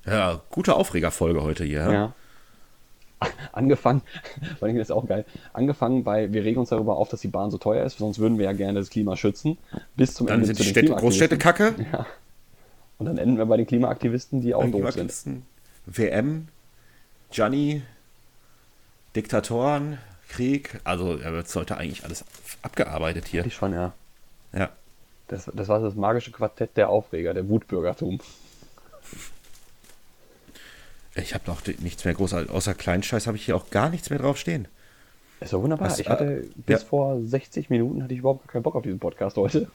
Ja, 0.07 0.41
gute 0.51 0.75
Aufregerfolge 0.75 1.43
heute 1.43 1.65
hier. 1.65 1.91
Ja. 1.91 2.13
Angefangen, 3.53 4.03
vor 4.59 4.69
allem 4.69 4.79
das 4.79 4.91
auch 4.91 5.07
geil, 5.07 5.25
angefangen 5.53 6.05
bei, 6.05 6.33
wir 6.33 6.45
regen 6.45 6.61
uns 6.61 6.71
darüber 6.71 6.97
auf, 6.97 7.09
dass 7.09 7.21
die 7.21 7.29
Bahn 7.29 7.51
so 7.51 7.59
teuer 7.59 7.85
ist, 7.85 7.99
sonst 7.99 8.19
würden 8.19 8.39
wir 8.39 8.47
ja 8.47 8.53
gerne 8.53 8.79
das 8.79 8.91
Klima 8.91 9.17
schützen, 9.17 9.59
bis 9.97 10.15
zum 10.15 10.27
Dann 10.27 10.37
Ende 10.37 10.47
sind 10.47 10.57
zu 10.57 10.63
die 10.65 10.69
Städte. 10.71 10.95
Großstädte 10.95 11.39
kacke. 11.39 11.75
Ja. 11.93 12.07
Und 12.97 13.07
dann 13.07 13.19
enden 13.19 13.39
wir 13.39 13.47
bei 13.47 13.57
den 13.57 13.67
Klimaaktivisten, 13.67 14.41
die 14.41 14.55
auch 14.55 14.65
doof 14.65 14.93
sind. 14.93 15.43
WM, 15.87 16.47
Gianni, 17.31 17.83
Diktatoren, 19.17 19.99
Krieg. 20.29 20.81
Also 20.85 21.17
ja, 21.19 21.31
das 21.31 21.53
sollte 21.53 21.77
eigentlich 21.77 22.05
alles 22.05 22.25
abgearbeitet 22.63 23.27
hier. 23.27 23.45
Ich 23.45 23.55
schon, 23.55 23.73
ja. 23.73 23.93
Ja. 24.53 24.71
Das, 25.29 25.51
das 25.53 25.69
war 25.69 25.81
das 25.81 25.95
magische 25.95 26.31
Quartett 26.31 26.77
der 26.77 26.89
Aufreger, 26.89 27.35
der 27.35 27.49
Wutbürgertum. 27.49 28.21
Ich 31.17 31.35
habe 31.35 31.45
doch 31.47 31.63
nichts 31.81 32.05
mehr 32.05 32.15
groß, 32.15 32.35
außer 32.35 32.75
Kleinscheiß 32.75 33.27
habe 33.27 33.37
ich 33.37 33.45
hier 33.45 33.57
auch 33.57 33.71
gar 33.71 33.89
nichts 33.89 34.11
mehr 34.11 34.19
drauf 34.19 34.37
stehen. 34.37 34.67
Ist 35.41 35.53
doch 35.53 35.63
wunderbar. 35.63 35.89
Was, 35.89 35.99
ich 35.99 36.09
hatte 36.09 36.25
äh, 36.25 36.47
bis 36.57 36.83
ja. 36.83 36.89
vor 36.89 37.21
60 37.21 37.71
Minuten 37.71 38.03
hatte 38.03 38.15
ich 38.15 38.21
überhaupt 38.21 38.49
keinen 38.49 38.63
Bock 38.63 38.75
auf 38.75 38.83
diesen 38.83 38.99
Podcast 38.99 39.37
heute. 39.37 39.69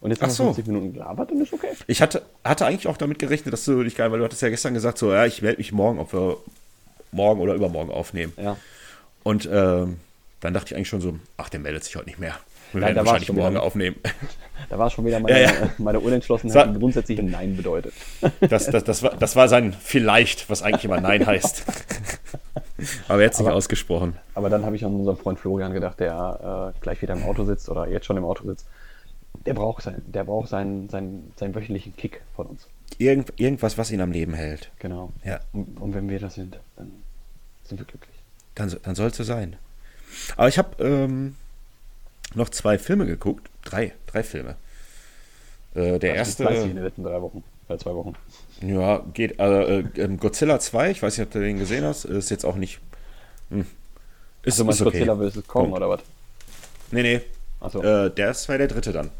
Und 0.00 0.10
jetzt 0.10 0.22
Ach 0.22 0.28
so. 0.28 0.44
50 0.44 0.66
Minuten 0.66 0.92
gelabert 0.92 1.30
und 1.32 1.40
ist 1.40 1.52
okay. 1.52 1.68
Ich 1.86 2.02
hatte, 2.02 2.22
hatte 2.44 2.66
eigentlich 2.66 2.88
auch 2.88 2.98
damit 2.98 3.18
gerechnet, 3.18 3.52
dass 3.52 3.64
du 3.64 3.82
dich 3.82 3.96
geil, 3.96 4.12
weil 4.12 4.18
du 4.18 4.24
hattest 4.24 4.42
ja 4.42 4.50
gestern 4.50 4.74
gesagt, 4.74 4.98
so, 4.98 5.12
ja, 5.12 5.24
ich 5.24 5.40
melde 5.40 5.58
mich 5.58 5.72
morgen, 5.72 5.98
ob 5.98 6.12
wir 6.12 6.36
morgen 7.12 7.40
oder 7.40 7.54
übermorgen 7.54 7.90
aufnehmen. 7.90 8.32
Ja. 8.36 8.56
Und 9.22 9.48
ähm, 9.50 10.00
dann 10.40 10.52
dachte 10.52 10.66
ich 10.66 10.76
eigentlich 10.76 10.88
schon 10.88 11.00
so, 11.00 11.18
ach, 11.38 11.48
der 11.48 11.60
meldet 11.60 11.84
sich 11.84 11.96
heute 11.96 12.06
nicht 12.06 12.18
mehr. 12.18 12.38
Wir 12.74 12.80
Nein, 12.80 12.94
werden 12.96 13.06
wahrscheinlich 13.06 13.28
wieder 13.28 13.40
morgen 13.40 13.54
nicht. 13.54 13.62
aufnehmen. 13.62 13.96
Da 14.70 14.78
war 14.78 14.88
schon 14.88 15.04
wieder 15.04 15.20
meine, 15.20 15.42
Ja, 15.42 15.50
ja. 15.52 15.70
meine 15.76 16.00
Unentschlossenheit, 16.00 16.74
die 16.74 16.78
grundsätzlich 16.78 17.18
ein 17.18 17.26
Nein 17.30 17.54
bedeutet. 17.54 17.92
Das, 18.40 18.64
das, 18.70 18.82
das, 18.82 19.02
war, 19.02 19.10
das 19.14 19.36
war 19.36 19.46
sein 19.48 19.74
Vielleicht, 19.74 20.48
was 20.48 20.62
eigentlich 20.62 20.86
immer 20.86 21.00
Nein 21.00 21.26
heißt. 21.26 21.64
Aber 23.08 23.20
jetzt 23.22 23.38
nicht 23.38 23.46
Aber- 23.48 23.56
ausgesprochen. 23.56 24.16
Aber 24.34 24.48
dann 24.48 24.64
habe 24.64 24.74
ich 24.74 24.84
an 24.84 24.94
unseren 24.94 25.16
Freund 25.18 25.38
Florian 25.38 25.72
gedacht, 25.74 26.00
der 26.00 26.72
äh, 26.74 26.80
gleich 26.80 27.02
wieder 27.02 27.12
im 27.14 27.24
Auto 27.24 27.44
sitzt 27.44 27.68
oder 27.68 27.86
jetzt 27.88 28.06
schon 28.06 28.16
im 28.16 28.24
Auto 28.24 28.44
sitzt. 28.46 28.66
Der 29.44 29.52
braucht, 29.54 29.82
sein, 29.82 30.00
der 30.06 30.24
braucht 30.24 30.48
seinen, 30.48 30.88
seinen, 30.88 31.32
seinen 31.36 31.54
wöchentlichen 31.54 31.94
Kick 31.96 32.22
von 32.34 32.46
uns. 32.46 32.66
Irgend, 32.96 33.32
irgendwas, 33.38 33.76
was 33.76 33.90
ihn 33.90 34.00
am 34.00 34.12
Leben 34.12 34.32
hält. 34.32 34.70
Genau. 34.78 35.12
Ja. 35.24 35.40
Und, 35.52 35.78
und 35.80 35.94
wenn 35.94 36.08
wir 36.08 36.20
das 36.20 36.34
sind, 36.34 36.58
dann 36.76 36.90
sind 37.64 37.78
wir 37.80 37.86
glücklich. 37.86 38.14
Dann, 38.54 38.74
dann 38.82 38.94
soll 38.94 39.08
es 39.08 39.16
so 39.16 39.24
sein. 39.24 39.56
Aber 40.36 40.48
ich 40.48 40.56
habe 40.58 40.82
ähm, 40.82 41.34
noch 42.36 42.48
zwei 42.48 42.78
Filme 42.78 43.06
geguckt. 43.06 43.48
Drei, 43.64 43.92
drei 44.06 44.22
Filme. 44.22 44.56
Äh, 45.74 45.98
der 45.98 46.12
ist 46.14 46.18
erste. 46.18 46.42
fleißig 46.44 46.70
in 46.70 46.76
den 46.76 46.84
letzten 46.84 47.02
drei 47.02 47.20
Wochen, 47.20 47.42
äh, 47.68 47.76
zwei 47.78 47.94
Wochen. 47.94 48.14
Ja, 48.60 49.02
geht. 49.12 49.40
Also, 49.40 49.70
äh, 49.70 49.84
ähm, 49.96 50.18
Godzilla 50.18 50.60
2, 50.60 50.90
ich 50.92 51.02
weiß 51.02 51.18
nicht, 51.18 51.26
ob 51.26 51.32
du 51.32 51.40
den 51.40 51.58
gesehen 51.58 51.84
hast, 51.84 52.04
ist 52.04 52.30
jetzt 52.30 52.44
auch 52.44 52.56
nicht. 52.56 52.80
Hm. 53.50 53.66
Ist, 54.42 54.60
Also 54.60 54.70
ist 54.70 54.80
okay. 54.82 55.04
Godzilla 55.04 55.30
vs. 55.42 55.46
Kong 55.48 55.62
Punkt. 55.64 55.76
oder 55.78 55.88
was? 55.88 56.00
Nee, 56.90 57.02
nee. 57.02 57.20
Achso, 57.60 57.82
Äh, 57.82 58.10
der 58.10 58.30
ist 58.30 58.48
war 58.48 58.58
der 58.58 58.68
dritte 58.68 58.92
dann. 58.92 59.10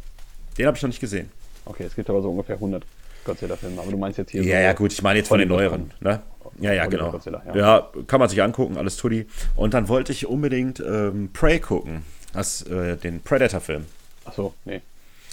Den 0.59 0.67
habe 0.67 0.77
ich 0.77 0.83
noch 0.83 0.89
nicht 0.89 1.01
gesehen. 1.01 1.31
okay, 1.65 1.85
es 1.85 1.95
gibt 1.97 2.09
aber 2.11 2.23
so 2.23 2.31
ungefähr 2.31 2.57
100 2.57 2.85
Godzilla-Filme. 3.25 3.81
Aber 3.81 3.91
du 3.91 3.97
meinst 3.97 4.19
jetzt 4.19 4.31
hier 4.31 4.43
Ja, 4.43 4.59
so 4.59 4.63
ja, 4.63 4.73
gut, 4.75 4.93
ich 4.93 5.03
meine 5.03 5.19
jetzt 5.19 5.29
von 5.29 5.39
den 5.39 5.49
neueren. 5.49 5.91
Ne? 6.01 6.21
Ja, 6.61 6.73
ja, 6.73 6.87
genau. 6.87 7.19
Ja. 7.47 7.57
ja. 7.57 7.89
kann 8.07 8.21
man 8.21 8.29
sich 8.29 8.41
angucken, 8.43 8.77
alles 8.77 8.97
Tutti. 8.97 9.27
Und 9.57 9.75
dann 9.75 9.89
wollte 9.89 10.13
ich 10.13 10.27
unbedingt 10.27 10.79
ähm, 10.79 11.31
Prey 11.33 11.59
gucken. 11.59 12.05
Das, 12.35 12.63
äh, 12.63 12.97
den 12.97 13.23
Predator-Film. 13.23 13.87
Achso, 14.25 14.55
nee. 14.65 14.83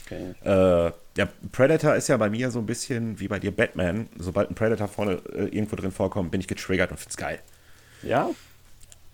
Okay. 0.05 0.33
Äh, 0.43 0.91
ja, 1.17 1.27
Predator 1.51 1.95
ist 1.95 2.07
ja 2.07 2.17
bei 2.17 2.29
mir 2.29 2.51
so 2.51 2.59
ein 2.59 2.65
bisschen 2.65 3.19
wie 3.19 3.27
bei 3.27 3.39
dir 3.39 3.51
Batman. 3.51 4.07
Sobald 4.17 4.49
ein 4.49 4.55
Predator 4.55 4.87
vorne 4.87 5.13
äh, 5.33 5.45
irgendwo 5.45 5.75
drin 5.75 5.91
vorkommt, 5.91 6.31
bin 6.31 6.39
ich 6.41 6.47
getriggert 6.47 6.91
und 6.91 6.97
find's 6.99 7.17
geil. 7.17 7.39
Ja? 8.03 8.29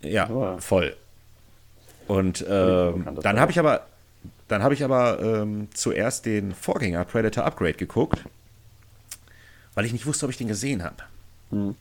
Ja, 0.01 0.29
Ja. 0.29 0.57
voll. 0.59 0.95
Und 2.07 2.45
ähm, 2.47 3.05
dann 3.21 3.39
habe 3.39 3.51
ich 3.51 3.59
aber, 3.59 3.85
dann 4.47 4.63
habe 4.63 4.73
ich 4.73 4.83
aber 4.83 5.19
ähm, 5.21 5.67
zuerst 5.73 6.25
den 6.25 6.53
Vorgänger 6.53 7.03
Predator 7.03 7.43
Upgrade 7.45 7.73
geguckt, 7.73 8.23
weil 9.75 9.85
ich 9.85 9.91
nicht 9.93 10.05
wusste, 10.05 10.25
ob 10.25 10.31
ich 10.31 10.37
den 10.37 10.47
gesehen 10.47 10.83
habe. 10.83 10.95
Hm. 11.51 11.75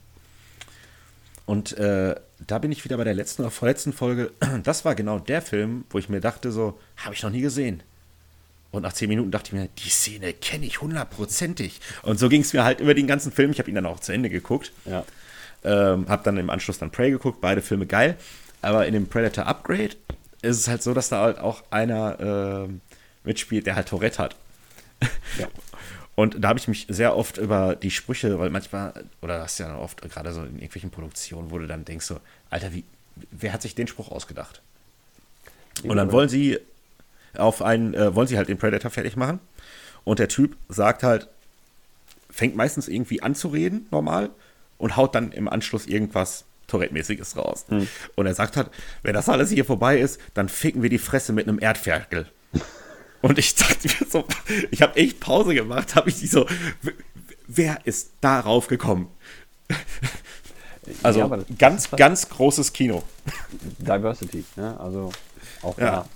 Und 1.47 1.77
äh, 1.77 2.13
da 2.45 2.59
bin 2.59 2.73
ich 2.73 2.83
wieder 2.83 2.97
bei 2.97 3.05
der 3.05 3.13
letzten 3.13 3.41
oder 3.41 3.51
vorletzten 3.51 3.93
Folge. 3.93 4.31
Das 4.63 4.85
war 4.85 4.93
genau 4.93 5.17
der 5.17 5.41
Film, 5.41 5.85
wo 5.89 5.97
ich 5.97 6.09
mir 6.09 6.19
dachte, 6.19 6.51
so, 6.51 6.77
habe 6.97 7.15
ich 7.15 7.23
noch 7.23 7.31
nie 7.31 7.41
gesehen. 7.41 7.81
Und 8.71 8.81
nach 8.83 8.91
zehn 8.91 9.07
Minuten 9.07 9.31
dachte 9.31 9.47
ich 9.47 9.53
mir, 9.53 9.69
die 9.83 9.89
Szene 9.89 10.33
kenne 10.33 10.65
ich 10.65 10.81
hundertprozentig. 10.81 11.79
Und 12.03 12.19
so 12.19 12.27
ging 12.27 12.41
es 12.41 12.51
mir 12.51 12.65
halt 12.65 12.81
über 12.81 12.93
den 12.93 13.07
ganzen 13.07 13.31
Film. 13.31 13.49
Ich 13.51 13.59
habe 13.59 13.69
ihn 13.69 13.75
dann 13.75 13.85
auch 13.85 14.01
zu 14.01 14.11
Ende 14.11 14.29
geguckt. 14.29 14.73
Ja. 14.85 15.05
Ähm, 15.63 16.05
hab 16.09 16.25
dann 16.25 16.37
im 16.37 16.49
Anschluss 16.49 16.79
dann 16.79 16.91
Prey 16.91 17.11
geguckt, 17.11 17.39
beide 17.39 17.61
Filme 17.61 17.85
geil. 17.85 18.17
Aber 18.61 18.85
in 18.85 18.93
dem 18.93 19.07
Predator 19.07 19.47
Upgrade 19.47 19.95
ist 20.41 20.57
es 20.57 20.67
halt 20.67 20.83
so, 20.83 20.93
dass 20.93 21.07
da 21.07 21.21
halt 21.21 21.39
auch 21.39 21.63
einer 21.71 22.65
ähm, 22.67 22.81
mitspielt, 23.23 23.65
der 23.65 23.77
halt 23.77 23.87
Tourette 23.87 24.17
hat. 24.19 24.35
Ja. 25.39 25.47
Und 26.17 26.43
da 26.43 26.49
habe 26.49 26.57
ich 26.57 26.67
mich 26.67 26.87
sehr 26.89 27.15
oft 27.15 27.37
über 27.37 27.75
die 27.75 27.91
Sprüche, 27.91 28.39
weil 28.39 28.49
manchmal, 28.49 29.05
oder 29.21 29.37
das 29.37 29.51
ist 29.51 29.59
ja 29.59 29.77
oft 29.77 30.01
gerade 30.01 30.33
so 30.33 30.41
in 30.41 30.55
irgendwelchen 30.55 30.89
Produktionen, 30.89 31.51
wo 31.51 31.59
du 31.59 31.67
dann 31.67 31.85
denkst 31.85 32.07
so, 32.07 32.19
Alter, 32.49 32.73
wie, 32.73 32.83
wer 33.29 33.53
hat 33.53 33.61
sich 33.61 33.75
den 33.75 33.87
Spruch 33.87 34.09
ausgedacht? 34.09 34.63
Und 35.83 35.95
dann 35.95 36.11
wollen 36.11 36.27
sie 36.27 36.57
auf 37.37 37.61
einen, 37.61 37.93
äh, 37.93 38.15
wollen 38.15 38.27
sie 38.27 38.35
halt 38.35 38.49
den 38.49 38.57
Predator 38.57 38.89
fertig 38.89 39.15
machen. 39.15 39.39
Und 40.05 40.17
der 40.17 40.27
Typ 40.27 40.57
sagt 40.69 41.03
halt, 41.03 41.27
fängt 42.31 42.55
meistens 42.55 42.87
irgendwie 42.87 43.21
an 43.21 43.35
zu 43.35 43.49
reden, 43.49 43.85
normal, 43.91 44.31
und 44.79 44.97
haut 44.97 45.13
dann 45.13 45.31
im 45.33 45.47
Anschluss 45.47 45.85
irgendwas 45.85 46.45
Tourette-mäßiges 46.65 47.37
raus. 47.37 47.67
Und 48.15 48.25
er 48.25 48.33
sagt 48.33 48.57
halt, 48.57 48.71
wenn 49.03 49.13
das 49.13 49.29
alles 49.29 49.51
hier 49.51 49.65
vorbei 49.65 49.99
ist, 49.99 50.19
dann 50.33 50.49
ficken 50.49 50.81
wir 50.81 50.89
die 50.89 50.97
Fresse 50.97 51.31
mit 51.31 51.47
einem 51.47 51.59
Erdferkel. 51.61 52.25
Und 53.27 53.37
ich 53.39 53.55
dachte 53.55 53.87
mir 53.87 54.07
so, 54.09 54.25
ich 54.71 54.81
habe 54.81 54.95
echt 54.95 55.19
Pause 55.19 55.53
gemacht, 55.53 55.95
habe 55.95 56.09
ich 56.09 56.19
die 56.19 56.27
so, 56.27 56.45
wer 57.47 57.85
ist 57.85 58.11
darauf 58.21 58.67
gekommen? 58.67 59.09
Also 61.03 61.19
Ja, 61.19 61.39
ganz, 61.57 61.91
ganz 61.91 62.29
großes 62.29 62.71
Kino. 62.71 63.03
Diversity, 63.79 64.45
ne? 64.55 64.79
Also 64.79 65.11
auch 65.61 65.77
Ja. 65.77 65.85
da 65.91 66.09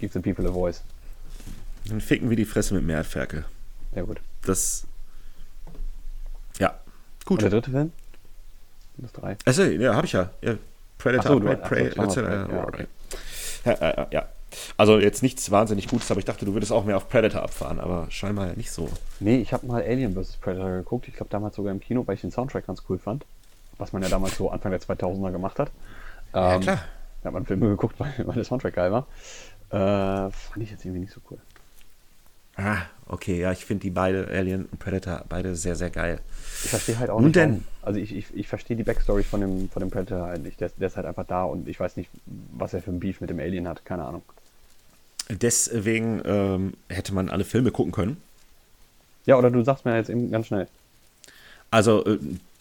gibt 0.00 0.14
the 0.14 0.20
people 0.20 0.48
a 0.48 0.52
voice. 0.52 0.82
Dann 1.86 2.00
ficken 2.00 2.30
wir 2.30 2.36
die 2.36 2.44
Fresse 2.46 2.74
mit 2.74 2.88
Erdferkel. 2.88 3.44
Sehr 3.92 4.04
gut. 4.04 4.20
Das, 4.42 4.84
ja, 6.58 6.70
Und 6.70 7.26
gut. 7.26 7.42
der 7.42 7.50
dritte 7.50 7.70
Film? 7.70 7.92
Das 8.96 9.12
drei. 9.12 9.36
Achso, 9.44 9.62
ja, 9.64 9.94
habe 9.94 10.06
ich 10.06 10.12
ja. 10.12 10.30
ja. 10.40 10.54
Predator, 10.96 11.30
Ach 11.30 11.34
so, 11.34 11.40
du- 11.40 11.48
Upgrade, 11.50 11.92
ach 11.98 12.10
so, 12.10 12.22
Prey, 12.22 12.44
Prey, 12.44 12.56
ja, 12.56 12.64
okay. 12.66 12.86
ja, 13.64 13.72
ja, 13.80 13.94
ja, 13.96 14.06
ja. 14.10 14.28
Also 14.76 14.98
jetzt 14.98 15.22
nichts 15.22 15.50
wahnsinnig 15.50 15.88
Gutes, 15.88 16.10
aber 16.10 16.18
ich 16.20 16.24
dachte, 16.26 16.44
du 16.44 16.54
würdest 16.54 16.72
auch 16.72 16.84
mehr 16.84 16.96
auf 16.96 17.08
Predator 17.08 17.42
abfahren, 17.42 17.80
aber 17.80 18.06
scheinbar 18.10 18.54
nicht 18.56 18.70
so. 18.70 18.88
Nee, 19.20 19.36
ich 19.38 19.52
habe 19.52 19.66
mal 19.66 19.82
Alien 19.82 20.14
vs. 20.14 20.36
Predator 20.36 20.70
geguckt. 20.70 21.08
Ich 21.08 21.14
glaube 21.14 21.30
damals 21.30 21.56
sogar 21.56 21.72
im 21.72 21.80
Kino, 21.80 22.02
weil 22.06 22.14
ich 22.14 22.20
den 22.20 22.30
Soundtrack 22.30 22.66
ganz 22.66 22.82
cool 22.88 22.98
fand. 22.98 23.24
Was 23.78 23.92
man 23.92 24.02
ja 24.02 24.08
damals 24.08 24.36
so 24.36 24.50
Anfang 24.50 24.70
der 24.72 24.80
2000er 24.80 25.30
gemacht 25.32 25.58
hat. 25.58 25.70
Ja, 26.34 26.54
Ähm, 26.54 26.60
klar. 26.62 26.84
Da 27.22 27.26
hat 27.28 27.34
man 27.34 27.46
Filme 27.46 27.68
geguckt, 27.68 27.94
weil, 27.98 28.12
weil 28.24 28.34
der 28.34 28.44
Soundtrack 28.44 28.74
geil 28.74 28.92
war. 28.92 29.06
Äh, 29.70 30.30
fand 30.30 30.62
ich 30.62 30.70
jetzt 30.70 30.84
irgendwie 30.84 31.00
nicht 31.00 31.12
so 31.12 31.20
cool. 31.30 31.38
Ah, 32.56 32.78
okay, 33.06 33.38
ja, 33.40 33.52
ich 33.52 33.64
finde 33.64 33.82
die 33.82 33.90
beide, 33.90 34.26
Alien 34.26 34.66
und 34.66 34.80
Predator, 34.80 35.24
beide 35.28 35.54
sehr, 35.54 35.76
sehr 35.76 35.90
geil. 35.90 36.20
Ich 36.64 36.70
verstehe 36.70 36.98
halt 36.98 37.08
auch 37.08 37.20
nicht. 37.20 37.36
denn. 37.36 37.50
warum- 37.50 37.64
Also 37.82 38.00
ich, 38.00 38.12
ich, 38.16 38.26
ich 38.34 38.48
verstehe 38.48 38.76
die 38.76 38.82
Backstory 38.82 39.22
von 39.22 39.40
dem, 39.40 39.68
von 39.70 39.78
dem 39.78 39.90
Predator 39.90 40.26
halt 40.26 40.42
nicht. 40.42 40.60
Der, 40.60 40.68
der 40.70 40.88
ist 40.88 40.96
halt 40.96 41.06
einfach 41.06 41.24
da 41.24 41.44
und 41.44 41.68
ich 41.68 41.78
weiß 41.78 41.96
nicht, 41.96 42.10
was 42.56 42.74
er 42.74 42.82
für 42.82 42.90
ein 42.90 42.98
Beef 42.98 43.20
mit 43.20 43.30
dem 43.30 43.38
Alien 43.38 43.68
hat. 43.68 43.84
Keine 43.84 44.04
Ahnung. 44.04 44.22
Deswegen 45.30 46.22
ähm, 46.24 46.72
hätte 46.88 47.12
man 47.14 47.28
alle 47.28 47.44
Filme 47.44 47.70
gucken 47.70 47.92
können. 47.92 48.16
Ja, 49.26 49.36
oder 49.36 49.50
du 49.50 49.62
sagst 49.62 49.84
mir 49.84 49.96
jetzt 49.96 50.08
eben 50.10 50.30
ganz 50.30 50.46
schnell. 50.46 50.66
Also 51.70 52.04
äh, 52.06 52.18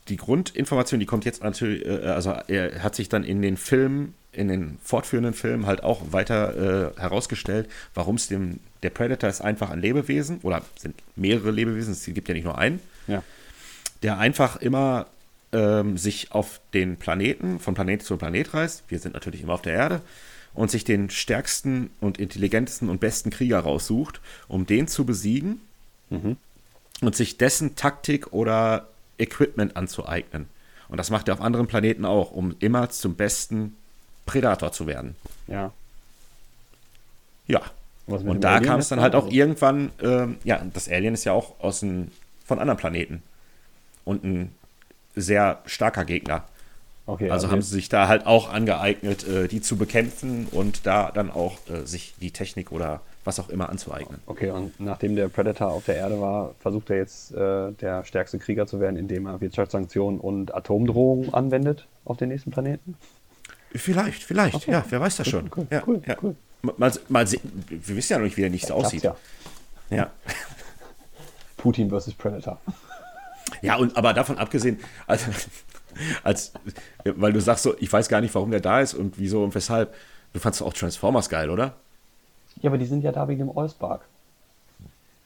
die 0.09 0.17
Grundinformation, 0.17 0.99
die 0.99 1.05
kommt 1.05 1.25
jetzt 1.25 1.43
natürlich, 1.43 1.85
äh, 1.85 1.99
also 2.07 2.31
er 2.47 2.83
hat 2.83 2.95
sich 2.95 3.07
dann 3.09 3.23
in 3.23 3.41
den 3.41 3.55
Filmen, 3.57 4.13
in 4.33 4.49
den 4.49 4.77
fortführenden 4.83 5.33
Filmen 5.33 5.65
halt 5.65 5.83
auch 5.83 6.11
weiter 6.11 6.93
äh, 6.97 6.99
herausgestellt, 6.99 7.69
warum 7.93 8.15
es 8.15 8.27
dem, 8.27 8.59
der 8.83 8.89
Predator 8.89 9.29
ist 9.29 9.41
einfach 9.41 9.69
ein 9.69 9.79
Lebewesen 9.81 10.39
oder 10.43 10.61
sind 10.77 10.95
mehrere 11.15 11.51
Lebewesen, 11.51 11.93
es 11.93 12.03
gibt 12.05 12.27
ja 12.27 12.33
nicht 12.33 12.43
nur 12.43 12.57
einen, 12.57 12.79
Ja. 13.07 13.23
der 14.03 14.17
einfach 14.19 14.57
immer 14.57 15.07
ähm, 15.53 15.97
sich 15.97 16.33
auf 16.33 16.59
den 16.73 16.97
Planeten, 16.97 17.59
von 17.59 17.73
Planet 17.73 18.03
zu 18.03 18.17
Planet 18.17 18.53
reist, 18.53 18.83
wir 18.89 18.99
sind 18.99 19.13
natürlich 19.13 19.41
immer 19.41 19.53
auf 19.53 19.61
der 19.61 19.73
Erde, 19.73 20.01
und 20.53 20.71
sich 20.71 20.83
den 20.83 21.09
stärksten 21.09 21.89
und 22.01 22.19
intelligentesten 22.19 22.89
und 22.89 22.99
besten 22.99 23.29
Krieger 23.29 23.59
raussucht, 23.59 24.21
um 24.47 24.65
den 24.65 24.87
zu 24.87 25.05
besiegen 25.05 25.61
und 27.01 27.15
sich 27.15 27.37
dessen 27.37 27.75
Taktik 27.75 28.33
oder 28.33 28.87
Equipment 29.17 29.75
anzueignen. 29.75 30.47
Und 30.89 30.97
das 30.97 31.09
macht 31.09 31.27
er 31.27 31.33
auf 31.33 31.41
anderen 31.41 31.67
Planeten 31.67 32.05
auch, 32.05 32.31
um 32.31 32.55
immer 32.59 32.89
zum 32.89 33.15
besten 33.15 33.75
Predator 34.25 34.71
zu 34.71 34.87
werden. 34.87 35.15
Ja. 35.47 35.71
Ja. 37.47 37.61
Dem 38.07 38.27
Und 38.27 38.43
da 38.43 38.59
kam 38.61 38.79
es 38.79 38.87
dann 38.87 39.01
halt 39.01 39.15
auch 39.15 39.29
irgendwann, 39.29 39.91
ähm, 40.01 40.37
ja, 40.45 40.61
das 40.73 40.87
Alien 40.87 41.13
ist 41.13 41.25
ja 41.25 41.33
auch 41.33 41.59
aus 41.59 41.81
den, 41.81 42.11
von 42.45 42.59
anderen 42.59 42.77
Planeten. 42.77 43.21
und 44.07 44.23
ein 44.23 44.55
sehr 45.15 45.61
starker 45.65 46.05
Gegner. 46.05 46.47
Okay, 47.07 47.29
Also 47.31 47.49
haben 47.49 47.61
sie 47.61 47.73
sich 47.73 47.87
da 47.87 48.09
halt 48.09 48.25
auch 48.25 48.51
angeeignet, 48.51 49.25
äh, 49.25 49.47
die 49.47 49.61
zu 49.61 49.77
bekämpfen 49.77 50.45
und 50.51 50.85
da 50.85 51.09
dann 51.09 51.31
auch 51.31 51.57
äh, 51.69 51.85
sich 51.85 52.15
die 52.19 52.31
Technik 52.31 52.73
oder 52.73 52.99
was 53.23 53.39
auch 53.39 53.47
immer 53.47 53.69
anzueignen. 53.69 54.19
Okay, 54.25 54.51
und 54.51 54.77
nachdem 54.79 55.15
der 55.15 55.29
Predator 55.29 55.71
auf 55.71 55.85
der 55.85 55.95
Erde 55.95 56.19
war, 56.19 56.53
versucht 56.59 56.89
er 56.89 56.97
jetzt 56.97 57.33
äh, 57.33 57.71
der 57.71 58.03
stärkste 58.03 58.39
Krieger 58.39 58.67
zu 58.67 58.81
werden, 58.81 58.97
indem 58.97 59.25
er 59.25 59.39
Wirtschaftssanktionen 59.39 60.19
und 60.19 60.53
Atomdrohungen 60.53 61.33
anwendet 61.33 61.87
auf 62.03 62.17
den 62.17 62.27
nächsten 62.27 62.51
Planeten? 62.51 62.97
Vielleicht, 63.73 64.23
vielleicht, 64.23 64.67
ja, 64.67 64.83
wer 64.89 64.99
weiß 64.99 65.15
das 65.17 65.29
schon. 65.29 65.49
cool, 65.55 65.67
ja, 65.69 65.83
cool, 65.87 66.01
ja. 66.05 66.17
cool. 66.21 66.35
Mal, 66.61 66.91
mal 67.07 67.25
sehen, 67.25 67.41
wir 67.69 67.95
wissen 67.95 68.13
ja 68.13 68.17
noch 68.19 68.25
nicht, 68.25 68.35
wie 68.35 68.41
der 68.41 68.49
nächste 68.49 68.73
Klappt's 68.73 68.87
aussieht. 68.87 69.03
Ja. 69.03 69.15
Ja. 69.89 70.11
Putin 71.55 71.87
versus 71.89 72.13
Predator. 72.13 72.59
Ja, 73.61 73.77
und 73.77 73.95
aber 73.95 74.13
davon 74.13 74.37
abgesehen, 74.37 74.79
als, 75.05 75.25
als, 76.23 76.53
weil 77.05 77.33
du 77.33 77.41
sagst 77.41 77.63
so, 77.63 77.75
ich 77.79 77.91
weiß 77.91 78.09
gar 78.09 78.21
nicht, 78.21 78.33
warum 78.35 78.51
der 78.51 78.59
da 78.59 78.81
ist 78.81 78.93
und 78.93 79.17
wieso 79.19 79.43
und 79.43 79.53
weshalb. 79.55 79.93
Du 80.33 80.39
fandst 80.39 80.61
auch 80.61 80.73
Transformers 80.73 81.29
geil, 81.29 81.49
oder? 81.49 81.75
Ja, 82.61 82.69
aber 82.69 82.77
die 82.77 82.85
sind 82.85 83.03
ja 83.03 83.11
da 83.11 83.27
wegen 83.27 83.47
dem 83.47 83.57
Allspark. 83.57 84.01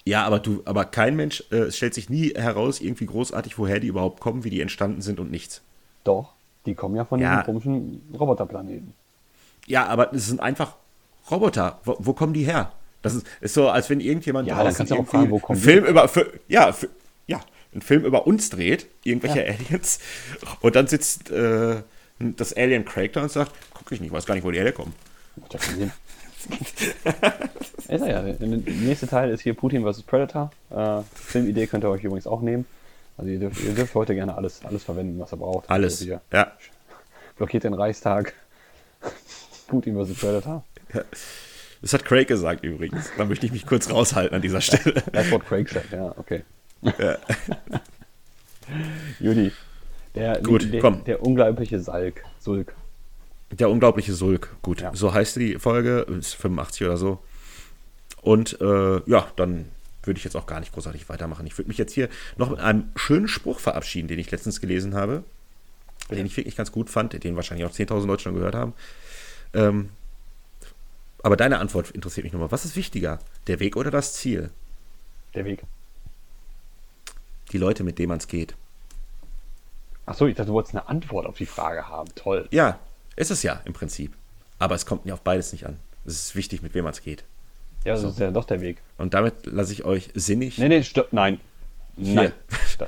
Ja, 0.06 0.24
aber 0.26 0.40
du, 0.40 0.62
aber 0.66 0.86
kein 0.86 1.16
Mensch 1.16 1.44
äh, 1.52 1.58
es 1.58 1.78
stellt 1.78 1.94
sich 1.94 2.10
nie 2.10 2.34
heraus, 2.36 2.82
irgendwie 2.82 3.06
großartig, 3.06 3.58
woher 3.60 3.80
die 3.80 3.88
überhaupt 3.88 4.20
kommen, 4.20 4.44
wie 4.44 4.50
die 4.50 4.62
entstanden 4.62 5.02
sind 5.02 5.20
und 5.20 5.30
nichts. 5.32 5.62
Doch, 6.04 6.34
die 6.66 6.74
kommen 6.76 6.96
ja 6.96 7.06
von 7.06 7.20
Ja. 7.20 7.30
diesem 7.30 7.46
komischen 7.46 8.02
Roboterplaneten. 8.18 8.94
Ja, 9.68 9.86
aber 9.88 10.14
es 10.14 10.26
sind 10.28 10.40
einfach 10.40 10.76
Roboter. 11.30 11.80
Wo, 11.86 11.96
wo 12.00 12.14
kommen 12.14 12.34
die 12.34 12.44
her? 12.46 12.72
Das 13.04 13.14
ist, 13.16 13.28
ist 13.42 13.54
so, 13.54 13.70
als 13.70 13.90
wenn 13.90 14.00
irgendjemand 14.00 14.48
Ja, 14.48 14.56
draußen 14.56 14.78
kannst 14.78 14.92
du 14.92 14.96
auch 14.96 15.06
fragen, 15.08 15.32
wo 15.32 15.40
kommen 15.40 15.58
einen 15.58 15.62
die? 15.62 15.72
Film 15.72 15.86
über, 15.86 16.08
für, 16.08 16.32
ja, 16.48 16.72
für, 16.72 16.88
ja, 16.88 16.92
einen 17.74 17.82
Film 17.82 18.06
über 18.06 18.28
uns 18.28 18.50
dreht, 18.50 18.88
irgendwelche 19.04 19.46
Aliens, 19.48 20.00
und 20.62 20.76
dann 20.76 20.88
sitzt 20.88 21.32
äh, 21.32 21.82
das 22.20 22.54
Alien 22.54 22.86
Craig 22.86 23.14
da 23.14 23.24
und 23.24 23.32
sagt, 23.32 23.52
guck 23.74 23.92
ich 23.92 24.02
nicht, 24.02 24.12
weiß 24.12 24.26
gar 24.26 24.36
nicht, 24.36 24.44
wo 24.44 24.52
die 24.52 24.60
herkommen. 24.60 24.94
Macht 25.38 25.54
ja 25.54 25.60
keinen 25.60 25.78
Sinn. 25.78 25.92
ist 27.88 28.02
er 28.02 28.10
ja. 28.10 28.22
Der 28.22 28.48
nächste 28.48 29.08
Teil 29.08 29.30
ist 29.30 29.42
hier 29.42 29.54
Putin 29.54 29.84
vs. 29.84 30.02
Predator. 30.04 30.52
Äh, 30.70 31.02
Filmidee 31.16 31.68
könnt 31.68 31.84
ihr 31.84 31.90
euch 31.90 32.04
übrigens 32.04 32.28
auch 32.28 32.42
nehmen. 32.42 32.66
Also 33.18 33.30
ihr 33.32 33.40
dürft, 33.40 33.62
ihr 33.64 33.74
dürft 33.74 33.94
heute 33.96 34.16
gerne 34.16 34.36
alles, 34.36 34.66
alles 34.66 34.84
verwenden, 34.84 35.20
was 35.20 35.32
ihr 35.34 35.38
braucht. 35.38 35.70
Alles. 35.70 36.02
Also 36.02 36.20
Ja. 36.32 36.52
blockiert 37.38 37.64
den 37.64 37.74
Reichstag. 37.74 38.34
Putin 39.68 39.96
vs. 40.04 40.16
Predator. 40.20 40.64
Das 41.82 41.94
hat 41.94 42.06
Craig 42.06 42.28
gesagt 42.28 42.64
übrigens. 42.64 43.12
Da 43.18 43.26
möchte 43.26 43.46
ich 43.46 43.52
mich 43.52 43.66
kurz 43.66 43.90
raushalten 43.90 44.36
an 44.36 44.42
dieser 44.42 44.62
Stelle. 44.62 45.02
That's 45.14 45.32
what 45.32 45.46
Craig 45.46 45.70
said, 45.70 45.86
ja, 45.92 46.14
okay. 46.18 46.44
Judy. 49.20 49.52
Der, 50.16 50.42
Gut, 50.42 50.72
der, 50.74 50.82
komm. 50.82 51.04
der 51.06 51.24
unglaubliche 51.24 51.80
Salk. 51.80 52.24
Sulk. 52.40 52.76
Der 53.52 53.70
unglaubliche 53.70 54.14
Sulk. 54.14 54.56
Gut, 54.62 54.82
Ja. 54.82 54.92
so 54.94 55.14
heißt 55.14 55.36
die 55.38 55.58
Folge, 55.60 56.00
ist 56.18 56.36
85 56.36 56.86
oder 56.88 56.98
so. 56.98 57.20
Und 58.22 58.60
äh, 58.62 59.02
ja, 59.10 59.28
dann 59.36 59.70
würde 60.04 60.18
ich 60.18 60.24
jetzt 60.24 60.36
auch 60.36 60.46
gar 60.48 60.60
nicht 60.60 60.74
großartig 60.74 61.08
weitermachen. 61.10 61.46
Ich 61.48 61.58
würde 61.58 61.68
mich 61.70 61.78
jetzt 61.78 61.94
hier 61.94 62.10
noch 62.38 62.50
mit 62.50 62.60
einem 62.60 62.92
schönen 62.96 63.28
Spruch 63.28 63.60
verabschieden, 63.60 64.08
den 64.08 64.20
ich 64.20 64.32
letztens 64.32 64.60
gelesen 64.62 64.96
habe, 64.96 65.24
den 66.10 66.26
ich 66.26 66.36
wirklich 66.38 66.56
ganz 66.56 66.72
gut 66.72 66.90
fand, 66.90 67.24
den 67.24 67.36
wahrscheinlich 67.36 67.66
auch 67.66 67.72
10.000 67.74 68.06
Leute 68.08 68.24
schon 68.24 68.36
gehört 68.36 68.56
haben. 68.56 68.74
Ähm, 69.54 69.90
aber 71.24 71.38
deine 71.38 71.60
Antwort 71.60 71.92
interessiert 71.92 72.24
mich 72.24 72.34
nochmal. 72.34 72.52
Was 72.52 72.66
ist 72.66 72.76
wichtiger, 72.76 73.20
der 73.48 73.60
Weg 73.60 73.76
oder 73.78 73.92
das 73.92 74.14
Ziel? 74.14 74.50
Der 75.36 75.46
Weg. 75.46 75.62
Die 77.52 77.58
Leute, 77.58 77.84
mit 77.84 78.00
denen 78.00 78.10
man 78.10 78.18
es 78.20 78.28
geht. 78.28 78.56
Achso, 80.06 80.26
ich 80.26 80.36
dachte, 80.36 80.48
du 80.48 80.54
wolltest 80.54 80.76
eine 80.76 80.88
Antwort 80.88 81.26
auf 81.26 81.38
die 81.38 81.46
Frage 81.46 81.88
haben. 81.88 82.10
Toll. 82.16 82.48
Ja, 82.52 82.80
ist 83.16 83.32
es 83.32 83.44
ja 83.44 83.62
im 83.66 83.74
Prinzip. 83.74 84.14
Aber 84.60 84.76
es 84.76 84.86
kommt 84.86 85.06
mir 85.06 85.14
auf 85.14 85.22
beides 85.22 85.52
nicht 85.52 85.66
an. 85.66 85.78
Es 86.06 86.14
ist 86.14 86.36
wichtig, 86.36 86.62
mit 86.62 86.74
wem 86.74 86.84
man 86.84 86.94
es 86.94 87.02
geht. 87.02 87.24
Ja, 87.86 87.94
das 87.94 88.04
ist 88.04 88.20
ja 88.20 88.32
doch 88.32 88.46
der 88.46 88.62
Weg. 88.62 88.78
Und 88.98 89.14
damit 89.14 89.46
lasse 89.46 89.74
ich 89.74 89.86
euch 89.86 90.10
sinnig. 90.14 90.58
Nee, 90.58 90.70
nee, 90.70 90.84
stopp, 90.84 91.14
nein. 91.14 91.40
Nein. 91.98 92.32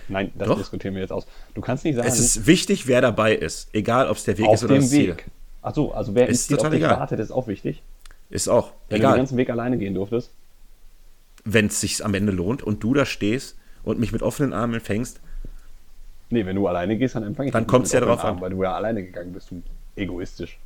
Nein, 0.08 0.32
das 0.36 0.48
Doch. 0.48 0.58
diskutieren 0.58 0.96
wir 0.96 1.02
jetzt 1.02 1.12
aus. 1.12 1.28
Du 1.54 1.62
kannst 1.62 1.84
nicht 1.84 1.96
sagen, 1.96 2.08
Es 2.08 2.20
ist 2.20 2.48
wichtig, 2.48 2.88
wer 2.88 3.02
dabei 3.02 3.36
ist. 3.36 3.70
Egal, 3.74 4.08
ob 4.10 4.18
es 4.18 4.24
der 4.24 4.38
Weg 4.38 4.48
auf 4.48 4.56
ist 4.56 4.64
oder 4.64 4.76
dem 4.76 4.82
das 4.82 4.90
Ziel. 4.90 5.10
Weg. 5.10 5.30
Achso, 5.62 5.92
also 5.92 6.16
wer 6.16 6.28
Ist 6.30 6.52
auf 6.52 6.58
total 6.58 6.72
dich 6.72 6.80
egal. 6.80 7.00
wartet, 7.00 7.20
ist 7.20 7.32
auch 7.32 7.48
wichtig. 7.48 7.84
Ist 8.30 8.48
auch. 8.48 8.68
Wenn 8.68 8.74
du 8.74 8.90
den 8.90 8.98
egal. 9.02 9.18
ganzen 9.18 9.38
Weg 9.38 9.50
alleine 9.50 9.78
gehen 9.78 9.94
durftest. 9.94 10.32
Wenn 11.44 11.68
es 11.68 11.80
sich 11.82 12.04
am 12.04 12.14
Ende 12.14 12.32
lohnt 12.32 12.64
und 12.64 12.84
du 12.84 12.94
da 12.94 13.06
stehst 13.06 13.58
und 13.84 14.00
mich 14.00 14.12
mit 14.12 14.22
offenen 14.22 14.54
Armen 14.54 14.76
empfängst, 14.76 15.20
Nee, 16.34 16.48
wenn 16.48 16.56
du 16.56 16.68
alleine 16.68 16.98
gehst, 16.98 17.14
dann 17.14 17.24
empfange 17.24 17.50
ich 17.50 17.54
Dann 17.54 17.68
kommt's 17.68 17.94
mit 17.94 18.02
ja 18.02 18.08
Armen, 18.08 18.38
an. 18.38 18.42
Weil 18.42 18.50
du 18.50 18.64
ja 18.64 18.74
alleine 18.74 19.04
gegangen 19.04 19.34
bist, 19.34 19.52
du 19.52 19.62
egoistisch. 19.96 20.58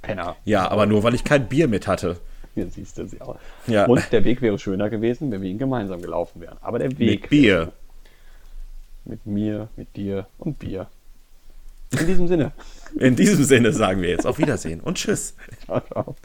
Penner. 0.00 0.36
ja, 0.44 0.70
aber 0.70 0.86
nur 0.86 1.02
weil 1.02 1.14
ich 1.14 1.24
kein 1.24 1.46
Bier 1.46 1.68
mit 1.68 1.86
hatte. 1.86 2.16
Hier 2.54 2.68
siehst 2.68 2.96
du 2.96 3.06
sie 3.06 3.20
auch. 3.20 3.36
Ja. 3.66 3.84
Und 3.84 4.10
der 4.12 4.24
Weg 4.24 4.40
wäre 4.40 4.58
schöner 4.58 4.88
gewesen, 4.88 5.30
wenn 5.30 5.42
wir 5.42 5.50
ihn 5.50 5.58
gemeinsam 5.58 6.00
gelaufen 6.00 6.40
wären. 6.40 6.56
Aber 6.62 6.78
der 6.78 6.96
Weg. 6.98 7.22
Mit 7.22 7.30
Bier. 7.30 7.72
Mit 9.04 9.26
mir, 9.26 9.68
mit 9.76 9.94
dir 9.94 10.26
und 10.38 10.58
Bier. 10.58 10.86
In 11.98 12.06
diesem 12.06 12.28
Sinne. 12.28 12.52
In 12.98 13.14
diesem 13.14 13.44
Sinne 13.44 13.72
sagen 13.72 14.00
wir 14.00 14.08
jetzt 14.08 14.26
auf 14.26 14.38
Wiedersehen 14.38 14.80
und 14.80 14.96
Tschüss. 14.96 15.34
Ciao, 15.66 15.80
ciao. 15.80 16.16